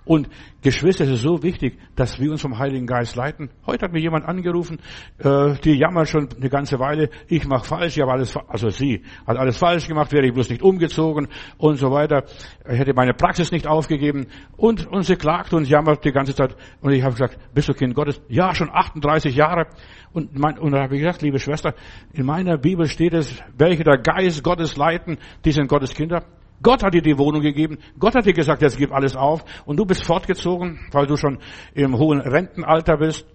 Und 0.06 0.30
Geschwister, 0.62 1.04
es 1.04 1.10
ist 1.10 1.22
so 1.22 1.42
wichtig, 1.42 1.80
dass 1.96 2.20
wir 2.20 2.32
uns 2.32 2.42
vom 2.42 2.58
Heiligen 2.60 2.86
Geist 2.86 3.16
leiten. 3.16 3.50
Heute 3.66 3.86
hat 3.86 3.92
mir 3.92 4.00
jemand 4.00 4.26
angerufen, 4.26 4.80
äh, 5.18 5.56
die 5.64 5.74
jammert 5.74 6.08
schon 6.08 6.30
eine 6.32 6.50
ganze 6.50 6.80
Weile, 6.80 7.10
ich 7.28 7.46
mache 7.48 7.66
falsch, 7.66 7.98
ich 7.98 8.02
habe 8.02 8.12
alles, 8.12 8.38
also 8.48 8.70
sie 8.70 9.04
hat 9.26 9.38
alles 9.38 9.58
falsch 9.58 9.88
gemacht, 9.88 10.12
wäre 10.12 10.28
ich 10.28 10.34
bloß 10.34 10.50
nicht 10.50 10.62
umgezogen 10.62 11.28
und 11.58 11.78
so 11.78 11.92
weiter, 11.92 12.24
ich 12.70 12.78
hätte 12.78 12.94
meine 12.94 13.14
Praxis 13.14 13.52
nicht 13.52 13.68
aufgegeben 13.68 14.28
und, 14.58 14.88
und 14.88 15.04
sie 15.04 15.16
klagt 15.16 15.54
und 15.54 15.68
jammert 15.68 16.06
die 16.06 16.12
ganze 16.12 16.36
Zeit. 16.36 16.56
Und 16.82 16.94
ich 16.94 17.02
habe 17.02 17.14
gesagt, 17.14 17.38
bist 17.54 17.68
du 17.68 17.74
Kind 17.74 17.96
Gottes? 17.96 18.22
Ja, 18.28 18.54
schon 18.54 18.70
38 18.72 19.36
Jahre. 19.36 19.68
Und, 20.14 20.38
mein, 20.38 20.58
und 20.60 20.72
da 20.72 20.84
habe 20.84 20.96
ich 20.96 21.02
gesagt, 21.02 21.24
liebe 21.24 21.40
Schwester, 21.40 21.74
in 22.14 22.26
meiner 22.26 22.58
Bibel 22.58 22.88
steht 22.88 23.14
es, 23.14 23.44
welche 23.58 23.84
der 23.84 23.98
Geist 23.98 24.44
Gottes 24.44 24.78
leiten, 24.78 25.18
die 25.44 25.52
sind 25.52 25.68
Gottes 25.68 25.94
Kinder. 25.94 26.24
Gott 26.62 26.84
hat 26.84 26.94
dir 26.94 27.02
die 27.02 27.18
Wohnung 27.18 27.42
gegeben. 27.42 27.78
Gott 28.00 28.16
hat 28.16 28.26
dir 28.26 28.34
gesagt, 28.34 28.62
jetzt 28.62 28.78
gib 28.78 28.92
alles 28.92 29.16
auf. 29.16 29.44
Und 29.66 29.78
du 29.78 29.86
bist 29.86 30.06
fortgezogen, 30.06 30.80
weil 30.92 31.06
du 31.06 31.18
schon 31.18 31.40
im 31.74 31.98
hohen 31.98 32.22
Rentenalter 32.22 32.98
bist. 32.98 33.28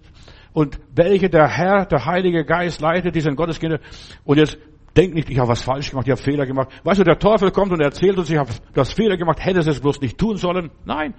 Und 0.53 0.79
welche 0.93 1.29
der 1.29 1.47
Herr, 1.47 1.85
der 1.85 2.05
Heilige 2.05 2.43
Geist 2.43 2.81
leitet, 2.81 3.15
die 3.15 3.21
sind 3.21 3.35
Gotteskinder. 3.35 3.79
Und 4.25 4.37
jetzt 4.37 4.57
denk 4.97 5.13
nicht, 5.13 5.29
ich 5.29 5.39
habe 5.39 5.49
was 5.49 5.61
falsch 5.61 5.91
gemacht, 5.91 6.07
ich 6.07 6.11
habe 6.11 6.21
Fehler 6.21 6.45
gemacht. 6.45 6.69
Weißt 6.83 6.99
du, 6.99 7.03
der 7.03 7.19
Teufel 7.19 7.51
kommt 7.51 7.71
und 7.71 7.79
erzählt 7.79 8.17
uns, 8.17 8.29
ich 8.29 8.37
habe 8.37 8.51
das 8.73 8.93
Fehler 8.93 9.17
gemacht, 9.17 9.43
hättest 9.43 9.67
es 9.67 9.79
bloß 9.79 10.01
nicht 10.01 10.17
tun 10.17 10.37
sollen. 10.37 10.71
Nein. 10.85 11.13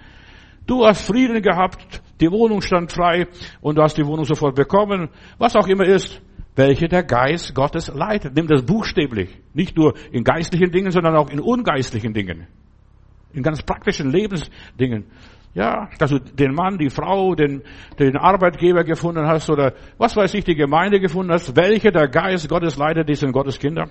Du 0.67 0.87
hast 0.87 1.07
Frieden 1.07 1.43
gehabt, 1.43 2.03
die 2.21 2.31
Wohnung 2.31 2.61
stand 2.61 2.93
frei 2.93 3.27
und 3.61 3.79
du 3.79 3.83
hast 3.83 3.97
die 3.97 4.07
Wohnung 4.07 4.25
sofort 4.25 4.55
bekommen. 4.55 5.09
Was 5.39 5.57
auch 5.57 5.67
immer 5.67 5.85
ist 5.85 6.23
welche 6.55 6.89
der 6.89 7.03
Geist 7.03 7.55
Gottes 7.55 7.89
leitet. 7.89 8.35
Nimm 8.35 8.47
das 8.47 8.63
buchstäblich. 8.63 9.31
Nicht 9.55 9.77
nur 9.77 9.95
in 10.11 10.25
geistlichen 10.25 10.71
Dingen, 10.71 10.91
sondern 10.91 11.17
auch 11.17 11.31
in 11.31 11.41
ungeistlichen 11.41 12.13
Dingen. 12.13 12.47
In 13.33 13.43
ganz 13.43 13.63
praktischen 13.63 14.11
Lebensdingen. 14.11 15.07
Ja, 15.55 15.91
dass 15.99 16.11
du 16.11 16.19
den 16.19 16.55
Mann, 16.55 16.79
die 16.79 16.89
Frau, 16.89 17.35
den, 17.35 17.63
den 17.99 18.17
Arbeitgeber 18.17 18.85
gefunden 18.85 19.27
hast 19.27 19.51
oder 19.51 19.75
was 19.99 20.17
weiß 20.17 20.33
ich, 20.35 20.45
die 20.45 20.55
Gemeinde 20.55 20.99
gefunden 20.99 21.33
hast. 21.33 21.55
Welche 21.57 21.91
der 21.91 22.09
Geist 22.09 22.49
Gottes 22.49 22.77
leitet, 22.79 23.09
die 23.09 23.15
sind 23.15 23.33
Gottes 23.33 23.59
Kinder. 23.59 23.91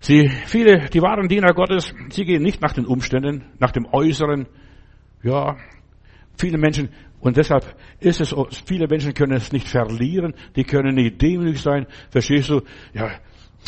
Sie, 0.00 0.28
viele, 0.28 0.88
die 0.88 1.02
wahren 1.02 1.28
Diener 1.28 1.52
Gottes, 1.54 1.92
sie 2.10 2.24
gehen 2.24 2.42
nicht 2.42 2.62
nach 2.62 2.72
den 2.72 2.86
Umständen, 2.86 3.46
nach 3.58 3.72
dem 3.72 3.84
Äußeren. 3.90 4.46
Ja, 5.24 5.56
viele 6.36 6.56
Menschen 6.56 6.90
und 7.20 7.36
deshalb 7.36 7.64
ist 8.00 8.20
es, 8.20 8.34
viele 8.66 8.86
Menschen 8.86 9.14
können 9.14 9.32
es 9.32 9.52
nicht 9.52 9.68
verlieren, 9.68 10.34
die 10.56 10.64
können 10.64 10.94
nicht 10.94 11.20
demütig 11.20 11.60
sein. 11.60 11.86
Verstehst 12.10 12.48
du? 12.48 12.62
Ja, 12.94 13.10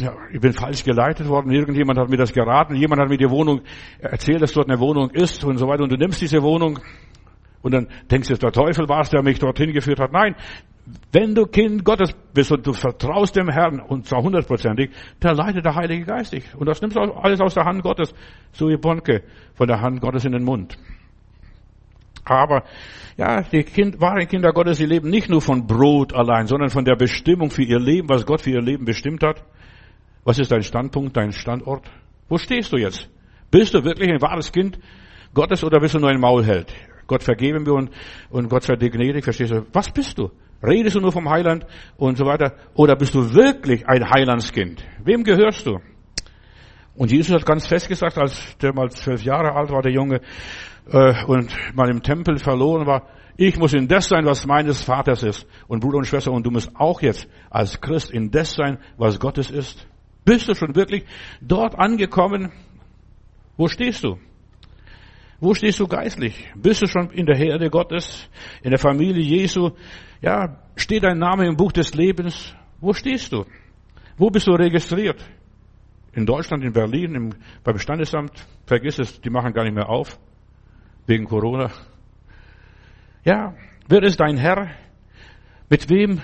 ja, 0.01 0.15
ich 0.33 0.41
bin 0.41 0.53
falsch 0.53 0.85
geleitet 0.85 1.29
worden, 1.29 1.51
irgendjemand 1.51 1.99
hat 1.99 2.09
mir 2.09 2.17
das 2.17 2.33
geraten, 2.33 2.75
jemand 2.77 3.03
hat 3.03 3.09
mir 3.09 3.19
die 3.19 3.29
Wohnung 3.29 3.63
erzählt, 3.99 4.41
dass 4.41 4.53
dort 4.53 4.69
eine 4.71 4.79
Wohnung 4.79 5.11
ist 5.11 5.45
und 5.45 5.59
so 5.59 5.67
weiter. 5.67 5.83
Und 5.83 5.91
du 5.93 5.97
nimmst 5.97 6.21
diese 6.23 6.43
Wohnung 6.43 6.79
und 7.63 7.75
dann 7.75 7.89
denkst 8.11 8.29
du, 8.29 8.35
der 8.37 8.53
Teufel 8.53 8.89
war 8.89 9.01
es, 9.01 9.11
der 9.11 9.23
mich 9.23 9.39
dorthin 9.39 9.73
geführt 9.73 10.01
hat. 10.01 10.13
Nein, 10.13 10.37
wenn 11.13 11.35
du 11.35 11.45
Kind 11.47 11.85
Gottes 11.85 12.15
bist 12.33 12.53
und 12.53 12.67
du 12.67 12.73
vertraust 12.73 13.37
dem 13.37 13.49
Herrn 13.49 13.81
und 13.81 14.07
zwar 14.07 14.23
hundertprozentig, 14.23 14.91
dann 15.19 15.37
leitet 15.37 15.65
der 15.65 15.75
Heilige 15.75 16.05
Geist 16.05 16.33
dich. 16.33 16.55
Und 16.55 16.67
das 16.67 16.81
nimmst 16.81 16.97
du 16.97 17.01
alles 17.01 17.41
aus 17.41 17.55
der 17.55 17.65
Hand 17.65 17.83
Gottes, 17.83 18.15
so 18.53 18.69
wie 18.69 18.77
Bonke 18.77 19.23
von 19.55 19.67
der 19.67 19.81
Hand 19.81 20.01
Gottes 20.01 20.25
in 20.25 20.33
den 20.33 20.45
Mund. 20.45 20.79
Aber 22.25 22.65
ja, 23.17 23.43
die 23.43 23.65
kind, 23.65 24.01
wahren 24.01 24.27
Kinder 24.29 24.53
Gottes, 24.53 24.79
sie 24.79 24.87
leben 24.87 25.11
nicht 25.11 25.29
nur 25.29 25.41
von 25.41 25.67
Brot 25.67 26.15
allein, 26.15 26.47
sondern 26.47 26.71
von 26.71 26.85
der 26.85 26.97
Bestimmung 26.97 27.51
für 27.51 27.63
ihr 27.63 27.79
Leben, 27.79 28.09
was 28.09 28.27
Gott 28.27 28.43
für 28.43 28.51
ihr 28.51 28.63
Leben 28.63 28.85
bestimmt 28.85 29.23
hat. 29.23 29.45
Was 30.25 30.39
ist 30.39 30.53
dein 30.53 30.63
Standpunkt, 30.63 31.17
dein 31.17 31.33
Standort? 31.33 31.91
Wo 32.29 32.39
stehst 32.39 32.73
du 32.73 32.77
jetzt? 32.77 33.09
Bist 33.51 33.75
du 33.75 33.85
wirklich 33.85 34.11
ein 34.11 34.21
wahres 34.21 34.53
Kind 34.53 34.79
Gottes 35.35 35.65
oder 35.65 35.81
bist 35.81 35.95
du 35.95 35.99
nur 35.99 36.11
ein 36.11 36.21
Maulheld? 36.21 36.73
Gott 37.07 37.23
vergeben 37.25 37.67
wir 37.67 37.75
und, 37.75 37.91
und 38.31 38.49
Gott 38.49 38.63
sei 38.63 38.77
dir 38.77 38.91
gnädig, 38.91 39.25
verstehst 39.25 39.53
du? 39.53 39.67
Was 39.73 39.91
bist 39.91 40.17
du? 40.19 40.31
Redest 40.63 40.95
du 40.95 41.01
nur 41.01 41.11
vom 41.11 41.29
Heiland 41.29 41.67
und 41.97 42.17
so 42.17 42.25
weiter? 42.25 42.55
Oder 42.75 42.95
bist 42.95 43.15
du 43.15 43.35
wirklich 43.35 43.89
ein 43.89 44.09
Heilandskind? 44.09 44.85
Wem 45.03 45.25
gehörst 45.25 45.67
du? 45.67 45.81
Und 47.01 47.11
Jesus 47.11 47.35
hat 47.35 47.47
ganz 47.47 47.67
fest 47.67 47.89
gesagt, 47.89 48.19
als 48.19 48.59
der 48.59 48.75
mal 48.75 48.91
zwölf 48.91 49.23
Jahre 49.23 49.55
alt 49.55 49.71
war, 49.71 49.81
der 49.81 49.91
Junge, 49.91 50.21
äh, 50.87 51.25
und 51.25 51.51
mal 51.75 51.89
im 51.89 52.03
Tempel 52.03 52.37
verloren 52.37 52.87
war, 52.87 53.09
ich 53.39 53.57
muss 53.57 53.73
in 53.73 53.89
das 53.89 54.09
sein, 54.09 54.27
was 54.27 54.47
meines 54.47 54.83
Vaters 54.83 55.23
ist. 55.23 55.47
Und 55.67 55.81
Bruder 55.81 55.97
und 55.97 56.07
Schwester, 56.07 56.31
und 56.31 56.45
du 56.45 56.51
musst 56.51 56.77
auch 56.77 57.01
jetzt 57.01 57.27
als 57.49 57.81
Christ 57.81 58.11
in 58.11 58.31
das 58.31 58.53
sein, 58.53 58.77
was 58.99 59.19
Gottes 59.19 59.51
ist. 59.51 59.89
Bist 60.27 60.47
du 60.47 60.55
schon 60.55 60.77
wirklich 60.77 61.07
dort 61.41 61.75
angekommen? 61.75 62.53
Wo 63.57 63.67
stehst 63.67 64.05
du? 64.05 64.19
Wo 65.41 65.55
stehst 65.55 65.81
du 65.81 65.87
geistlich? 65.87 66.53
Bist 66.55 66.83
du 66.83 66.87
schon 66.87 67.13
in 67.13 67.25
der 67.25 67.39
Herde 67.39 67.71
Gottes, 67.71 68.29
in 68.63 68.73
der 68.73 68.79
Familie 68.79 69.23
Jesu? 69.23 69.71
Ja, 70.21 70.59
steht 70.77 71.05
dein 71.05 71.19
Name 71.19 71.47
im 71.47 71.57
Buch 71.57 71.73
des 71.73 71.95
Lebens? 71.95 72.55
Wo 72.79 72.93
stehst 72.93 73.33
du? 73.33 73.47
Wo 74.19 74.29
bist 74.29 74.47
du 74.47 74.53
registriert? 74.53 75.25
In 76.13 76.27
Deutschland, 76.27 76.65
in 76.65 76.73
Berlin, 76.73 77.15
im, 77.15 77.31
beim 77.63 77.79
Standesamt? 77.79 78.47
Vergiss 78.67 78.99
es, 78.99 79.21
die 79.21 79.31
machen 79.31 79.53
gar 79.53 79.65
nicht 79.65 79.75
mehr 79.75 79.89
auf 79.89 80.19
wegen 81.07 81.25
Corona. 81.25 81.71
Ja, 83.25 83.55
wer 83.89 84.03
ist 84.03 84.19
dein 84.21 84.37
Herr? 84.37 84.71
Mit 85.69 85.89
wem 85.89 86.21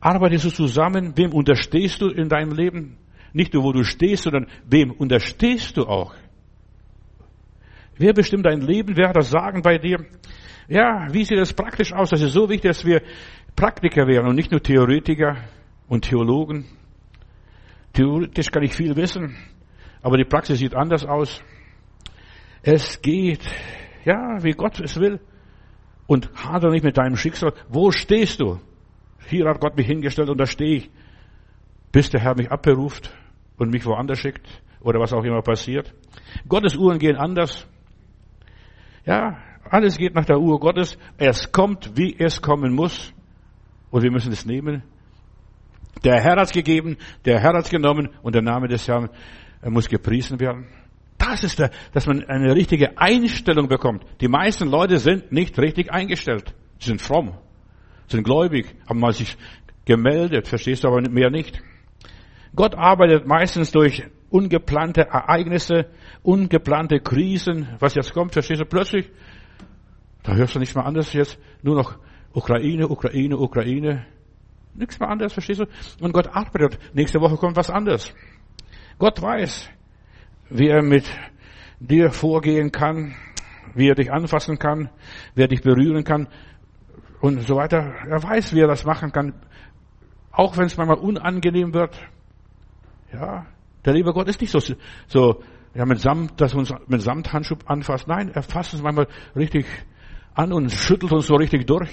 Arbeitest 0.00 0.44
du 0.44 0.50
zusammen? 0.50 1.12
Wem 1.16 1.32
unterstehst 1.32 2.00
du 2.00 2.08
in 2.08 2.28
deinem 2.28 2.52
Leben? 2.52 2.98
Nicht 3.32 3.52
nur, 3.52 3.64
wo 3.64 3.72
du 3.72 3.82
stehst, 3.82 4.24
sondern 4.24 4.46
wem 4.68 4.92
unterstehst 4.92 5.76
du 5.76 5.86
auch? 5.86 6.14
Wer 7.96 8.12
bestimmt 8.12 8.46
dein 8.46 8.60
Leben? 8.60 8.96
Wer 8.96 9.08
hat 9.08 9.16
das 9.16 9.30
Sagen 9.30 9.62
bei 9.62 9.78
dir? 9.78 10.06
Ja, 10.68 11.08
wie 11.10 11.24
sieht 11.24 11.38
das 11.38 11.52
praktisch 11.52 11.92
aus? 11.92 12.10
Das 12.10 12.20
ist 12.20 12.32
so 12.32 12.48
wichtig, 12.48 12.70
dass 12.70 12.84
wir 12.84 13.02
Praktiker 13.56 14.06
werden 14.06 14.28
und 14.28 14.36
nicht 14.36 14.52
nur 14.52 14.62
Theoretiker 14.62 15.36
und 15.88 16.04
Theologen. 16.04 16.66
Theoretisch 17.92 18.50
kann 18.50 18.62
ich 18.62 18.74
viel 18.74 18.94
wissen, 18.96 19.36
aber 20.02 20.16
die 20.16 20.24
Praxis 20.24 20.58
sieht 20.58 20.74
anders 20.74 21.04
aus. 21.04 21.42
Es 22.62 23.00
geht, 23.02 23.42
ja, 24.04 24.42
wie 24.42 24.52
Gott 24.52 24.80
es 24.80 24.98
will. 24.98 25.20
Und 26.06 26.30
hadere 26.34 26.70
nicht 26.70 26.84
mit 26.84 26.96
deinem 26.96 27.16
Schicksal. 27.16 27.52
Wo 27.68 27.90
stehst 27.90 28.40
du? 28.40 28.58
Hier 29.26 29.46
hat 29.46 29.60
Gott 29.60 29.76
mich 29.76 29.86
hingestellt 29.86 30.30
und 30.30 30.38
da 30.38 30.46
stehe 30.46 30.76
ich. 30.76 30.90
Bis 31.92 32.10
der 32.10 32.20
Herr 32.20 32.34
mich 32.34 32.50
abberuft 32.50 33.14
und 33.56 33.70
mich 33.70 33.84
woanders 33.84 34.18
schickt 34.18 34.46
oder 34.80 35.00
was 35.00 35.12
auch 35.12 35.24
immer 35.24 35.42
passiert. 35.42 35.94
Gottes 36.48 36.76
Uhren 36.76 36.98
gehen 36.98 37.16
anders. 37.16 37.66
Ja, 39.04 39.38
alles 39.64 39.98
geht 39.98 40.14
nach 40.14 40.24
der 40.24 40.38
Uhr 40.38 40.58
Gottes. 40.60 40.98
Es 41.18 41.52
kommt, 41.52 41.96
wie 41.96 42.16
es 42.18 42.40
kommen 42.40 42.74
muss. 42.74 43.12
Und 43.90 44.02
wir 44.02 44.10
müssen 44.10 44.32
es 44.32 44.46
nehmen. 44.46 44.82
Der 46.04 46.20
Herr 46.20 46.36
hat 46.36 46.52
gegeben, 46.52 46.96
der 47.24 47.40
Herr 47.40 47.54
hat 47.54 47.70
genommen 47.70 48.10
und 48.22 48.34
der 48.34 48.42
Name 48.42 48.68
des 48.68 48.86
Herrn 48.86 49.10
muss 49.62 49.88
gepriesen 49.88 50.38
werden. 50.40 50.66
Das 51.18 51.42
ist 51.42 51.58
der, 51.58 51.70
dass 51.92 52.06
man 52.06 52.24
eine 52.24 52.54
richtige 52.54 52.96
Einstellung 52.96 53.68
bekommt. 53.68 54.04
Die 54.20 54.28
meisten 54.28 54.68
Leute 54.68 54.98
sind 54.98 55.32
nicht 55.32 55.58
richtig 55.58 55.92
eingestellt. 55.92 56.54
Sie 56.78 56.88
sind 56.88 57.02
fromm, 57.02 57.36
sind 58.06 58.22
gläubig, 58.22 58.74
haben 58.88 59.00
mal 59.00 59.12
sich 59.12 59.36
gemeldet, 59.84 60.46
verstehst 60.46 60.84
du 60.84 60.88
aber 60.88 61.00
mehr 61.10 61.30
nicht. 61.30 61.60
Gott 62.54 62.76
arbeitet 62.76 63.26
meistens 63.26 63.72
durch 63.72 64.04
ungeplante 64.30 65.02
Ereignisse, 65.02 65.86
ungeplante 66.22 67.00
Krisen. 67.00 67.68
Was 67.80 67.94
jetzt 67.94 68.12
kommt, 68.12 68.32
verstehst 68.32 68.60
du 68.60 68.64
plötzlich? 68.64 69.10
Da 70.22 70.34
hörst 70.34 70.54
du 70.54 70.58
nichts 70.58 70.74
mehr 70.74 70.86
anders 70.86 71.12
jetzt. 71.12 71.38
Nur 71.62 71.74
noch 71.74 71.98
Ukraine, 72.32 72.88
Ukraine, 72.88 73.36
Ukraine. 73.36 74.06
Nichts 74.74 75.00
mehr 75.00 75.08
anderes, 75.08 75.32
verstehst 75.32 75.60
du? 75.60 75.66
Und 76.00 76.12
Gott 76.12 76.28
arbeitet. 76.28 76.78
Nächste 76.94 77.20
Woche 77.20 77.36
kommt 77.36 77.56
was 77.56 77.70
anderes. 77.70 78.14
Gott 78.98 79.20
weiß, 79.20 79.68
wie 80.50 80.68
er 80.68 80.82
mit 80.82 81.04
dir 81.80 82.10
vorgehen 82.10 82.72
kann, 82.72 83.14
wie 83.74 83.88
er 83.88 83.94
dich 83.94 84.12
anfassen 84.12 84.58
kann, 84.58 84.90
wie 85.34 85.42
er 85.42 85.48
dich 85.48 85.62
berühren 85.62 86.04
kann 86.04 86.28
und 87.20 87.40
so 87.42 87.56
weiter. 87.56 87.94
Er 88.08 88.22
weiß, 88.22 88.54
wie 88.54 88.60
er 88.60 88.68
das 88.68 88.84
machen 88.84 89.12
kann. 89.12 89.34
Auch 90.32 90.56
wenn 90.56 90.66
es 90.66 90.76
manchmal 90.76 90.98
unangenehm 90.98 91.74
wird. 91.74 91.96
Ja, 93.12 93.46
der 93.84 93.94
liebe 93.94 94.12
Gott 94.12 94.28
ist 94.28 94.40
nicht 94.40 94.50
so, 94.50 94.60
so, 95.06 95.42
ja, 95.74 95.86
mit 95.86 96.00
Samt, 96.00 96.40
dass 96.40 96.54
uns 96.54 96.72
mit 96.86 97.02
Samthandschuh 97.02 97.56
anfasst. 97.66 98.08
Nein, 98.08 98.30
er 98.34 98.42
fasst 98.42 98.74
uns 98.74 98.82
manchmal 98.82 99.08
richtig 99.34 99.66
an 100.34 100.52
und 100.52 100.70
schüttelt 100.70 101.12
uns 101.12 101.26
so 101.26 101.36
richtig 101.36 101.66
durch. 101.66 101.90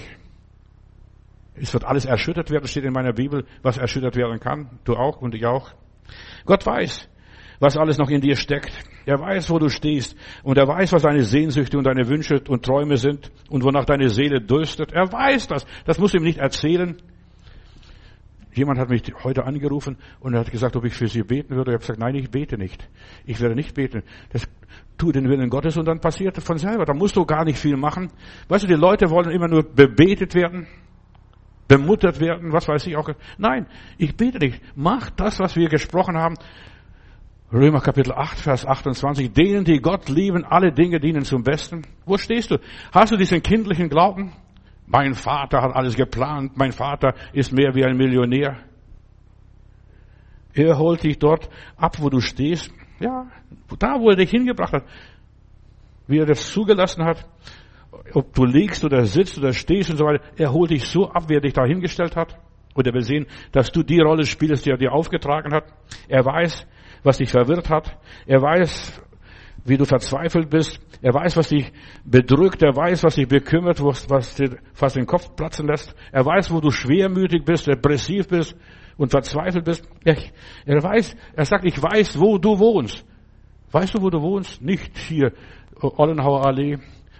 Es 1.60 1.72
wird 1.72 1.84
alles 1.84 2.04
erschüttert 2.04 2.50
werden, 2.50 2.66
steht 2.66 2.84
in 2.84 2.92
meiner 2.92 3.12
Bibel, 3.12 3.44
was 3.62 3.78
erschüttert 3.78 4.16
werden 4.16 4.40
kann. 4.40 4.78
Du 4.84 4.94
auch 4.94 5.20
und 5.20 5.34
ich 5.34 5.46
auch. 5.46 5.72
Gott 6.44 6.66
weiß, 6.66 7.08
was 7.60 7.76
alles 7.76 7.98
noch 7.98 8.10
in 8.10 8.20
dir 8.20 8.36
steckt. 8.36 8.72
Er 9.06 9.20
weiß, 9.20 9.50
wo 9.50 9.58
du 9.58 9.68
stehst. 9.68 10.16
Und 10.42 10.58
er 10.58 10.68
weiß, 10.68 10.92
was 10.92 11.02
deine 11.02 11.22
Sehnsüchte 11.22 11.78
und 11.78 11.84
deine 11.84 12.08
Wünsche 12.08 12.42
und 12.48 12.64
Träume 12.64 12.96
sind 12.96 13.30
und 13.48 13.64
wonach 13.64 13.84
deine 13.84 14.08
Seele 14.10 14.40
dürstet. 14.40 14.92
Er 14.92 15.10
weiß 15.10 15.46
das. 15.48 15.64
Das 15.84 15.98
musst 15.98 16.14
du 16.14 16.18
ihm 16.18 16.24
nicht 16.24 16.38
erzählen. 16.38 16.96
Jemand 18.52 18.78
hat 18.78 18.88
mich 18.88 19.02
heute 19.22 19.44
angerufen 19.44 19.98
und 20.18 20.32
er 20.32 20.40
hat 20.40 20.50
gesagt, 20.50 20.76
ob 20.76 20.84
ich 20.84 20.94
für 20.94 21.08
sie 21.08 21.22
beten 21.22 21.54
würde. 21.54 21.72
Ich 21.72 21.74
habe 21.74 21.82
gesagt, 21.82 21.98
nein, 21.98 22.14
ich 22.14 22.30
bete 22.30 22.56
nicht. 22.56 22.88
Ich 23.26 23.38
werde 23.40 23.54
nicht 23.54 23.74
beten. 23.74 24.02
Das 24.32 24.48
tu 24.96 25.12
den 25.12 25.28
Willen 25.28 25.50
Gottes 25.50 25.76
und 25.76 25.86
dann 25.86 26.00
passiert 26.00 26.38
es 26.38 26.44
von 26.44 26.56
selber. 26.56 26.86
Da 26.86 26.94
musst 26.94 27.16
du 27.16 27.26
gar 27.26 27.44
nicht 27.44 27.58
viel 27.58 27.76
machen. 27.76 28.10
Weißt 28.48 28.64
du, 28.64 28.68
die 28.68 28.74
Leute 28.74 29.10
wollen 29.10 29.30
immer 29.30 29.46
nur 29.46 29.62
bebetet 29.62 30.34
werden, 30.34 30.66
bemuttert 31.68 32.20
werden, 32.20 32.52
was 32.52 32.68
weiß 32.68 32.86
ich 32.86 32.96
auch. 32.96 33.08
Nein, 33.38 33.66
ich 33.98 34.16
bete 34.16 34.38
nicht. 34.38 34.60
Mach 34.74 35.10
das, 35.10 35.38
was 35.40 35.56
wir 35.56 35.68
gesprochen 35.68 36.16
haben. 36.16 36.36
Römer 37.52 37.80
Kapitel 37.80 38.12
8, 38.12 38.38
Vers 38.38 38.66
28. 38.66 39.32
Denen, 39.32 39.64
die 39.64 39.80
Gott 39.80 40.08
lieben, 40.08 40.44
alle 40.44 40.72
Dinge 40.72 40.98
dienen 40.98 41.24
zum 41.24 41.42
Besten. 41.42 41.82
Wo 42.04 42.18
stehst 42.18 42.50
du? 42.50 42.58
Hast 42.92 43.12
du 43.12 43.16
diesen 43.16 43.42
kindlichen 43.42 43.88
Glauben? 43.88 44.32
Mein 44.86 45.14
Vater 45.14 45.62
hat 45.62 45.74
alles 45.74 45.96
geplant. 45.96 46.56
Mein 46.56 46.72
Vater 46.72 47.14
ist 47.32 47.52
mehr 47.52 47.74
wie 47.74 47.84
ein 47.84 47.96
Millionär. 47.96 48.56
Er 50.54 50.78
holt 50.78 51.02
dich 51.02 51.18
dort 51.18 51.48
ab, 51.76 52.00
wo 52.00 52.08
du 52.08 52.20
stehst. 52.20 52.72
Ja, 52.98 53.26
da, 53.78 54.00
wo 54.00 54.10
er 54.10 54.16
dich 54.16 54.30
hingebracht 54.30 54.72
hat. 54.72 54.84
Wie 56.06 56.18
er 56.18 56.26
das 56.26 56.50
zugelassen 56.50 57.04
hat. 57.04 57.26
Ob 58.14 58.34
du 58.34 58.44
liegst 58.44 58.84
oder 58.84 59.04
sitzt 59.04 59.38
oder 59.38 59.52
stehst 59.52 59.90
und 59.90 59.96
so 59.96 60.04
weiter. 60.04 60.24
Er 60.36 60.52
holt 60.52 60.70
dich 60.70 60.84
so 60.84 61.08
ab, 61.08 61.28
wie 61.28 61.34
er 61.34 61.40
dich 61.40 61.52
da 61.52 61.64
hingestellt 61.64 62.16
hat. 62.16 62.36
Und 62.74 62.86
er 62.86 62.92
will 62.92 63.02
sehen, 63.02 63.26
dass 63.52 63.72
du 63.72 63.82
die 63.82 64.00
Rolle 64.00 64.24
spielst, 64.24 64.66
die 64.66 64.70
er 64.70 64.76
dir 64.76 64.92
aufgetragen 64.92 65.52
hat. 65.54 65.64
Er 66.08 66.24
weiß, 66.24 66.66
was 67.02 67.18
dich 67.18 67.30
verwirrt 67.30 67.70
hat. 67.70 67.96
Er 68.26 68.42
weiß, 68.42 69.00
wie 69.64 69.76
du 69.76 69.84
verzweifelt 69.84 70.50
bist. 70.50 70.80
Er 71.02 71.14
weiß, 71.14 71.36
was 71.36 71.48
dich 71.48 71.72
bedrückt. 72.04 72.62
Er 72.62 72.76
weiß, 72.76 73.02
was 73.04 73.14
dich 73.14 73.28
bekümmert, 73.28 73.82
was 73.82 74.34
dir 74.34 74.58
fast 74.74 74.96
den 74.96 75.06
Kopf 75.06 75.34
platzen 75.36 75.66
lässt. 75.66 75.94
Er 76.12 76.24
weiß, 76.24 76.50
wo 76.50 76.60
du 76.60 76.70
schwermütig 76.70 77.44
bist, 77.44 77.66
depressiv 77.66 78.28
bist 78.28 78.56
und 78.96 79.10
verzweifelt 79.10 79.64
bist. 79.64 79.88
Er, 80.04 80.16
er 80.66 80.82
weiß, 80.82 81.16
er 81.34 81.44
sagt, 81.44 81.64
ich 81.64 81.82
weiß, 81.82 82.20
wo 82.20 82.38
du 82.38 82.58
wohnst. 82.58 83.04
Weißt 83.72 83.94
du, 83.94 84.02
wo 84.02 84.10
du 84.10 84.20
wohnst? 84.20 84.62
Nicht 84.62 84.96
hier 84.96 85.32
Ollenhauer 85.80 86.46
Allee 86.46 86.78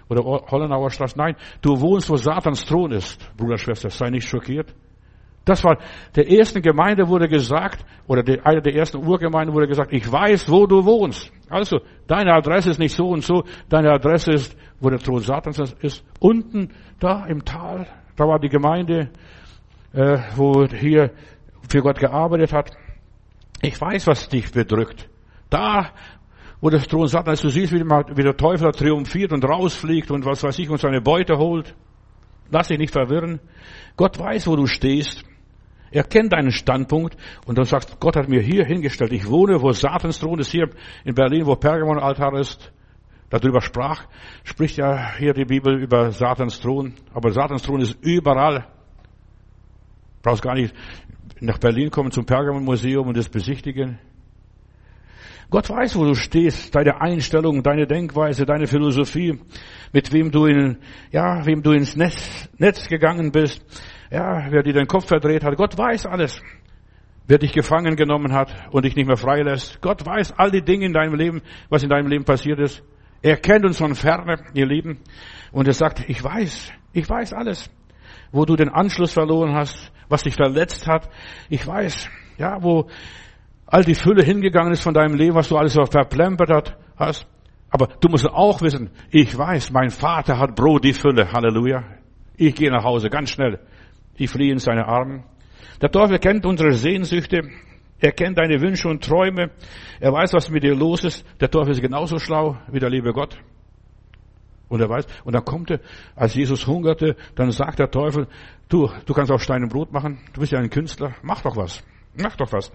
oder 0.09 0.23
Hollenauer 0.23 0.89
Straße. 0.89 1.17
Nein, 1.17 1.35
du 1.61 1.79
wohnst, 1.79 2.09
wo 2.09 2.15
Satans 2.15 2.65
Thron 2.65 2.91
ist, 2.91 3.19
Bruder, 3.35 3.57
Schwester. 3.57 3.89
Sei 3.89 4.09
nicht 4.09 4.27
schockiert. 4.27 4.73
Das 5.47 5.63
war, 5.63 5.77
der 6.13 6.29
ersten 6.29 6.61
Gemeinde 6.61 7.07
wurde 7.07 7.29
gesagt, 7.29 7.85
oder 8.05 8.21
der, 8.21 8.45
einer 8.45 8.59
der 8.59 8.75
ersten 8.75 8.97
Urgemeinde 8.97 9.53
wurde 9.53 9.67
gesagt, 9.67 9.93
ich 9.93 10.11
weiß, 10.11 10.51
wo 10.51 10.67
du 10.67 10.83
wohnst. 10.83 11.31
Also, 11.49 11.79
deine 12.05 12.33
Adresse 12.33 12.71
ist 12.71 12.79
nicht 12.79 12.93
so 12.93 13.07
und 13.07 13.23
so, 13.23 13.43
deine 13.69 13.91
Adresse 13.91 14.33
ist, 14.33 14.57
wo 14.81 14.89
der 14.89 14.99
Thron 14.99 15.21
Satans 15.21 15.73
ist, 15.79 16.03
unten, 16.19 16.71
da 16.99 17.25
im 17.27 17.45
Tal, 17.45 17.87
da 18.17 18.25
war 18.25 18.39
die 18.39 18.49
Gemeinde, 18.49 19.09
äh, 19.93 20.17
wo 20.35 20.65
hier 20.67 21.11
für 21.69 21.81
Gott 21.81 21.99
gearbeitet 21.99 22.51
hat. 22.51 22.71
Ich 23.61 23.79
weiß, 23.79 24.05
was 24.07 24.27
dich 24.27 24.51
bedrückt. 24.51 25.09
Da, 25.49 25.91
wo 26.61 26.69
der 26.69 26.81
Thron 26.81 27.07
Satans 27.07 27.39
ist, 27.39 27.43
du 27.43 27.49
siehst, 27.49 27.73
wie, 27.73 28.23
der 28.23 28.37
Teufel 28.37 28.71
triumphiert 28.71 29.31
und 29.31 29.45
rausfliegt 29.45 30.09
und 30.11 30.25
was 30.25 30.43
weiß 30.43 30.57
ich 30.59 30.69
und 30.69 30.79
seine 30.79 31.01
Beute 31.01 31.37
holt. 31.37 31.75
Lass 32.49 32.69
dich 32.69 32.79
nicht 32.79 32.93
verwirren. 32.93 33.39
Gott 33.95 34.17
weiß, 34.17 34.47
wo 34.47 34.55
du 34.55 34.65
stehst. 34.65 35.23
Er 35.91 36.03
kennt 36.03 36.33
deinen 36.33 36.51
Standpunkt 36.51 37.15
und 37.45 37.57
du 37.57 37.63
sagst, 37.63 37.99
Gott 37.99 38.15
hat 38.15 38.27
mir 38.27 38.41
hier 38.41 38.65
hingestellt. 38.65 39.13
Ich 39.13 39.29
wohne, 39.29 39.61
wo 39.61 39.71
Satans 39.71 40.19
Thron 40.19 40.39
ist, 40.39 40.51
hier 40.51 40.69
in 41.05 41.13
Berlin, 41.13 41.45
wo 41.45 41.55
Pergamon-Altar 41.55 42.39
ist. 42.39 42.71
Darüber 43.29 43.61
sprach, 43.61 44.05
spricht 44.43 44.77
ja 44.77 45.15
hier 45.17 45.33
die 45.33 45.45
Bibel 45.45 45.81
über 45.81 46.11
Satans 46.11 46.59
Thron. 46.59 46.93
Aber 47.13 47.31
Satans 47.31 47.61
Thron 47.61 47.81
ist 47.81 47.97
überall. 48.01 48.67
Brauchst 50.21 50.41
gar 50.41 50.55
nicht 50.55 50.73
nach 51.39 51.57
Berlin 51.59 51.91
kommen 51.91 52.11
zum 52.11 52.25
Pergamon-Museum 52.25 53.07
und 53.07 53.17
das 53.17 53.29
besichtigen. 53.29 53.99
Gott 55.49 55.69
weiß, 55.69 55.95
wo 55.95 56.03
du 56.03 56.13
stehst, 56.13 56.75
deine 56.75 56.99
Einstellung, 56.99 57.63
deine 57.63 57.87
Denkweise, 57.87 58.45
deine 58.45 58.67
Philosophie, 58.67 59.39
mit 59.93 60.11
wem 60.11 60.31
du 60.31 60.45
in, 60.45 60.77
ja, 61.11 61.45
wem 61.45 61.63
du 61.63 61.71
ins 61.71 61.95
Netz, 61.95 62.49
Netz 62.57 62.87
gegangen 62.87 63.31
bist 63.31 63.63
ja, 64.11 64.47
wer 64.49 64.63
dir 64.63 64.73
den 64.73 64.87
Kopf 64.87 65.07
verdreht 65.07 65.43
hat. 65.43 65.55
Gott 65.57 65.77
weiß 65.77 66.05
alles. 66.05 66.41
Wer 67.27 67.39
dich 67.39 67.51
gefangen 67.51 67.97
genommen 67.97 68.31
hat 68.31 68.53
und 68.71 68.85
dich 68.85 68.95
nicht 68.95 69.07
mehr 69.07 69.17
freilässt. 69.17 69.81
Gott 69.81 70.05
weiß 70.05 70.33
all 70.37 70.49
die 70.49 70.61
Dinge 70.61 70.85
in 70.85 70.93
deinem 70.93 71.15
Leben, 71.15 71.41
was 71.69 71.83
in 71.83 71.89
deinem 71.89 72.07
Leben 72.07 72.23
passiert 72.23 72.59
ist. 72.59 72.81
Er 73.21 73.35
kennt 73.35 73.65
uns 73.65 73.79
von 73.79 73.95
ferne, 73.95 74.37
ihr 74.53 74.65
Lieben. 74.65 74.99
Und 75.51 75.67
er 75.67 75.73
sagt, 75.73 76.07
ich 76.07 76.23
weiß, 76.23 76.71
ich 76.93 77.09
weiß 77.09 77.33
alles. 77.33 77.69
Wo 78.31 78.45
du 78.45 78.55
den 78.55 78.69
Anschluss 78.69 79.11
verloren 79.11 79.53
hast, 79.53 79.91
was 80.07 80.23
dich 80.23 80.35
verletzt 80.35 80.87
hat. 80.87 81.09
Ich 81.49 81.67
weiß, 81.67 82.09
ja, 82.37 82.63
wo 82.63 82.87
all 83.67 83.83
die 83.83 83.95
Fülle 83.95 84.23
hingegangen 84.23 84.73
ist 84.73 84.81
von 84.81 84.93
deinem 84.93 85.15
Leben, 85.15 85.35
was 85.35 85.49
du 85.49 85.57
alles 85.57 85.73
so 85.73 85.85
verplempert 85.85 86.75
hast. 86.95 87.27
Aber 87.69 87.87
du 87.99 88.09
musst 88.09 88.25
auch 88.25 88.61
wissen, 88.61 88.89
ich 89.11 89.37
weiß, 89.37 89.71
mein 89.71 89.89
Vater 89.89 90.39
hat 90.39 90.55
Brot 90.55 90.83
die 90.85 90.93
Fülle. 90.93 91.31
Halleluja. 91.31 91.83
Ich 92.37 92.55
gehe 92.55 92.71
nach 92.71 92.83
Hause 92.83 93.09
ganz 93.09 93.29
schnell. 93.29 93.59
Ich 94.15 94.29
fliehe 94.29 94.51
in 94.51 94.59
seine 94.59 94.87
Arme. 94.87 95.23
Der 95.81 95.91
Teufel 95.91 96.17
kennt 96.19 96.45
unsere 96.45 96.71
Sehnsüchte. 96.71 97.41
Er 97.99 98.11
kennt 98.11 98.37
deine 98.37 98.61
Wünsche 98.61 98.87
und 98.87 99.03
Träume. 99.03 99.51
Er 99.99 100.13
weiß, 100.13 100.33
was 100.33 100.49
mit 100.49 100.63
dir 100.63 100.75
los 100.75 101.03
ist. 101.03 101.25
Der 101.41 101.51
Teufel 101.51 101.71
ist 101.71 101.81
genauso 101.81 102.19
schlau 102.19 102.57
wie 102.71 102.79
der 102.79 102.89
liebe 102.89 103.11
Gott. 103.11 103.37
Und 104.69 104.81
er 104.81 104.89
weiß, 104.89 105.05
und 105.23 105.33
dann 105.33 105.45
kommt 105.45 105.71
er, 105.71 105.79
als 106.15 106.35
Jesus 106.35 106.67
hungerte, 106.67 107.15
dann 107.35 107.51
sagt 107.51 107.79
der 107.79 107.89
Teufel, 107.89 108.27
du, 108.69 108.89
du 109.05 109.13
kannst 109.13 109.31
auch 109.31 109.39
Stein 109.39 109.63
und 109.63 109.71
Brot 109.71 109.93
machen, 109.93 110.19
du 110.33 110.41
bist 110.41 110.51
ja 110.51 110.59
ein 110.59 110.69
Künstler, 110.69 111.15
mach 111.21 111.41
doch 111.41 111.55
was, 111.55 111.85
mach 112.21 112.35
doch 112.35 112.51
was. 112.51 112.71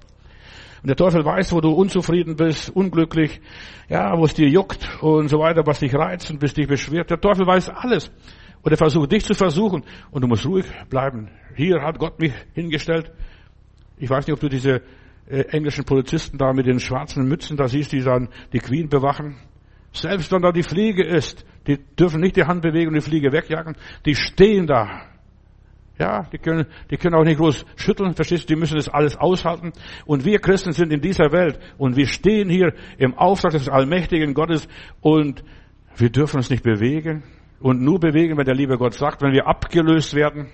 Und 0.83 0.89
der 0.89 0.97
Teufel 0.97 1.25
weiß, 1.25 1.53
wo 1.53 1.61
du 1.61 1.71
unzufrieden 1.71 2.35
bist, 2.35 2.69
unglücklich, 2.71 3.41
ja, 3.89 4.19
wo 4.19 4.25
es 4.25 4.35
dir 4.35 4.49
juckt 4.49 5.01
und 5.01 5.29
so 5.29 5.39
weiter, 5.39 5.65
was 5.65 5.79
dich 5.79 5.95
reizt 5.95 6.29
und 6.33 6.41
bis 6.41 6.55
dich 6.55 6.67
beschwert. 6.67 7.09
Der 7.09 7.21
Teufel 7.21 7.47
weiß 7.47 7.69
alles. 7.71 8.11
Und 8.63 8.73
er 8.73 8.77
versucht 8.77 9.13
dich 9.13 9.25
zu 9.25 9.35
versuchen 9.35 9.85
und 10.11 10.23
du 10.23 10.29
musst 10.29 10.45
ruhig 10.45 10.67
bleiben. 10.91 11.31
Hier 11.55 11.83
hat 11.83 11.99
Gott 11.99 12.19
mich 12.19 12.33
hingestellt. 12.55 13.13
Ich 13.99 14.11
weiß 14.11 14.27
nicht, 14.27 14.35
ob 14.35 14.41
du 14.41 14.49
diese 14.49 14.83
äh, 15.29 15.43
englischen 15.51 15.85
Polizisten 15.85 16.37
da 16.37 16.53
mit 16.53 16.67
den 16.67 16.81
schwarzen 16.81 17.29
Mützen 17.29 17.57
da 17.57 17.69
siehst, 17.69 17.93
die 17.93 18.03
dann 18.03 18.29
die 18.53 18.59
Queen 18.59 18.89
bewachen. 18.89 19.37
Selbst 19.93 20.33
wenn 20.33 20.43
da 20.43 20.51
die 20.51 20.65
Fliege 20.65 21.05
ist, 21.05 21.45
die 21.69 21.79
dürfen 21.97 22.21
nicht 22.21 22.35
die 22.35 22.45
Hand 22.45 22.63
bewegen 22.63 22.89
und 22.89 22.95
die 22.95 23.01
Fliege 23.03 23.31
wegjagen. 23.31 23.77
Die 24.05 24.17
stehen 24.17 24.67
da 24.67 25.12
ja, 25.99 26.23
die 26.33 26.39
können, 26.39 26.67
die 26.91 26.97
können 26.97 27.15
auch 27.15 27.25
nicht 27.25 27.39
groß 27.39 27.67
schütteln, 27.77 28.15
verstehst 28.15 28.45
du? 28.45 28.55
Die 28.55 28.61
müssen 28.61 28.77
das 28.77 28.89
alles 28.89 29.17
aushalten. 29.17 29.73
Und 30.07 30.25
wir 30.25 30.39
Christen 30.41 30.73
sind 30.73 30.93
in 30.93 31.01
dieser 31.01 31.33
Welt 31.33 31.59
und 31.79 31.97
wir 31.97 32.07
stehen 32.07 32.49
hier 32.49 32.75
im 32.99 33.15
Auftrag 33.15 33.53
des 33.53 33.69
allmächtigen 33.69 34.35
Gottes 34.35 34.67
und 35.01 35.45
wir 35.97 36.11
dürfen 36.11 36.39
uns 36.39 36.51
nicht 36.51 36.63
bewegen 36.63 37.23
und 37.61 37.83
nur 37.83 38.01
bewegen, 38.01 38.37
wenn 38.39 38.47
der 38.47 38.55
liebe 38.55 38.79
Gott 38.79 38.95
sagt, 38.95 39.23
wenn 39.23 39.33
wir 39.33 39.47
abgelöst 39.47 40.15
werden. 40.15 40.49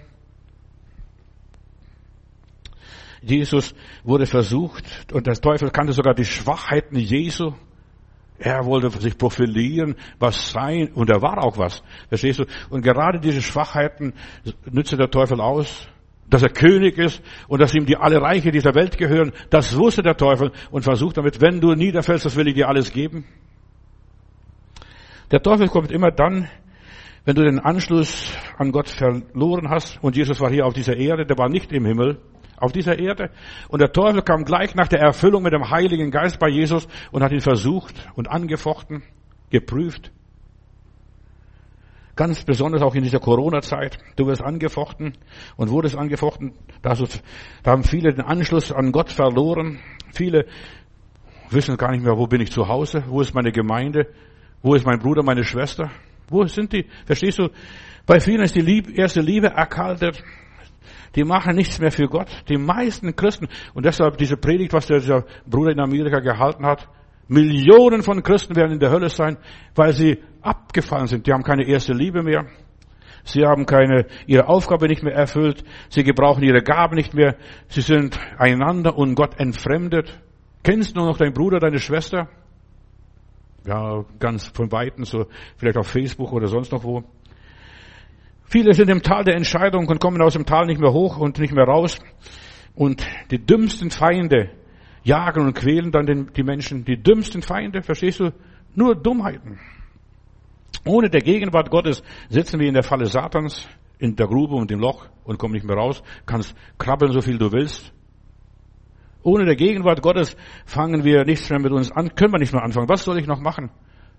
Jesus 3.22 3.74
wurde 4.05 4.26
versucht 4.26 4.84
und 5.12 5.26
der 5.26 5.34
Teufel 5.34 5.70
kannte 5.70 5.93
sogar 5.93 6.14
die 6.14 6.24
Schwachheiten 6.24 6.97
Jesu. 6.97 7.53
Er 8.39 8.64
wollte 8.64 8.91
sich 9.01 9.18
profilieren, 9.18 9.97
was 10.18 10.53
sein, 10.53 10.93
und 10.95 11.11
er 11.11 11.20
war 11.22 11.43
auch 11.45 11.59
was. 11.59 11.82
Verstehst 12.09 12.39
du? 12.39 12.45
Und 12.70 12.82
gerade 12.82 13.18
diese 13.18 13.43
Schwachheiten 13.43 14.14
nütze 14.70 14.97
der 14.97 15.11
Teufel 15.11 15.41
aus. 15.41 15.89
Dass 16.30 16.43
er 16.43 16.51
König 16.51 16.99
ist 16.99 17.22
und 17.49 17.61
dass 17.61 17.74
ihm 17.74 17.86
die 17.86 17.97
alle 17.97 18.20
Reiche 18.20 18.51
dieser 18.51 18.74
Welt 18.74 18.99
gehören, 18.99 19.32
das 19.49 19.74
wusste 19.78 20.03
der 20.03 20.14
Teufel 20.14 20.53
und 20.70 20.82
versucht 20.82 21.16
damit, 21.16 21.41
wenn 21.41 21.59
du 21.59 21.74
niederfällst, 21.74 22.26
das 22.26 22.36
will 22.36 22.49
ich 22.49 22.55
dir 22.55 22.68
alles 22.68 22.93
geben. 22.93 23.24
Der 25.30 25.43
Teufel 25.43 25.68
kommt 25.68 25.91
immer 25.91 26.11
dann, 26.11 26.49
wenn 27.24 27.34
du 27.34 27.45
den 27.45 27.59
Anschluss 27.59 28.30
an 28.59 28.72
Gott 28.72 28.89
verloren 28.89 29.70
hast 29.70 30.03
und 30.03 30.16
Jesus 30.16 30.39
war 30.41 30.51
hier 30.51 30.66
auf 30.66 30.74
dieser 30.74 30.97
Erde, 30.97 31.24
der 31.24 31.39
war 31.39 31.49
nicht 31.49 31.72
im 31.72 31.86
Himmel, 31.86 32.18
auf 32.61 32.73
dieser 32.73 32.99
Erde. 32.99 33.31
Und 33.69 33.81
der 33.81 33.93
Teufel 33.93 34.23
kam 34.23 34.45
gleich 34.45 34.75
nach 34.75 34.89
der 34.89 35.01
Erfüllung 35.01 35.43
mit 35.43 35.53
dem 35.53 35.71
Heiligen 35.71 36.11
Geist 36.11 36.39
bei 36.39 36.49
Jesus 36.49 36.89
und 37.11 37.23
hat 37.23 37.33
ihn 37.33 37.41
versucht 37.41 37.95
und 38.15 38.29
angefochten, 38.29 39.03
geprüft. 39.51 40.11
Ganz 42.17 42.43
besonders 42.43 42.83
auch 42.83 42.97
in 42.97 43.05
dieser 43.05 43.21
Corona-Zeit. 43.21 43.97
Du 44.17 44.27
wirst 44.27 44.43
angefochten 44.43 45.13
und 45.57 45.71
wurdest 45.71 45.97
angefochten. 45.97 46.53
Da, 46.83 46.97
haben 47.65 47.85
viele 47.85 48.13
den 48.13 48.25
Anschluss 48.25 48.73
an 48.73 48.91
Gott 48.91 49.13
verloren. 49.13 49.79
Viele 50.13 50.47
wissen 51.51 51.77
gar 51.77 51.93
nicht 51.93 52.03
mehr, 52.03 52.19
wo 52.19 52.27
bin 52.27 52.41
ich 52.41 52.51
zu 52.51 52.67
Hause? 52.67 53.05
Wo 53.07 53.21
ist 53.21 53.35
meine 53.35 53.53
Gemeinde? 53.53 54.09
Wo 54.63 54.75
ist 54.75 54.85
mein 54.85 54.99
Bruder, 54.99 55.23
meine 55.23 55.45
Schwester? 55.45 55.93
Wo 56.29 56.45
sind 56.47 56.73
die? 56.73 56.87
Verstehst 57.07 57.39
du? 57.39 57.51
Bei 58.05 58.19
vielen 58.19 58.43
ist 58.43 58.57
die 58.57 58.97
erste 58.97 59.21
Liebe 59.21 59.49
erkaltet 59.49 60.23
die 61.15 61.25
machen 61.25 61.57
nichts 61.57 61.79
mehr 61.79 61.91
für 61.91 62.07
Gott. 62.07 62.29
Die 62.49 62.57
meisten 62.57 63.15
Christen, 63.17 63.49
und 63.75 63.85
deshalb 63.87 64.19
diese 64.19 64.37
Predigt, 64.37 64.73
was 64.73 64.87
dieser 64.87 65.25
Bruder 65.47 65.73
in 65.73 65.81
Amerika 65.81 66.21
gehalten 66.21 66.67
hat, 66.67 66.89
Millionen 67.29 68.03
von 68.03 68.23
Christen 68.23 68.57
werden 68.57 68.73
in 68.73 68.79
der 68.79 68.91
Hölle 68.91 69.11
sein, 69.11 69.37
weil 69.75 69.93
sie 69.93 70.19
abgefallen 70.41 71.07
sind. 71.07 71.27
Die 71.27 71.33
haben 71.33 71.43
keine 71.43 71.67
erste 71.67 71.93
Liebe 71.93 72.23
mehr. 72.23 72.47
Sie 73.25 73.45
haben 73.45 73.67
keine, 73.67 74.07
ihre 74.27 74.49
Aufgabe 74.49 74.89
nicht 74.89 75.03
mehr 75.03 75.15
erfüllt. 75.15 75.63
Sie 75.91 76.03
gebrauchen 76.03 76.43
ihre 76.43 76.63
Gaben 76.63 76.97
nicht 76.97 77.13
mehr. 77.13 77.37
Sie 77.69 77.83
sind 77.83 78.19
einander 78.39 78.97
und 78.97 79.15
Gott 79.15 79.39
entfremdet. 79.39 80.19
Kennst 80.63 80.97
du 80.97 81.01
noch 81.01 81.19
deinen 81.19 81.35
Bruder, 81.35 81.59
deine 81.59 81.79
Schwester? 81.79 82.29
Ja, 83.67 84.05
ganz 84.19 84.49
von 84.49 84.73
Weitem, 84.73 85.05
so 85.05 85.27
vielleicht 85.57 85.77
auf 85.77 85.89
Facebook 85.89 86.33
oder 86.33 86.47
sonst 86.47 86.73
noch 86.73 86.85
wo. 86.85 87.05
Viele 88.49 88.73
sind 88.73 88.89
im 88.89 89.03
Tal 89.03 89.25
der 89.25 89.37
Entscheidung 89.37 89.87
und 89.89 90.01
kommen 90.01 90.23
aus 90.23 90.33
dem 90.33 90.47
Tal 90.47 90.67
nicht 90.67 90.81
mehr 90.81 90.93
hoch 90.93 91.19
und 91.19 91.39
nicht 91.39 91.53
mehr 91.53 91.67
raus. 91.67 91.99
Und 92.75 93.07
die 93.31 93.45
dümmsten 93.45 93.91
Feinde 93.91 94.51
jagen 95.03 95.45
und 95.45 95.55
quälen 95.55 95.93
dann 95.93 96.07
den, 96.07 96.33
die 96.35 96.43
Menschen. 96.43 96.85
Die 96.85 96.97
dümmsten 96.97 97.43
Feinde, 97.43 97.83
verstehst 97.83 98.21
du? 98.21 98.33
Nur 98.75 98.95
Dummheiten. 98.95 99.59
Ohne 100.87 101.11
der 101.11 101.21
Gegenwart 101.21 101.71
Gottes 101.71 102.03
sitzen 102.31 102.59
wir 102.59 102.69
in 102.69 102.75
der 102.75 102.83
Falle 102.83 103.05
Satans, 103.05 103.69
in 103.99 104.17
der 104.17 104.27
Grube 104.27 104.55
und 104.55 104.71
im 104.71 104.81
Loch 104.81 105.07
und 105.25 105.39
kommen 105.39 105.53
nicht 105.53 105.67
mehr 105.67 105.77
raus. 105.77 106.03
Kannst 106.25 106.55
krabbeln, 106.79 107.13
so 107.13 107.21
viel 107.21 107.37
du 107.37 107.53
willst. 107.53 107.93
Ohne 109.23 109.45
der 109.45 109.57
Gegenwart 109.57 110.01
Gottes 110.01 110.37
fangen 110.65 111.05
wir 111.05 111.25
nichts 111.27 111.51
mehr 111.51 111.61
mit 111.61 111.73
uns 111.73 111.93
an, 111.93 112.15
können 112.15 112.33
wir 112.33 112.39
nicht 112.39 112.55
mehr 112.55 112.63
anfangen. 112.63 112.89
Was 112.89 113.05
soll 113.05 113.19
ich 113.19 113.27
noch 113.27 113.41
machen? 113.41 113.71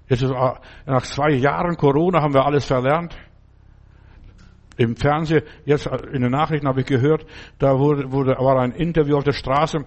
Jetzt, 0.07 0.23
nach 0.23 1.03
zwei 1.03 1.31
Jahren 1.31 1.77
Corona 1.77 2.21
haben 2.21 2.33
wir 2.33 2.45
alles 2.45 2.65
verlernt 2.65 3.15
im 4.79 4.95
Fernsehen, 4.95 5.43
jetzt 5.65 5.87
in 6.13 6.21
den 6.21 6.31
Nachrichten 6.31 6.65
habe 6.65 6.79
ich 6.79 6.85
gehört, 6.85 7.25
da 7.59 7.77
wurde, 7.77 8.13
wurde, 8.13 8.31
war 8.39 8.61
ein 8.61 8.71
Interview 8.71 9.17
auf 9.17 9.25
der 9.25 9.33
Straße 9.33 9.79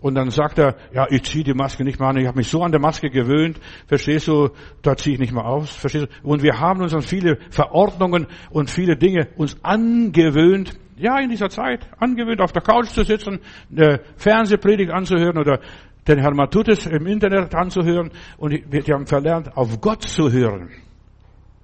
und 0.00 0.14
dann 0.14 0.30
sagt 0.30 0.58
er, 0.58 0.76
ja, 0.94 1.06
ich 1.10 1.22
ziehe 1.24 1.44
die 1.44 1.52
Maske 1.52 1.84
nicht 1.84 2.00
mehr 2.00 2.08
an, 2.08 2.16
ich 2.16 2.26
habe 2.26 2.38
mich 2.38 2.48
so 2.48 2.62
an 2.62 2.72
der 2.72 2.80
Maske 2.80 3.10
gewöhnt, 3.10 3.60
verstehst 3.86 4.26
du, 4.26 4.48
da 4.80 4.96
ziehe 4.96 5.14
ich 5.14 5.20
nicht 5.20 5.34
mehr 5.34 5.44
aus, 5.44 5.70
verstehst 5.70 6.06
du? 6.06 6.28
Und 6.28 6.42
wir 6.42 6.58
haben 6.58 6.80
uns 6.80 6.94
an 6.94 7.02
viele 7.02 7.36
Verordnungen 7.50 8.26
und 8.48 8.70
viele 8.70 8.96
Dinge 8.96 9.28
uns 9.36 9.62
angewöhnt, 9.62 10.78
ja, 10.96 11.18
in 11.18 11.28
dieser 11.28 11.50
Zeit, 11.50 11.86
angewöhnt, 11.98 12.40
auf 12.40 12.52
der 12.52 12.62
Couch 12.62 12.86
zu 12.86 13.04
sitzen, 13.04 13.40
eine 13.70 14.00
Fernsehpredigt 14.16 14.90
anzuhören 14.90 15.36
oder 15.36 15.60
den 16.08 16.20
Herrn 16.20 16.36
Matutis 16.36 16.86
im 16.86 17.06
Internet 17.06 17.54
anzuhören 17.54 18.10
und 18.38 18.52
wir 18.72 18.94
haben 18.94 19.06
verlernt, 19.06 19.54
auf 19.58 19.78
Gott 19.82 20.04
zu 20.04 20.32
hören. 20.32 20.70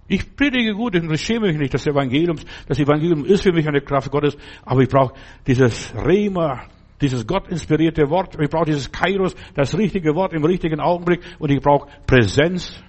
Ich 0.06 0.36
predige 0.36 0.74
gut, 0.74 0.94
ich 0.94 1.20
schäme 1.20 1.48
mich 1.48 1.58
nicht 1.58 1.72
des 1.72 1.86
Evangeliums. 1.86 2.44
Das 2.68 2.78
Evangelium 2.78 3.24
ist 3.24 3.42
für 3.42 3.52
mich 3.52 3.66
eine 3.66 3.80
Kraft 3.80 4.10
Gottes, 4.10 4.36
aber 4.64 4.82
ich 4.82 4.88
brauche 4.88 5.14
dieses 5.46 5.94
Rema, 5.94 6.64
dieses 7.00 7.26
Gott 7.26 7.48
inspirierte 7.48 8.08
Wort. 8.10 8.38
Ich 8.38 8.50
brauche 8.50 8.66
dieses 8.66 8.92
Kairos, 8.92 9.34
das 9.54 9.76
richtige 9.76 10.14
Wort 10.14 10.34
im 10.34 10.44
richtigen 10.44 10.80
Augenblick 10.80 11.20
und 11.38 11.50
ich 11.50 11.60
brauche 11.60 11.88
Präsenz 12.06 12.82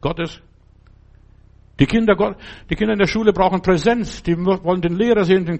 Gottes. 0.00 0.42
Die 1.80 1.86
Kinder, 1.86 2.16
Gott, 2.16 2.36
die 2.68 2.74
Kinder 2.74 2.94
in 2.94 2.98
der 2.98 3.06
Schule 3.06 3.32
brauchen 3.32 3.62
Präsenz. 3.62 4.22
Die 4.22 4.36
wollen 4.36 4.82
den 4.82 4.96
Lehrer 4.96 5.24
sehen, 5.24 5.46
den, 5.46 5.58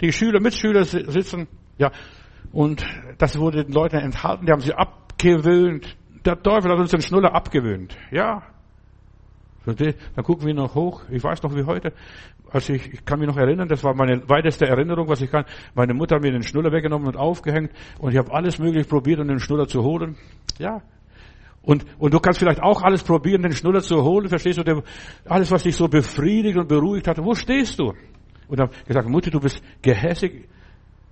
die 0.00 0.12
Schüler, 0.12 0.40
Mitschüler 0.40 0.84
sitzen. 0.84 1.48
Ja, 1.76 1.90
und 2.52 2.86
das 3.18 3.38
wurde 3.38 3.64
den 3.64 3.72
Leuten 3.72 3.96
enthalten. 3.96 4.46
Die 4.46 4.52
haben 4.52 4.60
sie 4.60 4.72
abgewöhnt. 4.72 5.96
Der 6.24 6.40
Teufel 6.40 6.70
hat 6.70 6.78
uns 6.78 6.92
den 6.92 7.02
Schnuller 7.02 7.34
abgewöhnt. 7.34 7.96
Ja, 8.10 8.42
dann 9.66 10.24
gucken 10.24 10.46
wir 10.46 10.54
noch 10.54 10.74
hoch. 10.74 11.02
Ich 11.10 11.22
weiß 11.22 11.42
noch 11.42 11.54
wie 11.54 11.64
heute. 11.64 11.92
Also 12.50 12.72
ich, 12.72 12.92
ich 12.92 13.04
kann 13.04 13.18
mich 13.18 13.28
noch 13.28 13.36
erinnern, 13.36 13.68
das 13.68 13.82
war 13.82 13.94
meine 13.94 14.28
weiteste 14.28 14.66
Erinnerung, 14.66 15.08
was 15.08 15.20
ich 15.20 15.30
kann. 15.30 15.44
Meine 15.74 15.94
Mutter 15.94 16.16
hat 16.16 16.22
mir 16.22 16.30
den 16.30 16.42
Schnuller 16.42 16.70
weggenommen 16.72 17.08
und 17.08 17.16
aufgehängt 17.16 17.72
und 17.98 18.12
ich 18.12 18.18
habe 18.18 18.32
alles 18.32 18.58
möglich 18.58 18.88
probiert, 18.88 19.18
um 19.18 19.28
den 19.28 19.40
Schnuller 19.40 19.66
zu 19.66 19.82
holen. 19.82 20.16
Ja. 20.58 20.82
Und, 21.62 21.84
und 21.98 22.14
du 22.14 22.20
kannst 22.20 22.38
vielleicht 22.38 22.62
auch 22.62 22.82
alles 22.82 23.02
probieren, 23.02 23.42
den 23.42 23.52
Schnuller 23.52 23.80
zu 23.80 24.04
holen. 24.04 24.28
Verstehst 24.28 24.58
du? 24.58 24.62
Der, 24.62 24.82
alles, 25.24 25.50
was 25.50 25.64
dich 25.64 25.74
so 25.74 25.88
befriedigt 25.88 26.56
und 26.56 26.68
beruhigt 26.68 27.08
hat. 27.08 27.18
Wo 27.18 27.34
stehst 27.34 27.80
du? 27.80 27.92
Und 28.46 28.60
habe 28.60 28.70
gesagt, 28.86 29.08
Mutter, 29.08 29.32
du 29.32 29.40
bist 29.40 29.60
gehässig. 29.82 30.48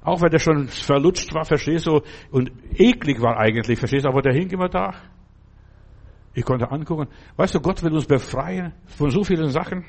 Auch 0.05 0.23
wenn 0.23 0.31
der 0.31 0.39
schon 0.39 0.69
verlutscht 0.69 1.35
war, 1.35 1.45
verstehst 1.45 1.89
du? 1.89 2.03
Und 2.31 2.53
eklig 2.77 3.21
war 3.21 3.37
eigentlich, 3.37 3.81
verstehst 3.81 4.05
du? 4.05 4.11
Aber 4.11 4.23
der 4.23 4.33
hing 4.33 4.49
immer 4.51 4.69
da. 4.69 4.95
Ich 6.35 6.45
konnte 6.45 6.71
angucken. 6.71 7.09
Weißt 7.37 7.55
du, 7.55 7.61
Gott 7.61 7.83
will 7.83 7.93
uns 7.93 8.07
befreien 8.07 8.73
von 8.87 9.11
so 9.11 9.23
vielen 9.23 9.51
Sachen. 9.51 9.85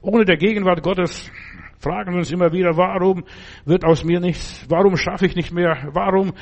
Ohne 0.00 0.24
der 0.24 0.38
Gegenwart 0.38 0.82
Gottes 0.82 1.30
fragen 1.78 2.12
wir 2.12 2.18
uns 2.18 2.32
immer 2.32 2.52
wieder, 2.52 2.76
warum 2.76 3.24
wird 3.66 3.84
aus 3.84 4.02
mir 4.02 4.20
nichts? 4.20 4.64
Warum 4.68 4.96
schaffe 4.96 5.26
ich 5.26 5.36
nicht 5.36 5.52
mehr? 5.52 5.90
Warum 5.92 6.32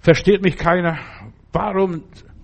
versteht 0.00 0.42
mich 0.42 0.56
keiner? 0.56 0.98
Warum 1.52 2.02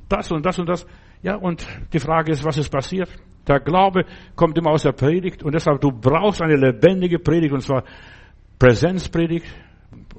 das 0.08 0.30
und 0.30 0.46
das 0.46 0.58
und 0.60 0.68
das? 0.68 0.86
Ja, 1.22 1.36
und 1.36 1.66
die 1.92 1.98
Frage 1.98 2.32
ist, 2.32 2.44
was 2.44 2.56
ist 2.56 2.70
passiert? 2.70 3.08
Der 3.48 3.58
Glaube 3.58 4.04
kommt 4.36 4.56
immer 4.56 4.70
aus 4.70 4.84
der 4.84 4.92
Predigt 4.92 5.42
und 5.42 5.54
deshalb, 5.54 5.80
du 5.80 5.90
brauchst 5.90 6.40
eine 6.40 6.56
lebendige 6.56 7.18
Predigt 7.18 7.52
und 7.52 7.60
zwar 7.60 7.82
Präsenzpredigt, 8.58 9.46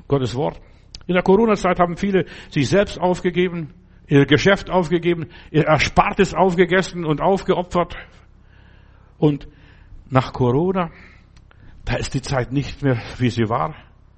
Gottes 0.08 0.36
Wort. 0.36 0.60
In 1.08 1.14
der 1.14 1.24
Corona-Zeit 1.24 1.80
haben 1.80 1.96
viele 1.96 2.26
sich 2.50 2.68
selbst 2.68 3.00
aufgegeben, 3.00 3.74
ihr 4.08 4.26
Geschäft 4.26 4.70
aufgegeben, 4.70 5.28
ihr 5.52 5.66
Erspartes 5.66 6.34
aufgegessen 6.34 7.06
und 7.06 7.22
aufgeopfert. 7.22 7.96
Und 9.18 9.48
nach 10.10 10.34
Corona, 10.34 10.92
da 11.86 11.96
ist 11.96 12.14
die 12.14 12.22
Zeit 12.22 12.52
nicht 12.52 12.82
mehr, 12.84 13.02
wie 13.18 13.30
sie 13.30 13.50
war. 13.50 13.76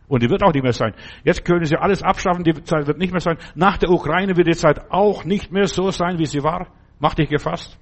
Und 0.08 0.22
die 0.22 0.30
wird 0.30 0.44
auch 0.44 0.54
nicht 0.54 0.64
mehr 0.64 0.74
sein. 0.74 0.94
Jetzt 1.24 1.46
können 1.46 1.66
sie 1.66 1.78
alles 1.78 2.04
abschaffen, 2.04 2.44
die 2.44 2.54
Zeit 2.64 2.86
wird 2.86 3.00
nicht 3.00 3.12
mehr 3.12 3.22
sein. 3.22 3.38
Nach 3.56 3.78
der 3.78 3.90
Ukraine 3.90 4.36
wird 4.38 4.48
die 4.48 4.56
Zeit 4.56 4.92
auch 4.92 5.26
nicht 5.26 5.52
mehr 5.52 5.68
so 5.68 5.90
sein, 5.90 6.20
wie 6.20 6.26
sie 6.26 6.44
war. 6.44 6.68
Mach 7.00 7.16
dich 7.16 7.30
gefasst. 7.30 7.80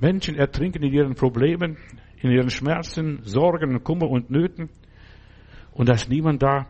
Menschen 0.00 0.36
ertrinken 0.36 0.82
in 0.82 0.92
ihren 0.92 1.14
Problemen, 1.14 1.76
in 2.20 2.30
ihren 2.30 2.50
Schmerzen, 2.50 3.20
Sorgen, 3.22 3.82
Kummer 3.82 4.08
und 4.08 4.30
Nöten. 4.30 4.70
Und 5.72 5.88
da 5.88 5.94
ist 5.94 6.08
niemand 6.08 6.42
da, 6.42 6.66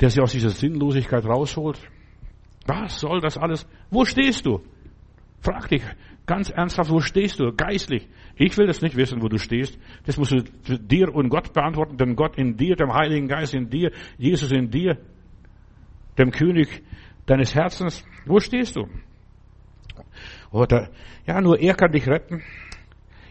der 0.00 0.10
sie 0.10 0.20
aus 0.20 0.32
dieser 0.32 0.50
Sinnlosigkeit 0.50 1.24
rausholt. 1.24 1.80
Was 2.66 3.00
soll 3.00 3.20
das 3.20 3.38
alles? 3.38 3.66
Wo 3.90 4.04
stehst 4.04 4.46
du? 4.46 4.60
Frag 5.40 5.68
dich 5.68 5.82
ganz 6.26 6.50
ernsthaft, 6.50 6.90
wo 6.90 7.00
stehst 7.00 7.40
du 7.40 7.52
geistlich? 7.52 8.08
Ich 8.36 8.56
will 8.56 8.66
das 8.66 8.82
nicht 8.82 8.96
wissen, 8.96 9.20
wo 9.22 9.28
du 9.28 9.38
stehst. 9.38 9.78
Das 10.06 10.16
musst 10.16 10.32
du 10.32 10.78
dir 10.78 11.12
und 11.12 11.28
Gott 11.28 11.52
beantworten, 11.52 11.96
denn 11.96 12.14
Gott 12.14 12.36
in 12.36 12.56
dir, 12.56 12.76
dem 12.76 12.92
Heiligen 12.92 13.26
Geist 13.26 13.54
in 13.54 13.68
dir, 13.68 13.90
Jesus 14.16 14.52
in 14.52 14.70
dir, 14.70 14.98
dem 16.18 16.30
König 16.30 16.82
deines 17.26 17.54
Herzens. 17.54 18.04
Wo 18.26 18.38
stehst 18.38 18.76
du? 18.76 18.86
Oder, 20.52 20.90
ja, 21.26 21.40
nur 21.40 21.58
er 21.58 21.74
kann 21.74 21.92
dich 21.92 22.06
retten. 22.06 22.42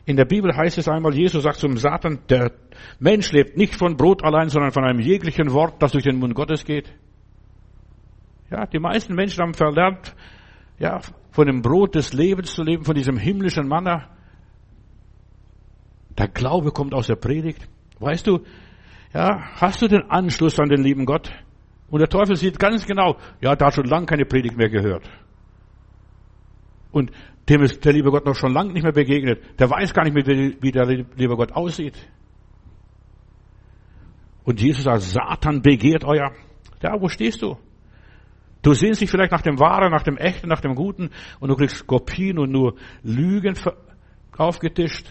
In 0.05 0.17
der 0.17 0.25
Bibel 0.25 0.55
heißt 0.55 0.77
es 0.77 0.87
einmal, 0.87 1.13
Jesus 1.13 1.43
sagt 1.43 1.57
zum 1.57 1.77
Satan, 1.77 2.19
der 2.29 2.51
Mensch 2.99 3.31
lebt 3.31 3.57
nicht 3.57 3.75
von 3.75 3.95
Brot 3.95 4.23
allein, 4.23 4.49
sondern 4.49 4.71
von 4.71 4.83
einem 4.83 4.99
jeglichen 4.99 5.53
Wort, 5.53 5.81
das 5.81 5.91
durch 5.91 6.03
den 6.03 6.17
Mund 6.17 6.33
Gottes 6.33 6.65
geht. 6.65 6.91
Ja, 8.51 8.65
die 8.65 8.79
meisten 8.79 9.13
Menschen 9.13 9.41
haben 9.41 9.53
verlernt, 9.53 10.15
ja, 10.79 10.99
von 11.31 11.45
dem 11.45 11.61
Brot 11.61 11.95
des 11.95 12.13
Lebens 12.13 12.53
zu 12.53 12.63
leben, 12.63 12.83
von 12.83 12.95
diesem 12.95 13.17
himmlischen 13.17 13.67
Manna. 13.67 14.09
Der 16.17 16.27
Glaube 16.27 16.71
kommt 16.71 16.93
aus 16.93 17.07
der 17.07 17.15
Predigt. 17.15 17.67
Weißt 17.99 18.25
du, 18.25 18.39
ja, 19.13 19.39
hast 19.55 19.81
du 19.81 19.87
den 19.87 20.09
Anschluss 20.09 20.59
an 20.59 20.69
den 20.69 20.81
lieben 20.81 21.05
Gott? 21.05 21.31
Und 21.89 21.99
der 21.99 22.09
Teufel 22.09 22.35
sieht 22.35 22.59
ganz 22.59 22.85
genau, 22.85 23.17
ja, 23.41 23.55
da 23.55 23.67
hat 23.67 23.73
schon 23.73 23.85
lange 23.85 24.05
keine 24.05 24.25
Predigt 24.25 24.57
mehr 24.57 24.69
gehört. 24.69 25.09
Und 26.91 27.11
dem 27.47 27.61
ist 27.61 27.83
der 27.83 27.93
liebe 27.93 28.11
Gott 28.11 28.25
noch 28.25 28.35
schon 28.35 28.53
lange 28.53 28.73
nicht 28.73 28.83
mehr 28.83 28.91
begegnet. 28.91 29.59
Der 29.59 29.69
weiß 29.69 29.93
gar 29.93 30.03
nicht 30.03 30.13
mehr, 30.13 30.25
wie 30.25 30.71
der 30.71 30.85
liebe 30.85 31.35
Gott 31.35 31.51
aussieht. 31.51 31.97
Und 34.43 34.61
Jesus 34.61 34.83
sagt, 34.83 35.01
Satan 35.01 35.61
begehrt 35.61 36.03
euer. 36.03 36.31
Ja, 36.81 36.99
wo 36.99 37.07
stehst 37.07 37.41
du? 37.41 37.57
Du 38.61 38.73
sehnst 38.73 39.01
dich 39.01 39.09
vielleicht 39.09 39.31
nach 39.31 39.41
dem 39.41 39.59
Wahren, 39.59 39.91
nach 39.91 40.03
dem 40.03 40.17
Echten, 40.17 40.47
nach 40.47 40.61
dem 40.61 40.75
Guten 40.75 41.11
und 41.39 41.49
du 41.49 41.55
kriegst 41.55 41.87
Kopien 41.87 42.37
und 42.37 42.51
nur 42.51 42.75
Lügen 43.03 43.55
aufgetischt. 44.37 45.09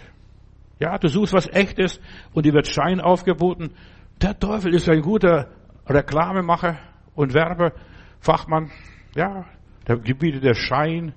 Ja, 0.80 0.99
du 0.99 1.09
suchst 1.09 1.32
was 1.32 1.49
Echtes 1.49 2.01
und 2.32 2.46
dir 2.46 2.53
wird 2.53 2.68
Schein 2.68 3.01
aufgeboten. 3.01 3.70
Der 4.20 4.38
Teufel 4.38 4.74
ist 4.74 4.88
ein 4.88 5.01
guter 5.01 5.49
Reklamemacher 5.86 6.78
und 7.14 7.34
Werbefachmann. 7.34 8.70
Ja, 9.16 9.46
der 9.86 9.96
gebietet 9.96 10.44
der 10.44 10.55
Schein. 10.55 11.14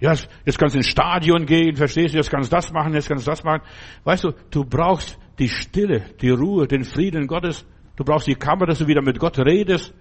Ja, 0.00 0.14
jetzt 0.44 0.58
kannst 0.58 0.74
du 0.74 0.78
ins 0.78 0.86
Stadion 0.86 1.44
gehen, 1.44 1.74
verstehst 1.74 2.14
du, 2.14 2.18
jetzt 2.18 2.30
kannst 2.30 2.52
du 2.52 2.56
das 2.56 2.72
machen, 2.72 2.94
jetzt 2.94 3.08
kannst 3.08 3.26
du 3.26 3.30
das 3.30 3.42
machen. 3.42 3.62
Weißt 4.04 4.24
du, 4.24 4.32
du 4.50 4.64
brauchst 4.64 5.18
die 5.40 5.48
Stille, 5.48 6.04
die 6.20 6.30
Ruhe, 6.30 6.68
den 6.68 6.84
Frieden 6.84 7.26
Gottes. 7.26 7.66
Du 7.96 8.04
brauchst 8.04 8.28
die 8.28 8.36
Kammer, 8.36 8.66
dass 8.66 8.78
du 8.78 8.86
wieder 8.86 9.02
mit 9.02 9.18
Gott 9.18 9.38
redest. 9.40 9.92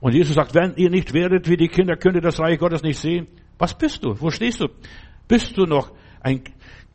Und 0.00 0.14
Jesus 0.14 0.34
sagt, 0.34 0.54
wenn 0.54 0.74
ihr 0.76 0.90
nicht 0.90 1.12
werdet 1.12 1.48
wie 1.48 1.56
die 1.56 1.68
Kinder, 1.68 1.96
könnt 1.96 2.16
ihr 2.16 2.22
das 2.22 2.38
Reich 2.38 2.58
Gottes 2.58 2.82
nicht 2.82 2.98
sehen. 2.98 3.26
Was 3.58 3.76
bist 3.76 4.04
du? 4.04 4.14
Wo 4.20 4.30
stehst 4.30 4.60
du? 4.60 4.68
Bist 5.26 5.56
du 5.56 5.64
noch 5.64 5.90
ein 6.20 6.42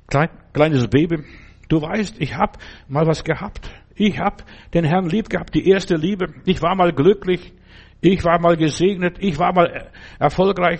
klein, 0.08 0.30
kleines 0.54 0.88
Baby? 0.88 1.24
Du 1.68 1.82
weißt, 1.82 2.16
ich 2.20 2.36
habe 2.36 2.60
mal 2.88 3.06
was 3.06 3.24
gehabt. 3.24 3.70
Ich 3.96 4.18
habe 4.20 4.38
den 4.74 4.86
Herrn 4.86 5.10
lieb 5.10 5.30
gehabt, 5.30 5.54
die 5.54 5.68
erste 5.68 5.96
Liebe. 5.96 6.34
Ich 6.46 6.62
war 6.62 6.76
mal 6.76 6.94
glücklich. 6.94 7.54
Ich 8.00 8.24
war 8.24 8.40
mal 8.40 8.56
gesegnet. 8.56 9.18
Ich 9.20 9.38
war 9.38 9.54
mal 9.54 9.92
erfolgreich. 10.20 10.80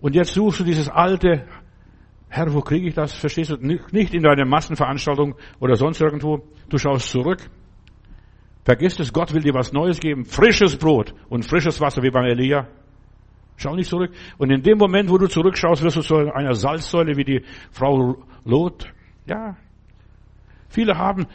Und 0.00 0.14
jetzt 0.14 0.34
suchst 0.34 0.60
du 0.60 0.64
dieses 0.64 0.88
alte, 0.88 1.46
Herr, 2.28 2.52
wo 2.52 2.60
kriege 2.60 2.88
ich 2.88 2.94
das? 2.94 3.12
Verstehst 3.12 3.50
du? 3.50 3.56
Nicht 3.56 4.14
in 4.14 4.22
deiner 4.22 4.44
Massenveranstaltung 4.44 5.36
oder 5.60 5.76
sonst 5.76 6.00
irgendwo. 6.00 6.48
Du 6.68 6.78
schaust 6.78 7.10
zurück 7.10 7.48
Vergiss 8.64 8.98
es, 9.00 9.12
Gott 9.12 9.32
will 9.32 9.42
dir 9.42 9.54
was 9.54 9.72
Neues 9.72 10.00
geben. 10.00 10.24
Frisches 10.24 10.76
Brot 10.76 11.14
und 11.28 11.44
frisches 11.44 11.80
Wasser 11.80 12.02
wie 12.02 12.10
beim 12.10 12.26
Elia. 12.26 12.68
Schau 13.56 13.74
nicht 13.74 13.90
zurück. 13.90 14.12
Und 14.38 14.50
in 14.50 14.62
dem 14.62 14.78
Moment, 14.78 15.10
wo 15.10 15.18
du 15.18 15.26
zurückschaust, 15.26 15.82
wirst 15.82 15.96
du 15.96 16.02
zu 16.02 16.16
einer 16.16 16.54
Salzsäule 16.54 17.16
wie 17.16 17.24
die 17.24 17.44
Frau 17.70 18.16
Lot. 18.44 18.86
Ja. 19.26 19.56
Viele 20.68 20.96
haben 20.96 21.26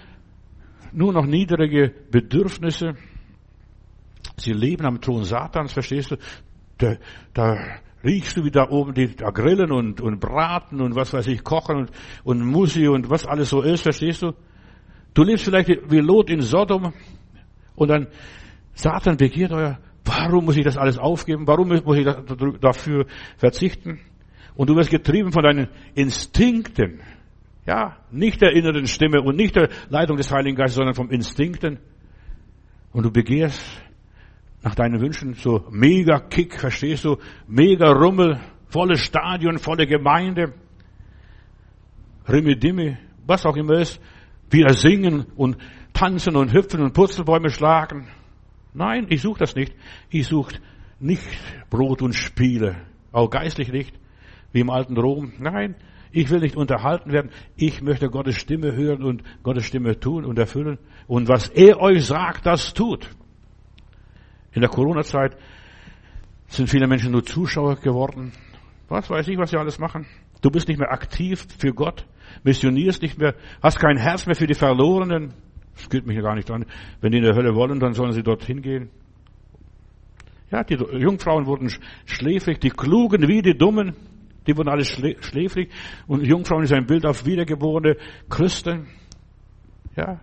nur 0.91 1.13
noch 1.13 1.25
niedrige 1.25 1.93
Bedürfnisse. 2.09 2.95
Sie 4.37 4.53
leben 4.53 4.85
am 4.85 5.01
Thron 5.01 5.23
Satans, 5.23 5.73
verstehst 5.73 6.11
du? 6.11 6.17
Da, 6.77 6.95
da 7.33 7.57
riechst 8.03 8.37
du, 8.37 8.43
wie 8.43 8.51
da 8.51 8.69
oben 8.69 8.93
die 8.93 9.15
da 9.15 9.29
grillen 9.29 9.71
und, 9.71 10.01
und 10.01 10.19
braten 10.19 10.81
und 10.81 10.95
was 10.95 11.13
weiß 11.13 11.27
ich, 11.27 11.43
kochen 11.43 11.77
und, 11.77 11.91
und 12.23 12.45
Musi 12.45 12.87
und 12.87 13.09
was 13.09 13.25
alles 13.25 13.49
so 13.49 13.61
ist, 13.61 13.81
verstehst 13.81 14.21
du? 14.21 14.33
Du 15.13 15.23
lebst 15.23 15.45
vielleicht 15.45 15.69
wie 15.89 15.99
Lot 15.99 16.29
in 16.29 16.41
Sodom 16.41 16.93
und 17.75 17.89
dann 17.89 18.07
Satan 18.73 19.17
begehrt 19.17 19.51
euer, 19.51 19.79
warum 20.03 20.45
muss 20.45 20.57
ich 20.57 20.63
das 20.63 20.77
alles 20.77 20.97
aufgeben? 20.97 21.47
Warum 21.47 21.69
muss 21.69 21.97
ich 21.97 22.05
dafür 22.59 23.05
verzichten? 23.37 23.99
Und 24.55 24.69
du 24.69 24.75
wirst 24.75 24.89
getrieben 24.89 25.31
von 25.31 25.43
deinen 25.43 25.69
Instinkten. 25.93 27.01
Ja, 27.65 27.97
nicht 28.11 28.41
der 28.41 28.51
inneren 28.51 28.85
Stimme 28.85 29.21
und 29.21 29.35
nicht 29.35 29.55
der 29.55 29.69
Leitung 29.89 30.17
des 30.17 30.31
Heiligen 30.31 30.55
Geistes, 30.55 30.75
sondern 30.75 30.93
vom 30.93 31.09
Instinkten. 31.09 31.79
Und 32.91 33.03
du 33.03 33.11
begehrst 33.11 33.81
nach 34.61 34.75
deinen 34.75 35.01
Wünschen 35.01 35.33
so 35.33 35.65
mega 35.71 36.19
Kick, 36.19 36.59
verstehst 36.59 37.05
du? 37.05 37.17
Mega 37.47 37.91
Rummel, 37.91 38.39
volle 38.67 38.97
Stadion, 38.97 39.57
volle 39.57 39.87
Gemeinde. 39.87 40.53
Rimme 42.27 42.97
was 43.25 43.45
auch 43.45 43.55
immer 43.55 43.79
ist 43.79 43.99
wieder 44.49 44.73
singen 44.73 45.25
und 45.35 45.57
tanzen 45.95 46.35
und 46.35 46.53
hüpfen 46.53 46.81
und 46.81 46.93
Purzelbäume 46.93 47.49
schlagen. 47.49 48.07
Nein, 48.73 49.07
ich 49.09 49.21
suche 49.21 49.39
das 49.39 49.55
nicht. 49.55 49.73
Ich 50.09 50.27
suche 50.27 50.55
nicht 50.99 51.25
Brot 51.69 52.01
und 52.01 52.13
Spiele, 52.13 52.75
auch 53.11 53.29
geistlich 53.29 53.71
nicht, 53.71 53.93
wie 54.51 54.59
im 54.59 54.69
alten 54.69 54.97
Rom. 54.97 55.33
Nein, 55.39 55.75
ich 56.11 56.29
will 56.29 56.39
nicht 56.39 56.55
unterhalten 56.55 57.11
werden. 57.11 57.31
Ich 57.55 57.81
möchte 57.81 58.09
Gottes 58.09 58.35
Stimme 58.35 58.75
hören 58.75 59.03
und 59.03 59.23
Gottes 59.41 59.65
Stimme 59.65 59.99
tun 59.99 60.25
und 60.25 60.37
erfüllen. 60.37 60.77
Und 61.07 61.27
was 61.27 61.49
er 61.49 61.79
euch 61.81 62.05
sagt, 62.05 62.45
das 62.45 62.73
tut. 62.73 63.09
In 64.53 64.61
der 64.61 64.69
Corona-Zeit 64.69 65.35
sind 66.47 66.69
viele 66.69 66.87
Menschen 66.87 67.11
nur 67.11 67.25
Zuschauer 67.25 67.77
geworden. 67.77 68.31
Was 68.87 69.09
weiß 69.09 69.27
ich, 69.27 69.37
was 69.37 69.49
sie 69.49 69.57
alles 69.57 69.79
machen. 69.79 70.05
Du 70.41 70.51
bist 70.51 70.67
nicht 70.67 70.77
mehr 70.77 70.91
aktiv 70.91 71.47
für 71.57 71.73
Gott 71.73 72.05
missionierst 72.43 73.01
nicht 73.01 73.17
mehr, 73.17 73.35
hast 73.61 73.79
kein 73.79 73.97
Herz 73.97 74.25
mehr 74.25 74.35
für 74.35 74.47
die 74.47 74.53
Verlorenen. 74.53 75.33
Das 75.75 75.89
geht 75.89 76.05
mich 76.05 76.19
gar 76.21 76.35
nicht 76.35 76.49
an. 76.51 76.65
Wenn 77.01 77.11
die 77.11 77.17
in 77.17 77.23
der 77.23 77.35
Hölle 77.35 77.55
wollen, 77.55 77.79
dann 77.79 77.93
sollen 77.93 78.13
sie 78.13 78.23
dorthin 78.23 78.61
gehen. 78.61 78.89
Ja, 80.51 80.63
die 80.63 80.75
Jungfrauen 80.75 81.45
wurden 81.45 81.71
schläfrig, 82.05 82.59
die 82.59 82.69
Klugen 82.69 83.27
wie 83.27 83.41
die 83.41 83.57
Dummen, 83.57 83.95
die 84.47 84.55
wurden 84.55 84.69
alle 84.69 84.85
schläfrig. 84.85 85.71
Und 86.07 86.25
Jungfrauen 86.25 86.63
ist 86.63 86.73
ein 86.73 86.85
Bild 86.85 87.05
auf 87.05 87.25
wiedergeborene 87.25 87.97
Christen. 88.29 88.87
Ja, 89.95 90.21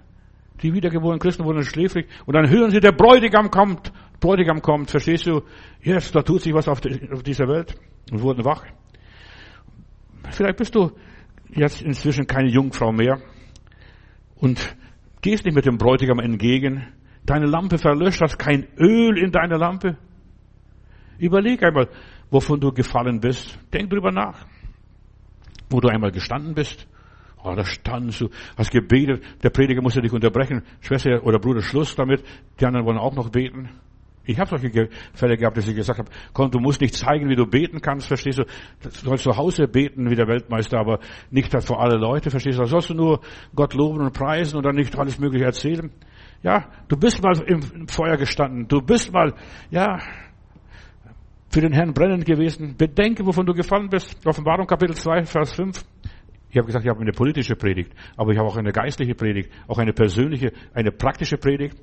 die 0.62 0.72
wiedergeborenen 0.72 1.18
Christen 1.18 1.44
wurden 1.44 1.62
schläfrig. 1.64 2.06
Und 2.24 2.34
dann 2.34 2.48
hören 2.48 2.70
sie, 2.70 2.80
der 2.80 2.92
Bräutigam 2.92 3.50
kommt. 3.50 3.92
Bräutigam 4.20 4.62
kommt, 4.62 4.90
verstehst 4.90 5.26
du? 5.26 5.42
Jetzt, 5.82 6.14
da 6.14 6.22
tut 6.22 6.42
sich 6.42 6.54
was 6.54 6.68
auf, 6.68 6.80
dieser 6.80 7.48
Welt. 7.48 7.74
Und 8.12 8.22
wurden 8.22 8.44
wach. 8.44 8.64
Vielleicht 10.30 10.56
bist 10.56 10.74
du 10.74 10.92
jetzt 11.50 11.82
inzwischen 11.82 12.26
keine 12.26 12.48
Jungfrau 12.48 12.92
mehr 12.92 13.20
und 14.36 14.76
gehst 15.22 15.44
nicht 15.44 15.54
mit 15.54 15.64
dem 15.64 15.78
Bräutigam 15.78 16.18
entgegen. 16.18 16.86
Deine 17.24 17.46
Lampe 17.46 17.78
verlöscht, 17.78 18.20
hast 18.20 18.38
kein 18.38 18.66
Öl 18.76 19.16
in 19.16 19.30
deiner 19.30 19.56
Lampe. 19.56 19.96
Überleg 21.18 21.62
einmal, 21.62 21.88
wovon 22.30 22.60
du 22.60 22.72
gefallen 22.72 23.20
bist. 23.20 23.58
Denk 23.72 23.90
drüber 23.90 24.10
nach. 24.10 24.44
Wo 25.70 25.80
du 25.80 25.88
einmal 25.88 26.10
gestanden 26.10 26.54
bist. 26.54 26.86
Oh, 27.44 27.54
da 27.54 27.64
standst 27.64 28.20
du, 28.20 28.28
hast 28.56 28.70
gebetet, 28.70 29.22
der 29.42 29.50
Prediger 29.50 29.82
musste 29.82 30.00
dich 30.00 30.12
unterbrechen. 30.12 30.62
Schwester 30.80 31.24
oder 31.24 31.38
Bruder, 31.38 31.62
Schluss 31.62 31.94
damit. 31.96 32.22
Die 32.60 32.66
anderen 32.66 32.86
wollen 32.86 32.98
auch 32.98 33.14
noch 33.14 33.30
beten. 33.30 33.68
Ich 34.24 34.38
habe 34.38 34.50
solche 34.50 34.88
Fälle 35.14 35.36
gehabt, 35.36 35.56
dass 35.56 35.66
ich 35.66 35.74
gesagt 35.74 35.98
habe, 35.98 36.10
komm, 36.32 36.50
du 36.50 36.60
musst 36.60 36.80
nicht 36.80 36.94
zeigen, 36.94 37.28
wie 37.28 37.34
du 37.34 37.46
beten 37.46 37.80
kannst, 37.80 38.06
verstehst 38.06 38.38
du? 38.38 38.44
Du 38.82 38.90
sollst 38.90 39.24
zu 39.24 39.36
Hause 39.36 39.66
beten 39.66 40.10
wie 40.10 40.14
der 40.14 40.28
Weltmeister, 40.28 40.78
aber 40.78 41.00
nicht 41.30 41.52
vor 41.64 41.80
alle 41.80 41.96
Leute, 41.96 42.30
verstehst 42.30 42.58
du? 42.58 42.62
Da 42.62 42.68
sollst 42.68 42.90
du 42.90 42.94
nur 42.94 43.20
Gott 43.54 43.74
loben 43.74 44.00
und 44.00 44.12
preisen 44.12 44.56
und 44.56 44.64
dann 44.64 44.76
nicht 44.76 44.96
alles 44.96 45.18
Mögliche 45.18 45.44
erzählen. 45.44 45.90
Ja, 46.42 46.68
du 46.88 46.96
bist 46.96 47.22
mal 47.22 47.38
im 47.46 47.88
Feuer 47.88 48.16
gestanden, 48.16 48.66
du 48.68 48.80
bist 48.80 49.12
mal, 49.12 49.34
ja, 49.70 49.98
für 51.52 51.60
den 51.60 51.72
Herrn 51.72 51.92
brennend 51.92 52.24
gewesen. 52.24 52.76
Bedenke, 52.76 53.26
wovon 53.26 53.44
du 53.44 53.52
gefallen 53.52 53.88
bist. 53.90 54.26
Offenbarung 54.26 54.66
Kapitel 54.66 54.96
2, 54.96 55.24
Vers 55.24 55.52
5. 55.52 55.84
Ich 56.52 56.58
habe 56.58 56.66
gesagt, 56.66 56.84
ich 56.84 56.90
habe 56.90 57.00
eine 57.00 57.12
politische 57.12 57.56
Predigt, 57.56 57.94
aber 58.14 58.32
ich 58.32 58.38
habe 58.38 58.46
auch 58.46 58.58
eine 58.58 58.72
geistliche 58.72 59.14
Predigt, 59.14 59.50
auch 59.68 59.78
eine 59.78 59.94
persönliche, 59.94 60.52
eine 60.74 60.92
praktische 60.92 61.38
Predigt. 61.38 61.78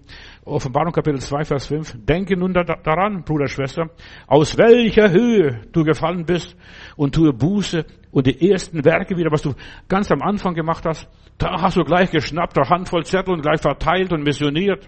Offenbarung 0.46 0.94
Kapitel 0.94 1.20
2, 1.20 1.44
Vers 1.44 1.66
5. 1.66 2.06
Denke 2.06 2.38
nun 2.38 2.54
daran, 2.54 3.24
Bruder, 3.24 3.48
Schwester, 3.48 3.90
aus 4.28 4.60
welcher 4.60 5.10
Höhe 5.10 5.62
du 5.72 5.84
gefallen 5.84 6.24
bist 6.24 6.56
und 6.96 7.16
tue 7.16 7.34
Buße 7.34 7.84
und 8.12 8.28
die 8.28 8.48
ersten 8.52 8.86
Werke 8.86 9.18
wieder, 9.18 9.32
was 9.32 9.42
du 9.42 9.56
ganz 9.88 10.12
am 10.12 10.22
Anfang 10.22 10.54
gemacht 10.54 10.86
hast. 10.86 11.10
Da 11.40 11.60
hast 11.60 11.76
du 11.76 11.84
gleich 11.84 12.12
geschnappt, 12.12 12.56
eine 12.56 12.70
Handvoll 12.70 13.06
Zettel 13.06 13.34
und 13.34 13.42
gleich 13.42 13.62
verteilt 13.62 14.14
und 14.14 14.22
missioniert. 14.22 14.88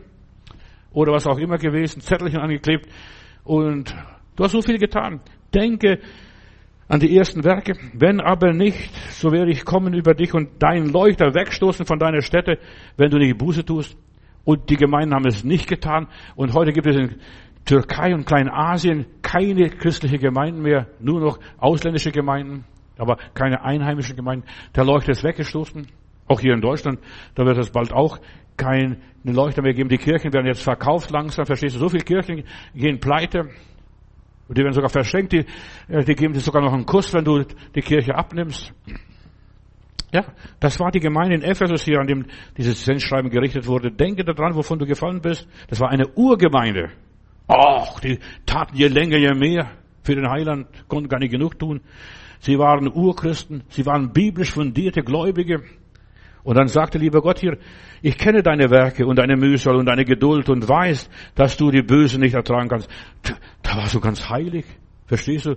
Oder 0.92 1.12
was 1.12 1.26
auch 1.26 1.40
immer 1.40 1.58
gewesen, 1.58 2.02
Zettelchen 2.02 2.40
angeklebt. 2.40 2.88
Und 3.44 3.96
du 4.36 4.44
hast 4.44 4.52
so 4.52 4.62
viel 4.62 4.78
getan. 4.78 5.22
Denke 5.52 5.98
an 6.92 7.00
die 7.00 7.16
ersten 7.16 7.46
Werke. 7.46 7.78
Wenn 7.94 8.20
aber 8.20 8.52
nicht, 8.52 8.94
so 9.12 9.32
werde 9.32 9.50
ich 9.50 9.64
kommen 9.64 9.94
über 9.94 10.14
dich 10.14 10.34
und 10.34 10.62
deinen 10.62 10.92
Leuchter 10.92 11.34
wegstoßen 11.34 11.86
von 11.86 12.00
deiner 12.00 12.22
Stätte, 12.22 12.60
wenn 12.98 13.10
du 13.10 13.18
nicht 13.18 13.38
Buße 13.38 13.64
tust. 13.64 13.98
Und 14.44 14.70
die 14.70 14.76
Gemeinden 14.76 15.16
haben 15.16 15.26
es 15.26 15.46
nicht 15.46 15.70
getan. 15.70 16.08
Und 16.36 16.54
heute 16.54 16.74
gibt 16.74 16.88
es 16.88 16.98
in 16.98 17.16
Türkei 17.64 18.14
und 18.14 18.26
Kleinasien 18.26 19.06
keine 19.22 19.70
christliche 19.70 20.18
Gemeinden 20.18 20.64
mehr, 20.64 20.88
nur 21.00 21.22
noch 21.22 21.40
ausländische 21.60 22.12
Gemeinden, 22.12 22.66
aber 22.98 23.16
keine 23.36 23.64
einheimischen 23.64 24.18
Gemeinden. 24.18 24.46
Der 24.76 24.84
Leuchter 24.84 25.14
ist 25.14 25.24
weggestoßen. 25.24 25.88
Auch 26.28 26.42
hier 26.42 26.54
in 26.54 26.62
Deutschland, 26.62 27.00
da 27.36 27.46
wird 27.46 27.58
es 27.58 27.70
bald 27.70 27.94
auch 27.94 28.20
keine 28.58 28.98
Leuchter 29.24 29.62
mehr 29.62 29.74
geben. 29.74 29.88
Die 29.88 29.98
Kirchen 29.98 30.34
werden 30.34 30.48
jetzt 30.48 30.64
verkauft 30.64 31.10
langsam, 31.10 31.46
verstehst 31.46 31.76
du? 31.76 31.80
So 31.80 31.88
viele 31.88 32.04
Kirchen 32.04 32.44
gehen 32.76 33.00
pleite. 33.00 33.50
Und 34.52 34.58
die 34.58 34.64
werden 34.64 34.74
sogar 34.74 34.90
verschenkt, 34.90 35.32
die, 35.32 35.46
äh, 35.88 36.04
die 36.04 36.14
geben 36.14 36.34
dir 36.34 36.42
sogar 36.42 36.62
noch 36.62 36.74
einen 36.74 36.86
Kuss, 36.86 37.14
wenn 37.14 37.24
du 37.24 37.46
die 37.74 37.82
Kirche 37.82 38.14
abnimmst. 38.14 38.74
Ja, 40.12 40.26
das 40.60 40.78
war 40.78 40.92
die 40.92 41.00
Gemeinde 41.00 41.36
in 41.36 41.42
Ephesus 41.42 41.86
hier, 41.86 42.00
an 42.02 42.08
dem 42.08 42.26
dieses 42.58 42.84
Sendschreiben 42.84 43.30
gerichtet 43.30 43.66
wurde. 43.66 43.94
Denke 43.94 44.26
daran, 44.26 44.54
wovon 44.54 44.78
du 44.78 44.86
gefallen 44.86 45.22
bist. 45.22 45.48
Das 45.70 45.80
war 45.80 45.88
eine 45.88 46.06
Urgemeinde. 46.16 46.90
Ach, 47.48 47.98
die 48.02 48.20
taten 48.46 48.76
je 48.76 48.90
länger, 48.90 49.16
je 49.16 49.34
mehr 49.34 49.72
für 50.04 50.16
den 50.16 50.30
Heiland, 50.30 50.68
konnten 50.90 51.08
gar 51.08 51.20
nicht 51.20 51.32
genug 51.32 51.58
tun. 51.58 51.80
Sie 52.42 52.60
waren 52.60 52.92
Urchristen, 52.92 53.64
sie 53.70 53.86
waren 53.86 54.12
biblisch 54.12 54.52
fundierte 54.52 55.02
Gläubige. 55.02 55.64
Und 56.44 56.58
dann 56.58 56.68
sagte 56.68 56.98
lieber 56.98 57.22
Gott 57.22 57.40
hier, 57.40 57.58
ich 58.02 58.18
kenne 58.18 58.42
deine 58.42 58.70
Werke 58.70 59.06
und 59.06 59.18
deine 59.18 59.38
Mühsal 59.38 59.76
und 59.76 59.86
deine 59.86 60.06
Geduld 60.06 60.50
und 60.50 60.68
weiß, 60.68 61.10
dass 61.36 61.58
du 61.58 61.72
die 61.72 61.84
Böse 61.84 62.20
nicht 62.20 62.34
ertragen 62.34 62.70
kannst. 62.70 62.90
Da 63.62 63.76
warst 63.76 63.94
du 63.94 64.00
ganz 64.00 64.30
heilig. 64.30 64.66
Verstehst 65.06 65.46
du? 65.46 65.56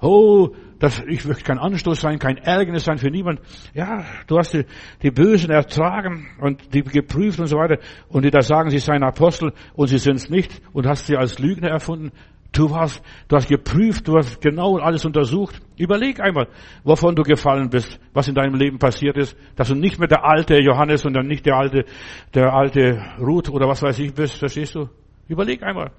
Oh, 0.00 0.50
das, 0.78 1.02
ich 1.08 1.24
möchte 1.24 1.44
kein 1.44 1.58
Anstoß 1.58 2.00
sein, 2.00 2.18
kein 2.18 2.36
Ärgernis 2.36 2.84
sein 2.84 2.98
für 2.98 3.10
niemand. 3.10 3.40
Ja, 3.72 4.04
du 4.26 4.36
hast 4.38 4.52
die, 4.52 4.66
die 5.02 5.10
Bösen 5.10 5.50
ertragen 5.50 6.26
und 6.40 6.74
die 6.74 6.82
geprüft 6.82 7.40
und 7.40 7.46
so 7.46 7.56
weiter. 7.56 7.78
Und 8.08 8.24
die 8.24 8.30
da 8.30 8.42
sagen, 8.42 8.70
sie 8.70 8.80
seien 8.80 9.02
Apostel 9.02 9.52
und 9.74 9.86
sie 9.86 9.98
sind 9.98 10.16
es 10.16 10.28
nicht 10.28 10.60
und 10.72 10.86
hast 10.86 11.06
sie 11.06 11.16
als 11.16 11.38
Lügner 11.38 11.68
erfunden. 11.68 12.10
Du 12.54 12.74
hast, 12.74 13.02
du 13.26 13.36
hast 13.36 13.48
geprüft, 13.48 14.06
du 14.06 14.16
hast 14.16 14.40
genau 14.40 14.78
alles 14.78 15.04
untersucht. 15.04 15.60
Überleg 15.76 16.20
einmal, 16.20 16.46
wovon 16.84 17.16
du 17.16 17.24
gefallen 17.24 17.68
bist, 17.68 17.98
was 18.12 18.28
in 18.28 18.36
deinem 18.36 18.54
Leben 18.54 18.78
passiert 18.78 19.16
ist, 19.16 19.36
dass 19.56 19.68
du 19.68 19.74
nicht 19.74 19.98
mehr 19.98 20.06
der 20.06 20.24
alte 20.24 20.60
Johannes 20.60 21.04
und 21.04 21.14
dann 21.14 21.26
nicht 21.26 21.44
der 21.46 21.56
alte, 21.56 21.84
der 22.32 22.54
alte 22.54 23.02
Ruth 23.18 23.50
oder 23.50 23.66
was 23.66 23.82
weiß 23.82 23.98
ich 23.98 24.14
bist, 24.14 24.38
verstehst 24.38 24.76
du? 24.76 24.88
Überleg 25.26 25.64
einmal. 25.64 25.90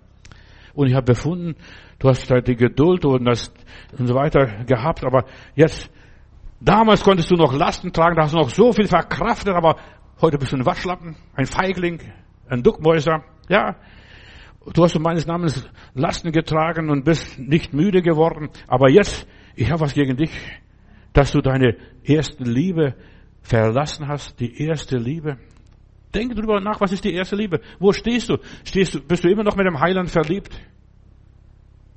Und 0.73 0.87
ich 0.87 0.93
habe 0.93 1.05
befunden, 1.05 1.55
du 1.99 2.07
hast 2.07 2.29
halt 2.31 2.47
die 2.47 2.55
Geduld 2.55 3.03
und 3.03 3.25
das 3.25 3.53
und 3.97 4.07
so 4.07 4.15
weiter 4.15 4.63
gehabt, 4.65 5.03
aber 5.03 5.25
jetzt, 5.55 5.89
damals 6.61 7.03
konntest 7.03 7.31
du 7.31 7.35
noch 7.35 7.53
Lasten 7.53 7.91
tragen, 7.91 8.15
da 8.15 8.23
hast 8.23 8.33
du 8.33 8.37
noch 8.37 8.49
so 8.49 8.71
viel 8.71 8.87
verkraftet, 8.87 9.53
aber 9.53 9.75
heute 10.21 10.37
bist 10.37 10.53
du 10.53 10.57
ein 10.57 10.65
Waschlappen, 10.65 11.17
ein 11.33 11.47
Feigling, 11.47 11.99
ein 12.47 12.63
Duckmäuser, 12.63 13.23
ja, 13.49 13.75
Du 14.73 14.83
hast 14.83 14.95
um 14.95 15.03
meines 15.03 15.27
Namens 15.27 15.67
Lasten 15.93 16.31
getragen 16.31 16.89
und 16.89 17.05
bist 17.05 17.37
nicht 17.37 17.73
müde 17.73 18.01
geworden. 18.01 18.49
Aber 18.67 18.89
jetzt, 18.89 19.27
ich 19.55 19.69
habe 19.69 19.81
was 19.81 19.93
gegen 19.93 20.17
dich, 20.17 20.31
dass 21.13 21.31
du 21.31 21.41
deine 21.41 21.77
erste 22.03 22.43
Liebe 22.43 22.95
verlassen 23.41 24.07
hast. 24.07 24.39
Die 24.39 24.61
erste 24.63 24.97
Liebe. 24.97 25.37
Denk 26.13 26.35
drüber 26.35 26.59
nach, 26.61 26.81
was 26.81 26.91
ist 26.93 27.03
die 27.03 27.13
erste 27.13 27.35
Liebe? 27.35 27.61
Wo 27.79 27.91
stehst 27.91 28.29
du? 28.29 28.37
Stehst 28.63 28.95
du, 28.95 29.01
bist 29.01 29.23
du 29.23 29.29
immer 29.29 29.43
noch 29.43 29.55
mit 29.55 29.67
dem 29.67 29.79
Heiland 29.79 30.09
verliebt? 30.09 30.57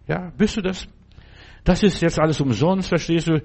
Ja, 0.07 0.33
bist 0.37 0.57
du 0.57 0.61
das? 0.61 0.89
Das 1.65 1.83
ist 1.83 2.01
jetzt 2.01 2.19
alles 2.19 2.41
umsonst, 2.41 2.89
verstehst 2.89 3.29
du? 3.29 3.43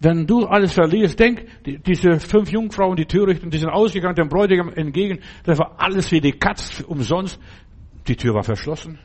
Wenn 0.00 0.26
du 0.26 0.46
alles 0.46 0.72
verlierst, 0.72 1.20
denk, 1.20 1.46
die, 1.64 1.78
diese 1.78 2.18
fünf 2.18 2.50
Jungfrauen, 2.50 2.96
die 2.96 3.04
Törichten, 3.04 3.50
die 3.50 3.58
sind 3.58 3.68
ausgegangen, 3.68 4.14
dem 4.14 4.28
Bräutigam 4.28 4.72
entgegen, 4.72 5.20
das 5.44 5.58
war 5.58 5.74
alles 5.78 6.10
wie 6.10 6.20
die 6.20 6.32
Katz 6.32 6.82
umsonst. 6.86 7.38
Die 8.06 8.16
Tür 8.16 8.34
war 8.34 8.42
verschlossen. 8.42 8.98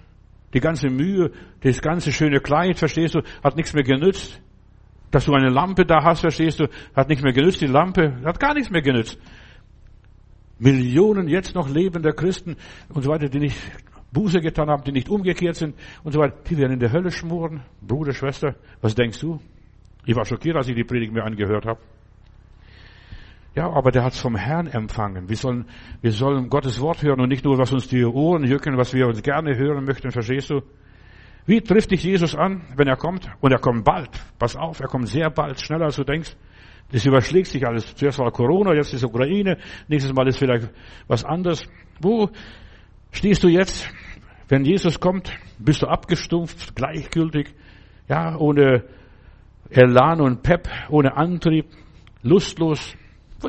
Die 0.53 0.59
ganze 0.59 0.89
Mühe, 0.89 1.31
das 1.61 1.81
ganze 1.81 2.11
schöne 2.11 2.39
Kleid, 2.39 2.79
verstehst 2.79 3.15
du, 3.15 3.21
hat 3.43 3.55
nichts 3.55 3.73
mehr 3.73 3.83
genützt. 3.83 4.41
Dass 5.11 5.25
du 5.25 5.33
eine 5.33 5.49
Lampe 5.49 5.85
da 5.85 6.03
hast, 6.03 6.21
verstehst 6.21 6.59
du, 6.59 6.67
hat 6.95 7.09
nichts 7.09 7.23
mehr 7.23 7.33
genützt. 7.33 7.61
Die 7.61 7.67
Lampe 7.67 8.21
hat 8.23 8.39
gar 8.39 8.53
nichts 8.53 8.69
mehr 8.69 8.81
genützt. 8.81 9.19
Millionen 10.57 11.27
jetzt 11.27 11.55
noch 11.55 11.69
lebender 11.69 12.13
Christen 12.13 12.55
und 12.89 13.03
so 13.03 13.09
weiter, 13.09 13.27
die 13.27 13.39
nicht 13.39 13.57
Buße 14.13 14.39
getan 14.39 14.69
haben, 14.69 14.83
die 14.83 14.93
nicht 14.93 15.09
umgekehrt 15.09 15.55
sind 15.55 15.75
und 16.03 16.13
so 16.13 16.19
weiter, 16.19 16.37
die 16.49 16.57
werden 16.57 16.73
in 16.73 16.79
der 16.79 16.91
Hölle 16.91 17.11
schmoren. 17.11 17.61
Bruder, 17.81 18.13
Schwester, 18.13 18.55
was 18.81 18.95
denkst 18.95 19.19
du? 19.19 19.39
Ich 20.05 20.15
war 20.15 20.23
schockiert, 20.25 20.55
als 20.55 20.69
ich 20.69 20.75
die 20.75 20.85
Predigt 20.85 21.11
mir 21.11 21.23
angehört 21.23 21.65
habe. 21.65 21.79
Ja, 23.55 23.69
aber 23.71 23.91
der 23.91 24.03
hat's 24.03 24.19
vom 24.19 24.35
Herrn 24.35 24.67
empfangen. 24.67 25.29
Wir 25.29 25.37
sollen, 25.37 25.65
wir 26.01 26.11
sollen 26.11 26.49
Gottes 26.49 26.81
Wort 26.81 27.01
hören 27.01 27.21
und 27.21 27.29
nicht 27.29 27.45
nur, 27.45 27.57
was 27.57 27.71
uns 27.71 27.87
die 27.87 28.03
Ohren 28.03 28.43
jucken, 28.43 28.77
was 28.77 28.93
wir 28.93 29.07
uns 29.07 29.23
gerne 29.23 29.55
hören 29.55 29.85
möchten, 29.85 30.11
verstehst 30.11 30.49
du? 30.49 30.61
Wie 31.45 31.61
trifft 31.61 31.91
dich 31.91 32.03
Jesus 32.03 32.35
an, 32.35 32.63
wenn 32.75 32.87
er 32.87 32.97
kommt? 32.97 33.29
Und 33.39 33.53
er 33.53 33.59
kommt 33.59 33.85
bald. 33.85 34.09
Pass 34.37 34.57
auf, 34.57 34.81
er 34.81 34.87
kommt 34.87 35.07
sehr 35.07 35.29
bald, 35.29 35.61
schneller 35.61 35.85
als 35.85 35.95
du 35.95 36.03
denkst. 36.03 36.35
Das 36.91 37.05
überschlägt 37.05 37.47
sich 37.47 37.65
alles. 37.65 37.95
Zuerst 37.95 38.19
war 38.19 38.29
Corona, 38.31 38.73
jetzt 38.73 38.93
ist 38.93 39.05
Ukraine, 39.05 39.57
nächstes 39.87 40.13
Mal 40.13 40.27
ist 40.27 40.37
vielleicht 40.37 40.69
was 41.07 41.23
anderes. 41.23 41.65
Wo 42.01 42.29
stehst 43.11 43.41
du 43.43 43.47
jetzt? 43.47 43.89
Wenn 44.49 44.65
Jesus 44.65 44.99
kommt, 44.99 45.31
bist 45.59 45.81
du 45.81 45.87
abgestumpft, 45.87 46.75
gleichgültig, 46.75 47.55
ja, 48.09 48.37
ohne 48.37 48.83
Elan 49.69 50.21
und 50.21 50.43
Pep, 50.43 50.67
ohne 50.89 51.15
Antrieb, 51.15 51.67
lustlos, 52.21 52.95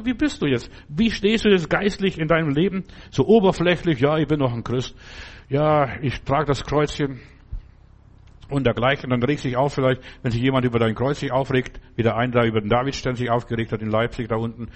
wie 0.04 0.14
bist 0.14 0.42
du 0.42 0.46
jetzt? 0.46 0.70
Wie 0.88 1.10
stehst 1.10 1.44
du 1.44 1.48
jetzt 1.48 1.70
geistlich 1.70 2.18
in 2.18 2.28
deinem 2.28 2.50
Leben? 2.50 2.84
So 3.10 3.26
oberflächlich, 3.26 4.00
ja, 4.00 4.18
ich 4.18 4.26
bin 4.26 4.38
noch 4.38 4.52
ein 4.52 4.64
Christ. 4.64 4.94
Ja, 5.48 6.00
ich 6.02 6.22
trage 6.22 6.46
das 6.46 6.64
Kreuzchen 6.64 7.20
und 8.48 8.64
dergleichen. 8.66 9.10
Dann 9.10 9.22
regt 9.22 9.40
sich 9.40 9.56
auf 9.56 9.74
vielleicht, 9.74 10.02
wenn 10.22 10.32
sich 10.32 10.42
jemand 10.42 10.64
über 10.64 10.78
dein 10.78 10.94
Kreuz 10.94 11.20
sich 11.20 11.32
aufregt, 11.32 11.80
wie 11.96 12.02
der 12.02 12.16
eine 12.16 12.32
da 12.32 12.44
über 12.44 12.60
den 12.60 12.70
Davidstern 12.70 13.14
sich 13.14 13.30
aufgeregt 13.30 13.72
hat 13.72 13.82
in 13.82 13.90
Leipzig 13.90 14.28
da 14.28 14.36
unten. 14.36 14.68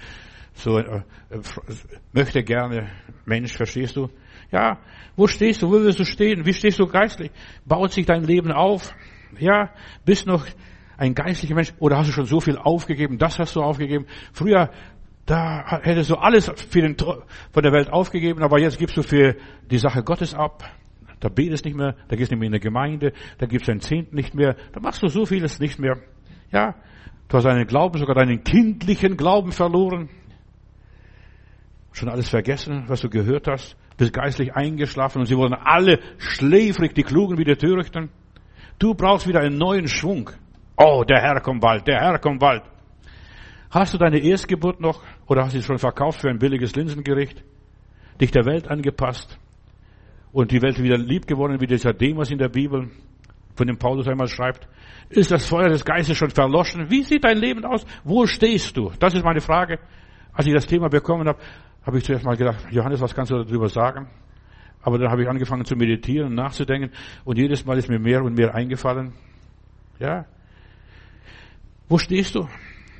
So, 0.53 0.77
äh, 0.77 1.01
äh, 1.29 1.39
möchte 2.11 2.43
gerne 2.43 2.89
Mensch, 3.25 3.53
verstehst 3.53 3.95
du? 3.95 4.09
Ja, 4.51 4.79
wo 5.15 5.27
stehst 5.27 5.61
du? 5.61 5.69
Wo 5.69 5.73
willst 5.73 5.99
du 5.99 6.05
stehen? 6.05 6.45
Wie 6.45 6.53
stehst 6.53 6.79
du 6.79 6.87
geistlich? 6.87 7.31
Baut 7.65 7.91
sich 7.91 8.05
dein 8.05 8.23
Leben 8.23 8.51
auf? 8.51 8.93
Ja, 9.39 9.69
bist 10.05 10.27
noch 10.27 10.45
ein 10.97 11.15
geistlicher 11.15 11.55
Mensch 11.55 11.73
oder 11.79 11.97
hast 11.97 12.09
du 12.09 12.13
schon 12.13 12.25
so 12.25 12.41
viel 12.41 12.57
aufgegeben? 12.57 13.17
Das 13.17 13.39
hast 13.39 13.55
du 13.55 13.61
aufgegeben. 13.61 14.05
Früher 14.33 14.69
da 15.25 15.81
hättest 15.83 16.09
du 16.09 16.15
alles 16.15 16.51
für 16.69 16.81
den, 16.81 16.97
von 16.97 17.63
der 17.63 17.71
Welt 17.71 17.91
aufgegeben, 17.91 18.43
aber 18.43 18.59
jetzt 18.59 18.77
gibst 18.79 18.97
du 18.97 19.03
für 19.03 19.35
die 19.69 19.77
Sache 19.77 20.03
Gottes 20.03 20.33
ab. 20.33 20.63
Da 21.19 21.29
betest 21.29 21.65
nicht 21.65 21.77
mehr, 21.77 21.95
da 22.07 22.15
gehst 22.15 22.31
nicht 22.31 22.39
mehr 22.39 22.47
in 22.47 22.53
der 22.53 22.59
Gemeinde, 22.59 23.13
da 23.37 23.45
gibst 23.45 23.67
deinen 23.67 23.79
Zehnten 23.79 24.15
nicht 24.15 24.33
mehr, 24.33 24.55
da 24.73 24.79
machst 24.79 25.03
du 25.03 25.07
so 25.07 25.25
vieles 25.25 25.59
nicht 25.59 25.77
mehr. 25.77 25.97
Ja, 26.51 26.75
du 27.27 27.37
hast 27.37 27.43
deinen 27.43 27.67
Glauben, 27.67 27.99
sogar 27.99 28.15
deinen 28.15 28.43
kindlichen 28.43 29.17
Glauben 29.17 29.51
verloren. 29.51 30.09
Schon 31.91 32.09
alles 32.09 32.29
vergessen, 32.29 32.85
was 32.87 33.01
du 33.01 33.09
gehört 33.09 33.47
hast, 33.47 33.77
bist 33.97 34.13
geistlich 34.13 34.55
eingeschlafen 34.55 35.19
und 35.19 35.27
sie 35.27 35.37
wurden 35.37 35.53
alle 35.53 35.99
schläfrig, 36.17 36.95
die 36.95 37.03
Klugen 37.03 37.37
wie 37.37 37.43
die 37.43 37.55
Törichten. 37.55 38.09
Du 38.79 38.95
brauchst 38.95 39.27
wieder 39.27 39.41
einen 39.41 39.59
neuen 39.59 39.87
Schwung. 39.87 40.31
Oh, 40.75 41.03
der 41.07 41.21
Herr 41.21 41.39
kommt 41.41 41.61
bald, 41.61 41.87
der 41.87 41.99
Herr 41.99 42.17
kommt 42.17 42.39
bald. 42.39 42.63
Hast 43.71 43.93
du 43.93 43.97
deine 43.97 44.19
Erstgeburt 44.19 44.81
noch 44.81 45.01
oder 45.27 45.43
hast 45.43 45.55
du 45.55 45.61
sie 45.61 45.65
schon 45.65 45.77
verkauft 45.77 46.19
für 46.19 46.29
ein 46.29 46.39
billiges 46.39 46.75
Linsengericht? 46.75 47.41
Dich 48.19 48.29
der 48.31 48.45
Welt 48.45 48.67
angepasst 48.67 49.39
und 50.33 50.51
die 50.51 50.61
Welt 50.61 50.81
wieder 50.83 50.97
lieb 50.97 51.25
geworden 51.25 51.61
wie 51.61 51.67
dieser 51.67 51.93
Demos 51.93 52.29
in 52.31 52.37
der 52.37 52.49
Bibel, 52.49 52.89
von 53.55 53.67
dem 53.67 53.77
Paulus 53.77 54.07
einmal 54.09 54.27
schreibt. 54.27 54.67
Ist 55.09 55.31
das 55.31 55.45
Feuer 55.45 55.69
des 55.69 55.85
Geistes 55.85 56.17
schon 56.17 56.31
verloschen? 56.31 56.89
Wie 56.89 57.03
sieht 57.03 57.23
dein 57.23 57.37
Leben 57.37 57.63
aus? 57.63 57.85
Wo 58.03 58.25
stehst 58.25 58.75
du? 58.75 58.91
Das 58.99 59.13
ist 59.13 59.23
meine 59.23 59.41
Frage. 59.41 59.79
Als 60.33 60.47
ich 60.47 60.53
das 60.53 60.67
Thema 60.67 60.89
bekommen 60.89 61.27
habe, 61.27 61.39
habe 61.85 61.97
ich 61.97 62.03
zuerst 62.03 62.25
mal 62.25 62.35
gedacht, 62.35 62.65
Johannes, 62.71 62.99
was 62.99 63.15
kannst 63.15 63.31
du 63.31 63.41
darüber 63.41 63.69
sagen? 63.69 64.07
Aber 64.81 64.97
dann 64.97 65.09
habe 65.09 65.23
ich 65.23 65.29
angefangen 65.29 65.63
zu 65.63 65.75
meditieren 65.75 66.27
und 66.27 66.35
nachzudenken 66.35 66.91
und 67.23 67.37
jedes 67.37 67.65
Mal 67.65 67.77
ist 67.77 67.87
mir 67.87 67.99
mehr 67.99 68.21
und 68.21 68.33
mehr 68.37 68.53
eingefallen. 68.53 69.13
Ja. 69.99 70.25
Wo 71.87 71.97
stehst 71.97 72.35
du? 72.35 72.47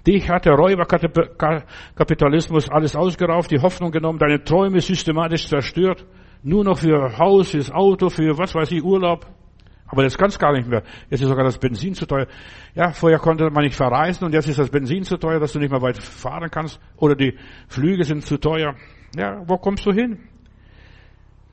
Dich 0.07 0.29
hat 0.29 0.45
der 0.45 0.53
Räuberkapitalismus 0.53 2.69
alles 2.69 2.95
ausgerauft, 2.95 3.51
die 3.51 3.59
Hoffnung 3.59 3.91
genommen, 3.91 4.17
deine 4.17 4.41
Träume 4.43 4.79
systematisch 4.79 5.47
zerstört. 5.47 6.05
Nur 6.43 6.63
noch 6.63 6.79
für 6.79 7.19
Haus, 7.19 7.51
fürs 7.51 7.71
Auto, 7.71 8.09
für 8.09 8.35
was 8.37 8.55
weiß 8.55 8.71
ich, 8.71 8.83
Urlaub. 8.83 9.27
Aber 9.91 10.03
jetzt 10.03 10.17
kannst 10.17 10.39
gar 10.39 10.53
nicht 10.53 10.67
mehr. 10.67 10.83
Jetzt 11.09 11.21
ist 11.21 11.27
sogar 11.27 11.43
das 11.43 11.57
Benzin 11.57 11.93
zu 11.93 12.05
teuer. 12.05 12.25
Ja, 12.73 12.93
vorher 12.93 13.19
konnte 13.19 13.49
man 13.51 13.63
nicht 13.63 13.75
verreisen 13.75 14.25
und 14.25 14.33
jetzt 14.33 14.47
ist 14.47 14.57
das 14.57 14.69
Benzin 14.69 15.03
zu 15.03 15.17
teuer, 15.17 15.39
dass 15.39 15.51
du 15.51 15.59
nicht 15.59 15.69
mehr 15.69 15.81
weit 15.81 15.97
fahren 15.97 16.49
kannst. 16.49 16.79
Oder 16.95 17.15
die 17.15 17.37
Flüge 17.67 18.05
sind 18.05 18.25
zu 18.25 18.37
teuer. 18.37 18.75
Ja, 19.17 19.43
wo 19.45 19.57
kommst 19.57 19.85
du 19.85 19.91
hin? 19.91 20.17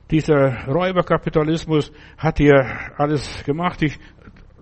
Dieser 0.09 0.65
Räuberkapitalismus 0.67 1.91
hat 2.17 2.39
dir 2.39 2.65
alles 2.97 3.43
gemacht, 3.43 3.81
dich 3.81 3.99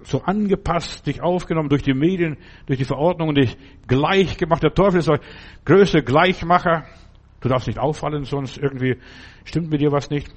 so 0.03 0.21
angepasst, 0.21 1.05
dich 1.07 1.21
aufgenommen 1.21 1.69
durch 1.69 1.83
die 1.83 1.93
Medien, 1.93 2.37
durch 2.65 2.79
die 2.79 2.85
Verordnungen, 2.85 3.35
dich 3.35 3.57
gleich 3.87 4.37
gemacht. 4.37 4.63
Der 4.63 4.73
Teufel 4.73 4.99
ist 4.99 5.07
der 5.07 5.19
größte 5.65 6.03
Gleichmacher. 6.03 6.85
Du 7.41 7.49
darfst 7.49 7.67
nicht 7.67 7.79
auffallen, 7.79 8.23
sonst 8.23 8.57
irgendwie 8.57 8.97
stimmt 9.45 9.69
mit 9.69 9.81
dir 9.81 9.91
was 9.91 10.09
nicht. 10.09 10.27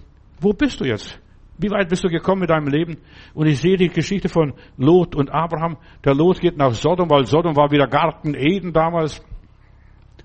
Wo 0.40 0.52
bist 0.52 0.80
du 0.80 0.84
jetzt? 0.84 1.20
Wie 1.58 1.70
weit 1.70 1.90
bist 1.90 2.02
du 2.04 2.08
gekommen 2.08 2.40
mit 2.40 2.50
deinem 2.50 2.68
Leben? 2.68 2.98
Und 3.34 3.46
ich 3.46 3.60
sehe 3.60 3.76
die 3.76 3.88
Geschichte 3.88 4.28
von 4.28 4.54
Lot 4.78 5.14
und 5.14 5.30
Abraham. 5.30 5.76
Der 6.04 6.14
Lot 6.14 6.40
geht 6.40 6.56
nach 6.56 6.72
Sodom, 6.72 7.10
weil 7.10 7.26
Sodom 7.26 7.54
war 7.54 7.70
wieder 7.70 7.86
Garten 7.86 8.34
Eden 8.34 8.72
damals. 8.72 9.22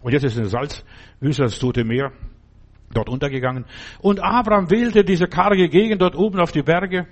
Und 0.01 0.13
jetzt 0.13 0.23
ist 0.23 0.37
eine 0.37 0.47
Salzwüste, 0.47 1.43
das 1.43 1.59
Tote 1.59 1.83
Meer, 1.83 2.13
dort 2.93 3.09
untergegangen. 3.09 3.65
Und 3.99 4.23
Abraham 4.23 4.71
wählte 4.71 5.03
diese 5.03 5.27
karge 5.27 5.67
Gegend 5.67 6.01
dort 6.01 6.15
oben 6.15 6.39
auf 6.39 6.51
die 6.51 6.61
Berge 6.61 7.07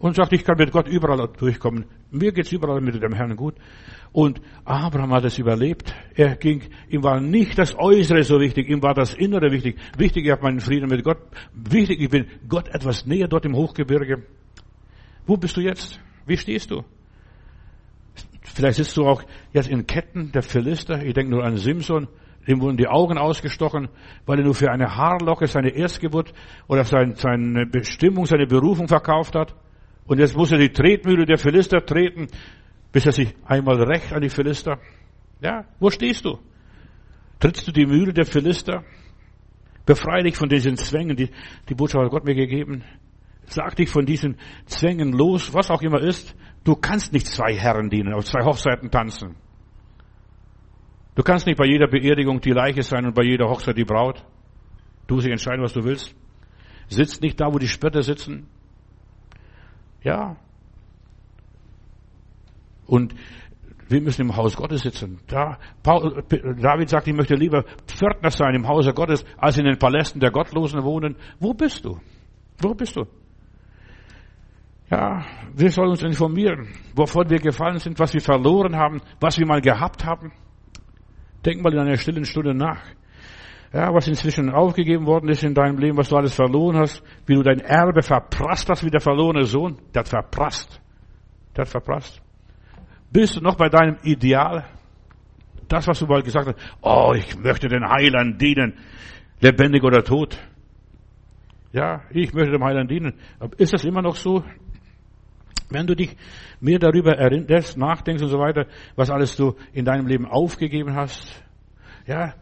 und 0.00 0.16
sagt, 0.16 0.32
ich 0.32 0.44
kann 0.44 0.56
mit 0.56 0.72
Gott 0.72 0.88
überall 0.88 1.28
durchkommen. 1.38 1.84
Mir 2.10 2.32
geht's 2.32 2.50
überall 2.50 2.80
mit 2.80 3.00
dem 3.00 3.12
Herrn 3.12 3.36
gut. 3.36 3.54
Und 4.12 4.40
Abraham 4.64 5.12
hat 5.12 5.24
es 5.24 5.38
überlebt. 5.38 5.94
Er 6.14 6.36
ging, 6.36 6.62
ihm 6.88 7.04
war 7.04 7.20
nicht 7.20 7.58
das 7.58 7.78
Äußere 7.78 8.24
so 8.24 8.40
wichtig, 8.40 8.68
ihm 8.70 8.82
war 8.82 8.94
das 8.94 9.14
Innere 9.14 9.52
wichtig. 9.52 9.78
Wichtig, 9.98 10.24
ich 10.24 10.32
habe 10.32 10.42
meinen 10.42 10.60
Frieden 10.60 10.88
mit 10.88 11.04
Gott. 11.04 11.18
Wichtig, 11.52 12.00
ich 12.00 12.08
bin 12.08 12.26
Gott 12.48 12.68
etwas 12.68 13.04
näher 13.04 13.28
dort 13.28 13.44
im 13.44 13.54
Hochgebirge. 13.54 14.24
Wo 15.26 15.36
bist 15.36 15.58
du 15.58 15.60
jetzt? 15.60 16.00
Wie 16.26 16.38
stehst 16.38 16.70
du? 16.70 16.82
Vielleicht 18.40 18.78
sitzt 18.78 18.96
du 18.96 19.06
auch 19.06 19.22
jetzt 19.52 19.68
in 19.68 19.86
Ketten 19.86 20.32
der 20.32 20.42
Philister. 20.42 21.04
Ich 21.04 21.12
denke 21.12 21.30
nur 21.30 21.44
an 21.44 21.58
Simson. 21.58 22.08
Dem 22.48 22.62
wurden 22.62 22.78
die 22.78 22.88
Augen 22.88 23.18
ausgestochen, 23.18 23.90
weil 24.24 24.38
er 24.38 24.44
nur 24.46 24.54
für 24.54 24.70
eine 24.70 24.96
Haarlocke 24.96 25.46
seine 25.46 25.68
Erstgeburt 25.68 26.32
oder 26.68 26.84
seine 26.84 27.66
Bestimmung, 27.66 28.24
seine 28.24 28.46
Berufung 28.46 28.88
verkauft 28.88 29.34
hat. 29.34 29.54
Und 30.10 30.18
jetzt 30.18 30.36
muss 30.36 30.50
er 30.50 30.58
die 30.58 30.72
Tretmühle 30.72 31.24
der 31.24 31.38
Philister 31.38 31.86
treten, 31.86 32.26
bis 32.90 33.06
er 33.06 33.12
sich 33.12 33.32
einmal 33.44 33.80
rächt 33.80 34.12
an 34.12 34.20
die 34.20 34.28
Philister. 34.28 34.80
Ja, 35.40 35.66
wo 35.78 35.88
stehst 35.88 36.24
du? 36.24 36.40
Trittst 37.38 37.68
du 37.68 37.70
die 37.70 37.86
Mühle 37.86 38.12
der 38.12 38.26
Philister? 38.26 38.82
Befreie 39.86 40.24
dich 40.24 40.36
von 40.36 40.48
diesen 40.48 40.76
Zwängen, 40.76 41.14
die 41.14 41.30
die 41.68 41.74
Botschaft 41.76 42.02
hat 42.02 42.10
Gott 42.10 42.24
mir 42.24 42.34
gegeben. 42.34 42.82
Sag 43.44 43.76
dich 43.76 43.88
von 43.88 44.04
diesen 44.04 44.36
Zwängen 44.66 45.12
los, 45.12 45.54
was 45.54 45.70
auch 45.70 45.80
immer 45.80 46.00
ist. 46.00 46.34
Du 46.64 46.74
kannst 46.74 47.12
nicht 47.12 47.28
zwei 47.28 47.54
Herren 47.54 47.88
dienen, 47.88 48.12
auf 48.12 48.24
zwei 48.24 48.44
Hochzeiten 48.44 48.90
tanzen. 48.90 49.36
Du 51.14 51.22
kannst 51.22 51.46
nicht 51.46 51.56
bei 51.56 51.66
jeder 51.66 51.86
Beerdigung 51.86 52.40
die 52.40 52.50
Leiche 52.50 52.82
sein 52.82 53.06
und 53.06 53.14
bei 53.14 53.22
jeder 53.22 53.48
Hochzeit 53.48 53.78
die 53.78 53.84
Braut. 53.84 54.24
Du 55.06 55.14
musst 55.14 55.26
dich 55.28 55.32
entscheiden, 55.32 55.62
was 55.62 55.72
du 55.72 55.84
willst. 55.84 56.16
Sitzt 56.88 57.22
nicht 57.22 57.40
da, 57.40 57.46
wo 57.54 57.58
die 57.58 57.68
Spötter 57.68 58.02
sitzen. 58.02 58.48
Ja. 60.02 60.36
Und 62.86 63.14
wir 63.88 64.00
müssen 64.00 64.22
im 64.22 64.36
Haus 64.36 64.56
Gottes 64.56 64.82
sitzen. 64.82 65.18
Da, 65.26 65.58
Paul, 65.82 66.22
David 66.28 66.88
sagt, 66.88 67.08
ich 67.08 67.14
möchte 67.14 67.34
lieber 67.34 67.64
Pförtner 67.86 68.30
sein 68.30 68.54
im 68.54 68.68
Hause 68.68 68.92
Gottes, 68.92 69.24
als 69.36 69.58
in 69.58 69.64
den 69.64 69.78
Palästen 69.78 70.20
der 70.20 70.30
Gottlosen 70.30 70.82
wohnen. 70.84 71.16
Wo 71.40 71.54
bist 71.54 71.84
du? 71.84 71.98
Wo 72.60 72.74
bist 72.74 72.96
du? 72.96 73.06
Ja, 74.90 75.24
wir 75.54 75.70
sollen 75.70 75.90
uns 75.90 76.02
informieren, 76.02 76.68
wovon 76.94 77.30
wir 77.30 77.38
gefallen 77.38 77.78
sind, 77.78 77.98
was 77.98 78.12
wir 78.12 78.20
verloren 78.20 78.76
haben, 78.76 79.00
was 79.20 79.38
wir 79.38 79.46
mal 79.46 79.60
gehabt 79.60 80.04
haben. 80.04 80.32
Denk 81.44 81.62
mal 81.62 81.72
in 81.72 81.78
einer 81.78 81.96
stillen 81.96 82.24
Stunde 82.24 82.54
nach 82.54 82.80
ja, 83.72 83.94
was 83.94 84.08
inzwischen 84.08 84.50
aufgegeben 84.50 85.06
worden 85.06 85.28
ist 85.28 85.44
in 85.44 85.54
deinem 85.54 85.78
Leben, 85.78 85.96
was 85.96 86.08
du 86.08 86.16
alles 86.16 86.34
verloren 86.34 86.76
hast, 86.76 87.02
wie 87.26 87.34
du 87.34 87.42
dein 87.42 87.60
Erbe 87.60 88.02
verprasst 88.02 88.68
hast 88.68 88.84
wie 88.84 88.90
der 88.90 89.00
verlorene 89.00 89.44
Sohn, 89.44 89.78
hat 89.94 90.08
verprasst. 90.08 90.80
Hat 91.56 91.68
verprasst. 91.68 92.20
Bist 93.12 93.36
du 93.36 93.40
noch 93.40 93.56
bei 93.56 93.68
deinem 93.68 93.98
Ideal? 94.02 94.66
Das, 95.68 95.86
was 95.86 96.00
du 96.00 96.06
mal 96.06 96.22
gesagt 96.22 96.48
hast, 96.48 96.78
oh, 96.80 97.12
ich 97.14 97.38
möchte 97.38 97.68
den 97.68 97.88
Heiland 97.88 98.40
dienen, 98.40 98.74
lebendig 99.40 99.84
oder 99.84 100.02
tot. 100.02 100.38
Ja, 101.72 102.02
ich 102.10 102.32
möchte 102.32 102.50
dem 102.50 102.64
Heiland 102.64 102.90
dienen. 102.90 103.14
Ist 103.56 103.72
das 103.72 103.84
immer 103.84 104.02
noch 104.02 104.16
so? 104.16 104.42
Wenn 105.68 105.86
du 105.86 105.94
dich 105.94 106.16
mehr 106.58 106.80
darüber 106.80 107.16
erinnerst, 107.16 107.78
nachdenkst 107.78 108.22
und 108.22 108.30
so 108.30 108.38
weiter, 108.40 108.66
was 108.96 109.10
alles 109.10 109.36
du 109.36 109.54
in 109.72 109.84
deinem 109.84 110.08
Leben 110.08 110.26
aufgegeben 110.26 110.96
hast, 110.96 111.44
ja, 112.06 112.34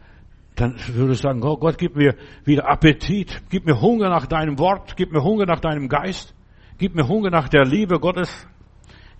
dann 0.59 0.75
würde 0.89 1.13
ich 1.13 1.19
sagen, 1.19 1.41
oh 1.43 1.57
Gott, 1.57 1.77
gib 1.77 1.95
mir 1.95 2.15
wieder 2.43 2.69
Appetit, 2.69 3.43
gib 3.49 3.65
mir 3.65 3.79
Hunger 3.79 4.09
nach 4.09 4.27
deinem 4.27 4.59
Wort, 4.59 4.97
gib 4.97 5.11
mir 5.11 5.23
Hunger 5.23 5.45
nach 5.45 5.59
deinem 5.59 5.87
Geist, 5.87 6.35
gib 6.77 6.95
mir 6.95 7.07
Hunger 7.07 7.29
nach 7.29 7.47
der 7.47 7.65
Liebe 7.65 7.99
Gottes. 7.99 8.47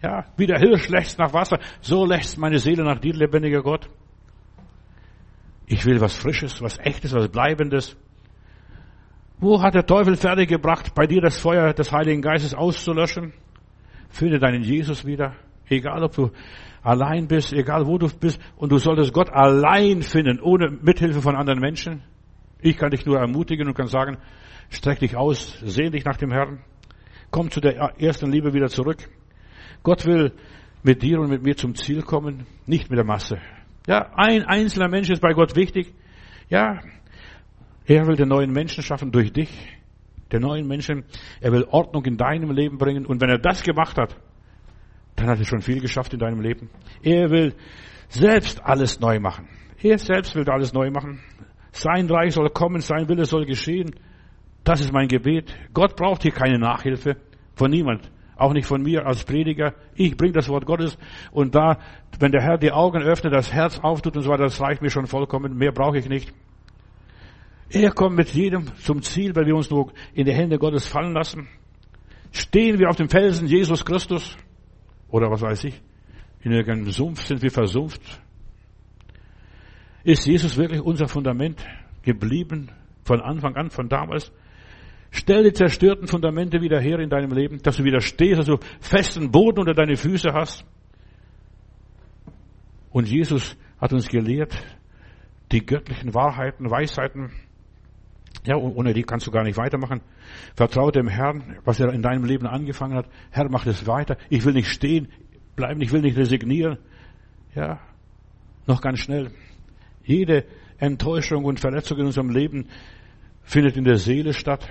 Ja, 0.01 0.25
wie 0.37 0.47
der 0.47 0.59
Hirsch 0.59 0.89
lechzt 0.89 1.19
nach 1.19 1.33
Wasser, 1.33 1.59
so 1.81 2.05
lechzt 2.05 2.37
meine 2.37 2.59
Seele 2.59 2.83
nach 2.83 2.99
dir, 2.99 3.13
lebendiger 3.13 3.61
Gott. 3.61 3.89
Ich 5.65 5.85
will 5.85 6.01
was 6.01 6.15
Frisches, 6.15 6.61
was 6.61 6.77
Echtes, 6.79 7.13
was 7.13 7.29
Bleibendes. 7.29 7.95
Wo 9.37 9.61
hat 9.61 9.75
der 9.75 9.85
Teufel 9.85 10.17
fertiggebracht, 10.17 10.93
bei 10.93 11.05
dir 11.05 11.21
das 11.21 11.39
Feuer 11.39 11.73
des 11.73 11.91
Heiligen 11.91 12.21
Geistes 12.21 12.53
auszulöschen? 12.53 13.33
Finde 14.09 14.39
deinen 14.39 14.63
Jesus 14.63 15.05
wieder. 15.05 15.35
Egal, 15.69 16.03
ob 16.03 16.15
du 16.15 16.31
allein 16.89 17.27
bist, 17.27 17.53
egal 17.53 17.85
wo 17.85 17.99
du 17.99 18.09
bist, 18.09 18.41
und 18.57 18.71
du 18.71 18.79
solltest 18.79 19.13
Gott 19.13 19.29
allein 19.29 20.01
finden, 20.01 20.39
ohne 20.41 20.71
Mithilfe 20.71 21.21
von 21.21 21.35
anderen 21.35 21.59
Menschen. 21.59 22.01
Ich 22.61 22.77
kann 22.77 22.89
dich 22.89 23.05
nur 23.05 23.19
ermutigen 23.19 23.67
und 23.67 23.75
kann 23.75 23.87
sagen, 23.87 24.17
streck 24.69 24.99
dich 24.99 25.15
aus, 25.15 25.59
sehn 25.63 25.91
dich 25.91 26.03
nach 26.03 26.17
dem 26.17 26.31
Herrn, 26.31 26.63
komm 27.29 27.51
zu 27.51 27.61
der 27.61 27.75
ersten 27.99 28.31
Liebe 28.31 28.53
wieder 28.53 28.69
zurück. 28.69 28.97
Gott 29.83 30.05
will 30.07 30.33
mit 30.81 31.03
dir 31.03 31.19
und 31.19 31.29
mit 31.29 31.43
mir 31.43 31.55
zum 31.55 31.75
Ziel 31.75 32.01
kommen, 32.01 32.47
nicht 32.65 32.89
mit 32.89 32.97
der 32.97 33.05
Masse. 33.05 33.37
Ja, 33.87 34.11
ein 34.15 34.43
einzelner 34.43 34.89
Mensch 34.89 35.09
ist 35.09 35.21
bei 35.21 35.33
Gott 35.33 35.55
wichtig. 35.55 35.93
Ja, 36.49 36.79
er 37.85 38.07
will 38.07 38.15
den 38.15 38.29
neuen 38.29 38.51
Menschen 38.51 38.83
schaffen 38.83 39.11
durch 39.11 39.31
dich, 39.31 39.49
den 40.31 40.41
neuen 40.41 40.67
Menschen. 40.67 41.05
Er 41.39 41.51
will 41.51 41.65
Ordnung 41.69 42.03
in 42.05 42.17
deinem 42.17 42.51
Leben 42.51 42.77
bringen. 42.79 43.05
Und 43.05 43.21
wenn 43.21 43.29
er 43.29 43.37
das 43.37 43.61
gemacht 43.63 43.97
hat, 43.97 44.15
dann 45.19 45.29
hat 45.29 45.39
er 45.39 45.45
schon 45.45 45.61
viel 45.61 45.81
geschafft 45.81 46.13
in 46.13 46.19
deinem 46.19 46.41
Leben. 46.41 46.69
Er 47.03 47.29
will 47.29 47.53
selbst 48.07 48.63
alles 48.63 48.99
neu 48.99 49.19
machen. 49.19 49.47
Er 49.81 49.97
selbst 49.97 50.35
will 50.35 50.49
alles 50.49 50.73
neu 50.73 50.89
machen. 50.91 51.19
Sein 51.71 52.09
Reich 52.09 52.33
soll 52.33 52.49
kommen, 52.49 52.81
sein 52.81 53.07
Wille 53.07 53.25
soll 53.25 53.45
geschehen. 53.45 53.95
Das 54.63 54.79
ist 54.81 54.91
mein 54.91 55.07
Gebet. 55.07 55.53
Gott 55.73 55.95
braucht 55.95 56.23
hier 56.23 56.31
keine 56.31 56.57
Nachhilfe 56.57 57.17
von 57.55 57.69
niemand. 57.69 58.09
Auch 58.35 58.53
nicht 58.53 58.65
von 58.65 58.81
mir 58.81 59.05
als 59.05 59.25
Prediger. 59.25 59.73
Ich 59.95 60.15
bringe 60.15 60.33
das 60.33 60.47
Wort 60.47 60.65
Gottes 60.65 60.97
und 61.31 61.55
da, 61.55 61.77
wenn 62.19 62.31
der 62.31 62.41
Herr 62.41 62.57
die 62.57 62.71
Augen 62.71 63.01
öffnet, 63.01 63.33
das 63.33 63.51
Herz 63.53 63.79
auftut 63.79 64.15
und 64.15 64.23
so 64.23 64.29
weiter, 64.29 64.43
das 64.43 64.61
reicht 64.61 64.81
mir 64.81 64.89
schon 64.89 65.07
vollkommen. 65.07 65.57
Mehr 65.57 65.73
brauche 65.73 65.97
ich 65.97 66.07
nicht. 66.07 66.33
Er 67.69 67.91
kommt 67.91 68.15
mit 68.15 68.29
jedem 68.29 68.73
zum 68.77 69.01
Ziel, 69.01 69.35
weil 69.35 69.45
wir 69.45 69.55
uns 69.55 69.69
nur 69.69 69.91
in 70.13 70.25
die 70.25 70.33
Hände 70.33 70.57
Gottes 70.57 70.87
fallen 70.87 71.13
lassen. 71.13 71.47
Stehen 72.31 72.79
wir 72.79 72.89
auf 72.89 72.95
dem 72.95 73.09
Felsen 73.09 73.47
Jesus 73.47 73.85
Christus. 73.85 74.37
Oder 75.09 75.29
was 75.31 75.41
weiß 75.41 75.63
ich, 75.65 75.81
in 76.41 76.51
irgendeinem 76.51 76.91
Sumpf 76.91 77.25
sind 77.25 77.41
wir 77.41 77.51
versumpft. 77.51 78.21
Ist 80.03 80.25
Jesus 80.25 80.57
wirklich 80.57 80.81
unser 80.81 81.07
Fundament 81.07 81.65
geblieben 82.03 82.71
von 83.03 83.21
Anfang 83.21 83.55
an, 83.55 83.69
von 83.69 83.89
damals? 83.89 84.31
Stell 85.11 85.43
die 85.43 85.53
zerstörten 85.53 86.07
Fundamente 86.07 86.61
wieder 86.61 86.79
her 86.79 86.99
in 86.99 87.09
deinem 87.09 87.31
Leben, 87.31 87.61
dass 87.63 87.77
du 87.77 87.83
wieder 87.83 87.99
stehst, 87.99 88.39
dass 88.39 88.45
du 88.45 88.57
festen 88.79 89.31
Boden 89.31 89.59
unter 89.59 89.73
deine 89.73 89.95
Füße 89.95 90.31
hast. 90.31 90.65
Und 92.91 93.07
Jesus 93.07 93.57
hat 93.79 93.91
uns 93.91 94.07
gelehrt, 94.07 94.55
die 95.51 95.65
göttlichen 95.65 96.13
Wahrheiten, 96.13 96.69
Weisheiten, 96.69 97.31
ja, 98.49 98.57
ohne 98.57 98.95
die 98.95 99.03
kannst 99.03 99.27
du 99.27 99.31
gar 99.31 99.43
nicht 99.43 99.57
weitermachen. 99.57 100.01
Vertraue 100.55 100.91
dem 100.91 101.07
Herrn, 101.07 101.57
was 101.65 101.79
er 101.79 101.93
in 101.93 102.01
deinem 102.01 102.25
Leben 102.25 102.47
angefangen 102.47 102.95
hat. 102.95 103.05
Herr, 103.29 103.47
mach 103.47 103.63
das 103.63 103.85
weiter. 103.85 104.17
Ich 104.29 104.43
will 104.43 104.53
nicht 104.53 104.69
stehen 104.69 105.07
bleiben, 105.55 105.79
ich 105.81 105.91
will 105.91 106.01
nicht 106.01 106.17
resignieren. 106.17 106.79
Ja, 107.53 107.79
noch 108.65 108.81
ganz 108.81 109.01
schnell. 109.01 109.29
Jede 110.03 110.45
Enttäuschung 110.79 111.45
und 111.45 111.59
Verletzung 111.59 111.99
in 111.99 112.07
unserem 112.07 112.31
Leben 112.31 112.69
findet 113.43 113.77
in 113.77 113.83
der 113.83 113.97
Seele 113.97 114.33
statt. 114.33 114.67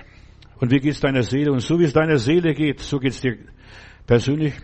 Und 0.57 0.71
wie 0.71 0.81
geht's 0.81 0.99
deiner 0.99 1.23
Seele? 1.23 1.53
Und 1.53 1.61
so 1.61 1.79
wie 1.79 1.85
es 1.85 1.93
deiner 1.93 2.17
Seele 2.17 2.53
geht, 2.53 2.81
so 2.81 2.99
geht's 2.99 3.21
dir 3.21 3.37
persönlich. 4.05 4.55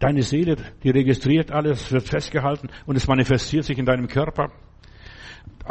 Deine 0.00 0.22
Seele, 0.22 0.56
die 0.82 0.90
registriert 0.90 1.52
alles, 1.52 1.92
wird 1.92 2.08
festgehalten 2.08 2.68
und 2.86 2.96
es 2.96 3.06
manifestiert 3.06 3.64
sich 3.64 3.78
in 3.78 3.86
deinem 3.86 4.08
Körper. 4.08 4.50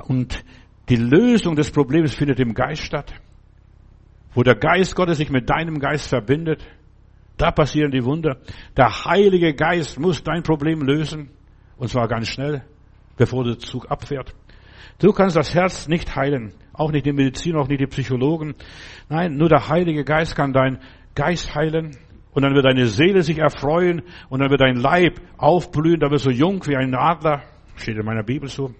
Und 0.07 0.45
die 0.89 0.95
Lösung 0.95 1.55
des 1.55 1.71
Problems 1.71 2.15
findet 2.15 2.39
im 2.39 2.53
Geist 2.53 2.83
statt. 2.83 3.13
Wo 4.33 4.43
der 4.43 4.55
Geist 4.55 4.95
Gottes 4.95 5.17
sich 5.17 5.29
mit 5.29 5.49
deinem 5.49 5.79
Geist 5.79 6.09
verbindet, 6.09 6.65
da 7.37 7.51
passieren 7.51 7.91
die 7.91 8.03
Wunder. 8.03 8.37
Der 8.75 9.05
Heilige 9.05 9.53
Geist 9.53 9.99
muss 9.99 10.23
dein 10.23 10.43
Problem 10.43 10.81
lösen. 10.81 11.29
Und 11.77 11.87
zwar 11.87 12.07
ganz 12.07 12.27
schnell, 12.27 12.63
bevor 13.17 13.45
der 13.45 13.57
Zug 13.57 13.89
abfährt. 13.89 14.35
Du 14.99 15.13
kannst 15.13 15.37
das 15.37 15.55
Herz 15.55 15.87
nicht 15.87 16.15
heilen. 16.15 16.53
Auch 16.73 16.91
nicht 16.91 17.05
die 17.05 17.13
Medizin, 17.13 17.55
auch 17.55 17.69
nicht 17.69 17.79
die 17.79 17.87
Psychologen. 17.87 18.55
Nein, 19.07 19.37
nur 19.37 19.47
der 19.47 19.69
Heilige 19.69 20.03
Geist 20.03 20.35
kann 20.35 20.51
dein 20.51 20.79
Geist 21.15 21.55
heilen. 21.55 21.95
Und 22.31 22.43
dann 22.43 22.53
wird 22.53 22.65
deine 22.65 22.85
Seele 22.85 23.21
sich 23.23 23.37
erfreuen. 23.37 24.01
Und 24.29 24.41
dann 24.41 24.49
wird 24.49 24.61
dein 24.61 24.75
Leib 24.75 25.21
aufblühen. 25.37 26.01
Da 26.01 26.11
wird 26.11 26.19
so 26.19 26.31
jung 26.31 26.65
wie 26.67 26.75
ein 26.75 26.93
Adler. 26.93 27.43
Steht 27.77 27.95
in 27.95 28.05
meiner 28.05 28.23
Bibel 28.23 28.49
so. 28.49 28.73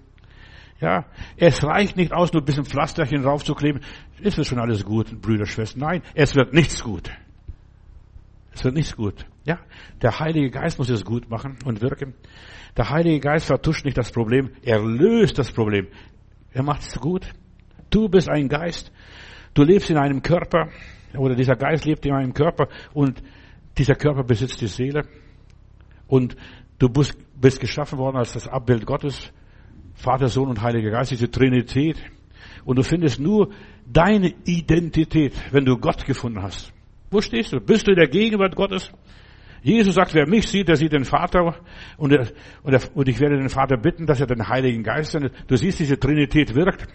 Ja, 0.80 1.04
es 1.36 1.62
reicht 1.62 1.96
nicht 1.96 2.12
aus, 2.12 2.32
nur 2.32 2.42
ein 2.42 2.46
bisschen 2.46 2.64
Pflasterchen 2.64 3.22
raufzukleben. 3.22 3.82
Es 4.22 4.36
wird 4.36 4.46
schon 4.46 4.58
alles 4.58 4.84
gut, 4.84 5.20
Brüder, 5.20 5.44
Schwestern. 5.44 5.80
Nein, 5.80 6.02
es 6.14 6.34
wird 6.34 6.54
nichts 6.54 6.82
gut. 6.82 7.10
Es 8.52 8.64
wird 8.64 8.74
nichts 8.74 8.96
gut. 8.96 9.26
Ja, 9.44 9.58
der 10.00 10.18
Heilige 10.18 10.50
Geist 10.50 10.78
muss 10.78 10.88
es 10.88 11.04
gut 11.04 11.28
machen 11.28 11.58
und 11.64 11.82
wirken. 11.82 12.14
Der 12.76 12.88
Heilige 12.88 13.20
Geist 13.20 13.46
vertuscht 13.46 13.84
nicht 13.84 13.98
das 13.98 14.10
Problem, 14.10 14.50
er 14.62 14.80
löst 14.80 15.38
das 15.38 15.52
Problem. 15.52 15.88
Er 16.52 16.62
macht 16.62 16.82
es 16.82 16.98
gut. 16.98 17.26
Du 17.90 18.08
bist 18.08 18.28
ein 18.28 18.48
Geist. 18.48 18.90
Du 19.54 19.62
lebst 19.62 19.90
in 19.90 19.98
einem 19.98 20.22
Körper 20.22 20.68
oder 21.16 21.34
dieser 21.34 21.56
Geist 21.56 21.84
lebt 21.84 22.06
in 22.06 22.14
einem 22.14 22.32
Körper 22.32 22.68
und 22.94 23.22
dieser 23.76 23.96
Körper 23.96 24.22
besitzt 24.22 24.60
die 24.60 24.66
Seele 24.66 25.02
und 26.06 26.36
du 26.78 26.88
bist 26.88 27.60
geschaffen 27.60 27.98
worden 27.98 28.16
als 28.16 28.32
das 28.32 28.48
Abbild 28.48 28.86
Gottes 28.86 29.32
Vater, 30.00 30.28
Sohn 30.28 30.48
und 30.48 30.62
Heiliger 30.62 30.90
Geist, 30.90 31.10
diese 31.10 31.30
Trinität. 31.30 31.96
Und 32.64 32.76
du 32.76 32.82
findest 32.82 33.20
nur 33.20 33.50
deine 33.86 34.32
Identität, 34.44 35.34
wenn 35.52 35.64
du 35.64 35.76
Gott 35.76 36.04
gefunden 36.04 36.42
hast. 36.42 36.72
Wo 37.10 37.20
stehst 37.20 37.52
du? 37.52 37.60
Bist 37.60 37.86
du 37.86 37.92
in 37.92 37.98
der 37.98 38.08
Gegenwart 38.08 38.56
Gottes? 38.56 38.90
Jesus 39.62 39.94
sagt, 39.94 40.14
wer 40.14 40.26
mich 40.26 40.48
sieht, 40.48 40.68
der 40.68 40.76
sieht 40.76 40.92
den 40.92 41.04
Vater 41.04 41.54
und, 41.98 42.12
er, 42.12 42.28
und, 42.62 42.72
er, 42.72 42.80
und 42.94 43.08
ich 43.08 43.20
werde 43.20 43.36
den 43.36 43.50
Vater 43.50 43.76
bitten, 43.76 44.06
dass 44.06 44.20
er 44.20 44.26
den 44.26 44.48
Heiligen 44.48 44.82
Geist 44.82 45.12
sendet. 45.12 45.34
Du 45.48 45.56
siehst, 45.56 45.80
diese 45.80 45.98
Trinität 45.98 46.54
wirkt. 46.54 46.86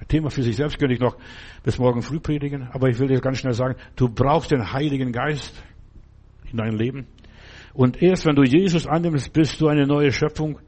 Ein 0.00 0.08
Thema 0.08 0.30
für 0.30 0.42
sich 0.42 0.56
selbst 0.56 0.78
könnte 0.78 0.94
ich 0.94 1.00
noch 1.00 1.18
bis 1.64 1.78
morgen 1.78 2.02
früh 2.02 2.20
predigen, 2.20 2.68
aber 2.72 2.88
ich 2.88 2.98
will 2.98 3.08
dir 3.08 3.20
ganz 3.20 3.38
schnell 3.38 3.52
sagen, 3.52 3.74
du 3.96 4.08
brauchst 4.08 4.52
den 4.52 4.72
Heiligen 4.72 5.12
Geist 5.12 5.62
in 6.50 6.56
dein 6.56 6.72
Leben. 6.72 7.06
Und 7.74 8.00
erst 8.00 8.24
wenn 8.24 8.36
du 8.36 8.42
Jesus 8.42 8.86
annimmst, 8.86 9.32
bist 9.32 9.60
du 9.60 9.68
eine 9.68 9.86
neue 9.86 10.12
Schöpfung 10.12 10.60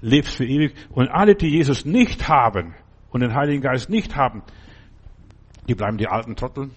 lebst 0.00 0.34
für 0.34 0.44
ewig. 0.44 0.74
Und 0.90 1.08
alle, 1.08 1.34
die 1.34 1.48
Jesus 1.48 1.84
nicht 1.84 2.28
haben 2.28 2.74
und 3.10 3.20
den 3.20 3.34
Heiligen 3.34 3.62
Geist 3.62 3.90
nicht 3.90 4.16
haben, 4.16 4.42
die 5.68 5.74
bleiben 5.74 5.98
die 5.98 6.08
alten 6.08 6.36
Trotteln, 6.36 6.72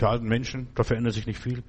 die 0.00 0.04
alten 0.04 0.26
Menschen, 0.26 0.68
da 0.74 0.82
verändert 0.82 1.14
sich 1.14 1.26
nicht 1.26 1.40
viel. 1.40 1.62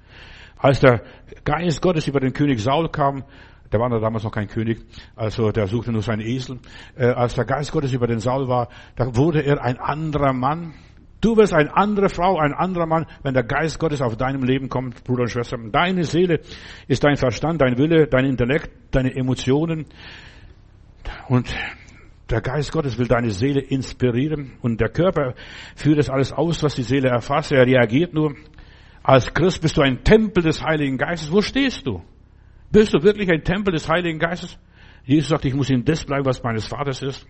Als 0.56 0.80
der 0.80 1.02
Geist 1.44 1.82
Gottes 1.82 2.06
über 2.06 2.20
den 2.20 2.32
König 2.32 2.60
Saul 2.60 2.88
kam, 2.88 3.24
der 3.72 3.80
war 3.80 3.88
damals 3.88 4.22
noch 4.22 4.32
kein 4.32 4.48
König, 4.48 4.84
also 5.16 5.50
der 5.50 5.66
suchte 5.66 5.92
nur 5.92 6.02
seinen 6.02 6.20
Esel. 6.20 6.60
Äh, 6.94 7.06
als 7.06 7.34
der 7.34 7.46
Geist 7.46 7.72
Gottes 7.72 7.92
über 7.92 8.06
den 8.06 8.20
Saul 8.20 8.46
war, 8.46 8.68
da 8.96 9.16
wurde 9.16 9.40
er 9.40 9.62
ein 9.62 9.78
anderer 9.78 10.32
Mann. 10.32 10.74
Du 11.22 11.36
wirst 11.36 11.54
eine 11.54 11.74
andere 11.76 12.08
Frau, 12.08 12.36
ein 12.38 12.52
anderer 12.52 12.86
Mann, 12.86 13.06
wenn 13.22 13.32
der 13.32 13.44
Geist 13.44 13.78
Gottes 13.78 14.02
auf 14.02 14.16
deinem 14.16 14.42
Leben 14.42 14.68
kommt, 14.68 15.04
Bruder 15.04 15.22
und 15.22 15.30
Schwester. 15.30 15.56
Deine 15.56 16.02
Seele 16.02 16.40
ist 16.88 17.04
dein 17.04 17.16
Verstand, 17.16 17.62
dein 17.62 17.78
Wille, 17.78 18.08
dein 18.08 18.24
Intellekt, 18.24 18.70
deine 18.90 19.14
Emotionen. 19.14 19.86
Und 21.28 21.54
der 22.28 22.40
Geist 22.40 22.72
Gottes 22.72 22.98
will 22.98 23.06
deine 23.06 23.30
Seele 23.30 23.60
inspirieren 23.60 24.54
und 24.62 24.80
der 24.80 24.88
Körper 24.88 25.34
führt 25.76 25.98
das 25.98 26.10
alles 26.10 26.32
aus, 26.32 26.60
was 26.64 26.74
die 26.74 26.82
Seele 26.82 27.10
erfasst. 27.10 27.52
Er 27.52 27.66
reagiert 27.66 28.12
nur. 28.12 28.34
Als 29.04 29.32
Christ 29.32 29.62
bist 29.62 29.76
du 29.76 29.82
ein 29.82 30.02
Tempel 30.02 30.42
des 30.42 30.60
Heiligen 30.60 30.98
Geistes. 30.98 31.30
Wo 31.30 31.40
stehst 31.40 31.86
du? 31.86 32.02
Bist 32.72 32.94
du 32.94 33.02
wirklich 33.02 33.30
ein 33.30 33.44
Tempel 33.44 33.72
des 33.72 33.88
Heiligen 33.88 34.18
Geistes? 34.18 34.58
Jesus 35.04 35.28
sagt, 35.28 35.44
ich 35.44 35.54
muss 35.54 35.70
in 35.70 35.84
das 35.84 36.04
bleiben, 36.04 36.24
was 36.24 36.42
meines 36.42 36.66
Vaters 36.66 37.00
ist. 37.02 37.26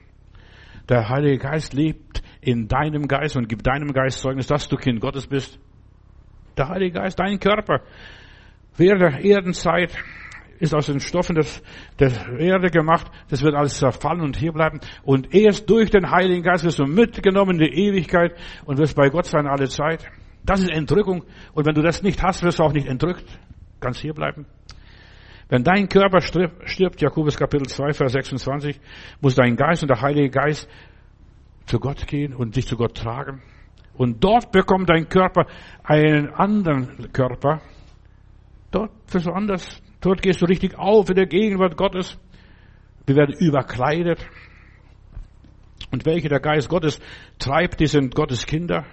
Der 0.89 1.09
Heilige 1.09 1.39
Geist 1.39 1.74
lebt 1.74 2.22
in 2.41 2.68
deinem 2.68 3.07
Geist 3.09 3.37
und 3.37 3.49
gibt 3.49 3.66
deinem 3.66 3.93
Geist 3.93 4.20
Zeugnis, 4.20 4.47
dass 4.47 4.68
du 4.68 4.76
Kind 4.76 5.01
Gottes 5.01 5.26
bist. 5.26 5.59
Der 6.57 6.68
Heilige 6.68 7.01
Geist, 7.01 7.18
dein 7.18 7.39
Körper. 7.39 7.83
Während 8.76 9.01
der 9.03 9.24
Erdenzeit 9.24 9.97
ist 10.59 10.74
aus 10.74 10.87
den 10.87 11.01
Stoffen 11.01 11.35
des, 11.35 11.62
der 11.99 12.11
Erde 12.39 12.70
gemacht. 12.70 13.11
Das 13.28 13.43
wird 13.43 13.55
alles 13.55 13.78
zerfallen 13.78 14.20
und 14.20 14.37
hier 14.37 14.53
bleiben. 14.53 14.80
Und 15.03 15.35
erst 15.35 15.68
durch 15.68 15.91
den 15.91 16.11
Heiligen 16.11 16.43
Geist 16.43 16.64
wirst 16.64 16.78
du 16.78 16.85
mitgenommen 16.85 17.59
in 17.61 17.66
die 17.66 17.87
Ewigkeit 17.87 18.37
und 18.64 18.78
wirst 18.78 18.95
bei 18.95 19.09
Gott 19.09 19.26
sein 19.26 19.47
alle 19.47 19.68
Zeit. 19.68 20.07
Das 20.45 20.61
ist 20.61 20.70
Entrückung. 20.70 21.24
Und 21.53 21.66
wenn 21.66 21.74
du 21.74 21.83
das 21.83 22.03
nicht 22.03 22.22
hast, 22.22 22.43
wirst 22.43 22.59
du 22.59 22.62
auch 22.62 22.72
nicht 22.72 22.87
entrückt. 22.87 23.24
Ganz 23.80 23.99
hier 23.99 24.14
bleiben. 24.14 24.47
Wenn 25.53 25.65
dein 25.65 25.87
Körper 25.87 26.23
stirbt, 26.23 27.03
Jakobus 27.03 27.37
Kapitel 27.37 27.67
2, 27.67 27.93
Vers 27.93 28.13
26, 28.13 28.81
muss 29.21 29.35
dein 29.35 29.55
Geist 29.55 29.83
und 29.83 29.89
der 29.89 30.01
Heilige 30.01 30.31
Geist 30.31 30.67
zu 31.67 31.79
Gott 31.79 32.07
gehen 32.07 32.33
und 32.33 32.57
dich 32.57 32.67
zu 32.67 32.79
Gott 32.79 32.97
tragen. 32.97 33.43
Und 33.93 34.25
dort 34.25 34.51
bekommt 34.51 34.89
dein 34.89 35.11
Körper 35.11 35.45
einen 35.85 36.31
anderen 36.31 37.13
Körper. 37.13 37.61
Dort 38.71 38.93
wirst 39.13 39.27
du 39.27 39.31
anders. 39.33 39.83
Dort 40.01 40.23
gehst 40.23 40.41
du 40.41 40.47
richtig 40.47 40.79
auf 40.79 41.11
in 41.11 41.17
der 41.17 41.27
Gegenwart 41.27 41.77
Gottes. 41.77 42.19
Wir 43.05 43.17
werden 43.17 43.37
überkleidet. 43.39 44.27
Und 45.91 46.07
welche 46.07 46.31
der 46.31 46.41
Geist 46.41 46.71
Gottes 46.71 46.99
treibt, 47.39 47.79
die 47.81 47.89
sind 47.89 48.15
Gottes 48.15 48.47
Kinder. 48.47 48.87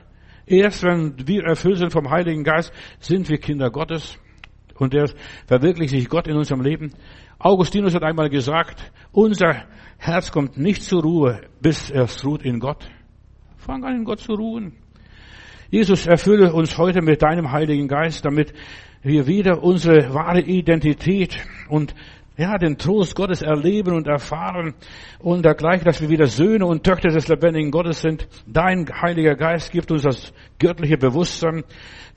Erst 0.45 0.84
wenn 0.84 1.26
wir 1.26 1.45
erfüllt 1.45 1.78
sind 1.78 1.93
vom 1.93 2.10
Heiligen 2.10 2.43
Geist, 2.43 2.74
sind 2.99 3.30
wir 3.30 3.38
Kinder 3.38 3.72
Gottes. 3.72 4.20
Und 4.80 4.93
der 4.93 5.09
verwirklicht 5.45 5.91
sich 5.91 6.07
Gott 6.09 6.27
in 6.27 6.38
unserem 6.38 6.61
Leben. 6.61 6.93
Augustinus 7.38 7.93
hat 7.93 8.03
einmal 8.03 8.30
gesagt, 8.30 8.91
unser 9.11 9.65
Herz 9.97 10.32
kommt 10.32 10.57
nicht 10.57 10.84
zur 10.84 11.03
Ruhe, 11.03 11.41
bis 11.61 11.91
es 11.91 12.23
ruht 12.25 12.43
in 12.43 12.59
Gott. 12.59 12.89
Fang 13.57 13.84
an, 13.84 13.97
in 13.97 14.05
Gott 14.05 14.19
zu 14.19 14.34
ruhen. 14.34 14.73
Jesus, 15.69 16.07
erfülle 16.07 16.53
uns 16.53 16.77
heute 16.77 17.01
mit 17.01 17.21
deinem 17.21 17.51
Heiligen 17.51 17.88
Geist, 17.88 18.25
damit 18.25 18.53
wir 19.03 19.27
wieder 19.27 19.61
unsere 19.61 20.13
wahre 20.13 20.41
Identität 20.41 21.38
und 21.67 21.93
ja, 22.39 22.57
den 22.57 22.77
Trost 22.77 23.15
Gottes 23.15 23.41
erleben 23.41 23.93
und 23.93 24.07
erfahren 24.07 24.73
und 25.19 25.43
dergleichen, 25.43 25.83
dass 25.83 25.99
wir 25.99 26.07
wieder 26.07 26.27
Söhne 26.27 26.65
und 26.65 26.85
Töchter 26.85 27.09
des 27.09 27.27
lebendigen 27.27 27.69
Gottes 27.69 27.99
sind. 27.99 28.29
Dein 28.47 28.87
Heiliger 29.01 29.35
Geist 29.35 29.73
gibt 29.73 29.91
uns 29.91 30.03
das 30.03 30.33
göttliche 30.57 30.97
Bewusstsein, 30.97 31.65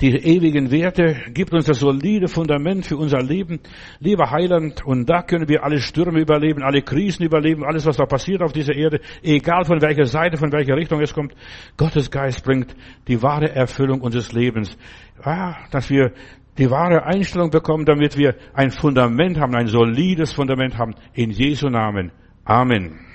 die 0.01 0.13
ewigen 0.15 0.71
Werte, 0.71 1.17
gibt 1.35 1.53
uns 1.53 1.67
das 1.67 1.81
solide 1.81 2.29
Fundament 2.29 2.87
für 2.87 2.97
unser 2.97 3.21
Leben. 3.21 3.59
Lieber 3.99 4.31
Heiland, 4.31 4.87
und 4.87 5.11
da 5.11 5.23
können 5.23 5.49
wir 5.49 5.65
alle 5.65 5.79
Stürme 5.79 6.21
überleben, 6.21 6.63
alle 6.63 6.83
Krisen 6.83 7.25
überleben, 7.25 7.65
alles, 7.65 7.85
was 7.85 7.97
da 7.97 8.07
passiert 8.07 8.43
auf 8.43 8.53
dieser 8.53 8.77
Erde, 8.77 9.01
egal 9.25 9.65
von 9.65 9.83
welcher 9.83 10.07
Seite, 10.07 10.37
von 10.37 10.53
welcher 10.53 10.77
Richtung 10.77 11.01
es 11.01 11.13
kommt. 11.13 11.35
Gottes 11.77 12.13
Geist 12.13 12.45
bringt 12.45 12.77
die 13.09 13.21
wahre 13.23 13.51
Erfüllung 13.51 14.01
unseres 14.01 14.33
Lebens. 14.33 14.77
Ja, 15.25 15.57
dass 15.73 15.91
wir 15.91 16.13
die 16.59 16.71
wahre 16.71 17.05
Einstellung 17.05 17.51
bekommen, 17.51 17.85
damit 17.85 18.17
wir 18.17 18.35
ein 18.55 18.71
Fundament 18.71 19.39
haben, 19.39 19.55
ein 19.55 19.69
solides 19.69 20.33
Fundament 20.33 20.77
haben. 20.77 20.95
In 21.15 21.31
Jesu 21.31 21.69
Namen. 21.69 22.13
Amen. 22.45 23.12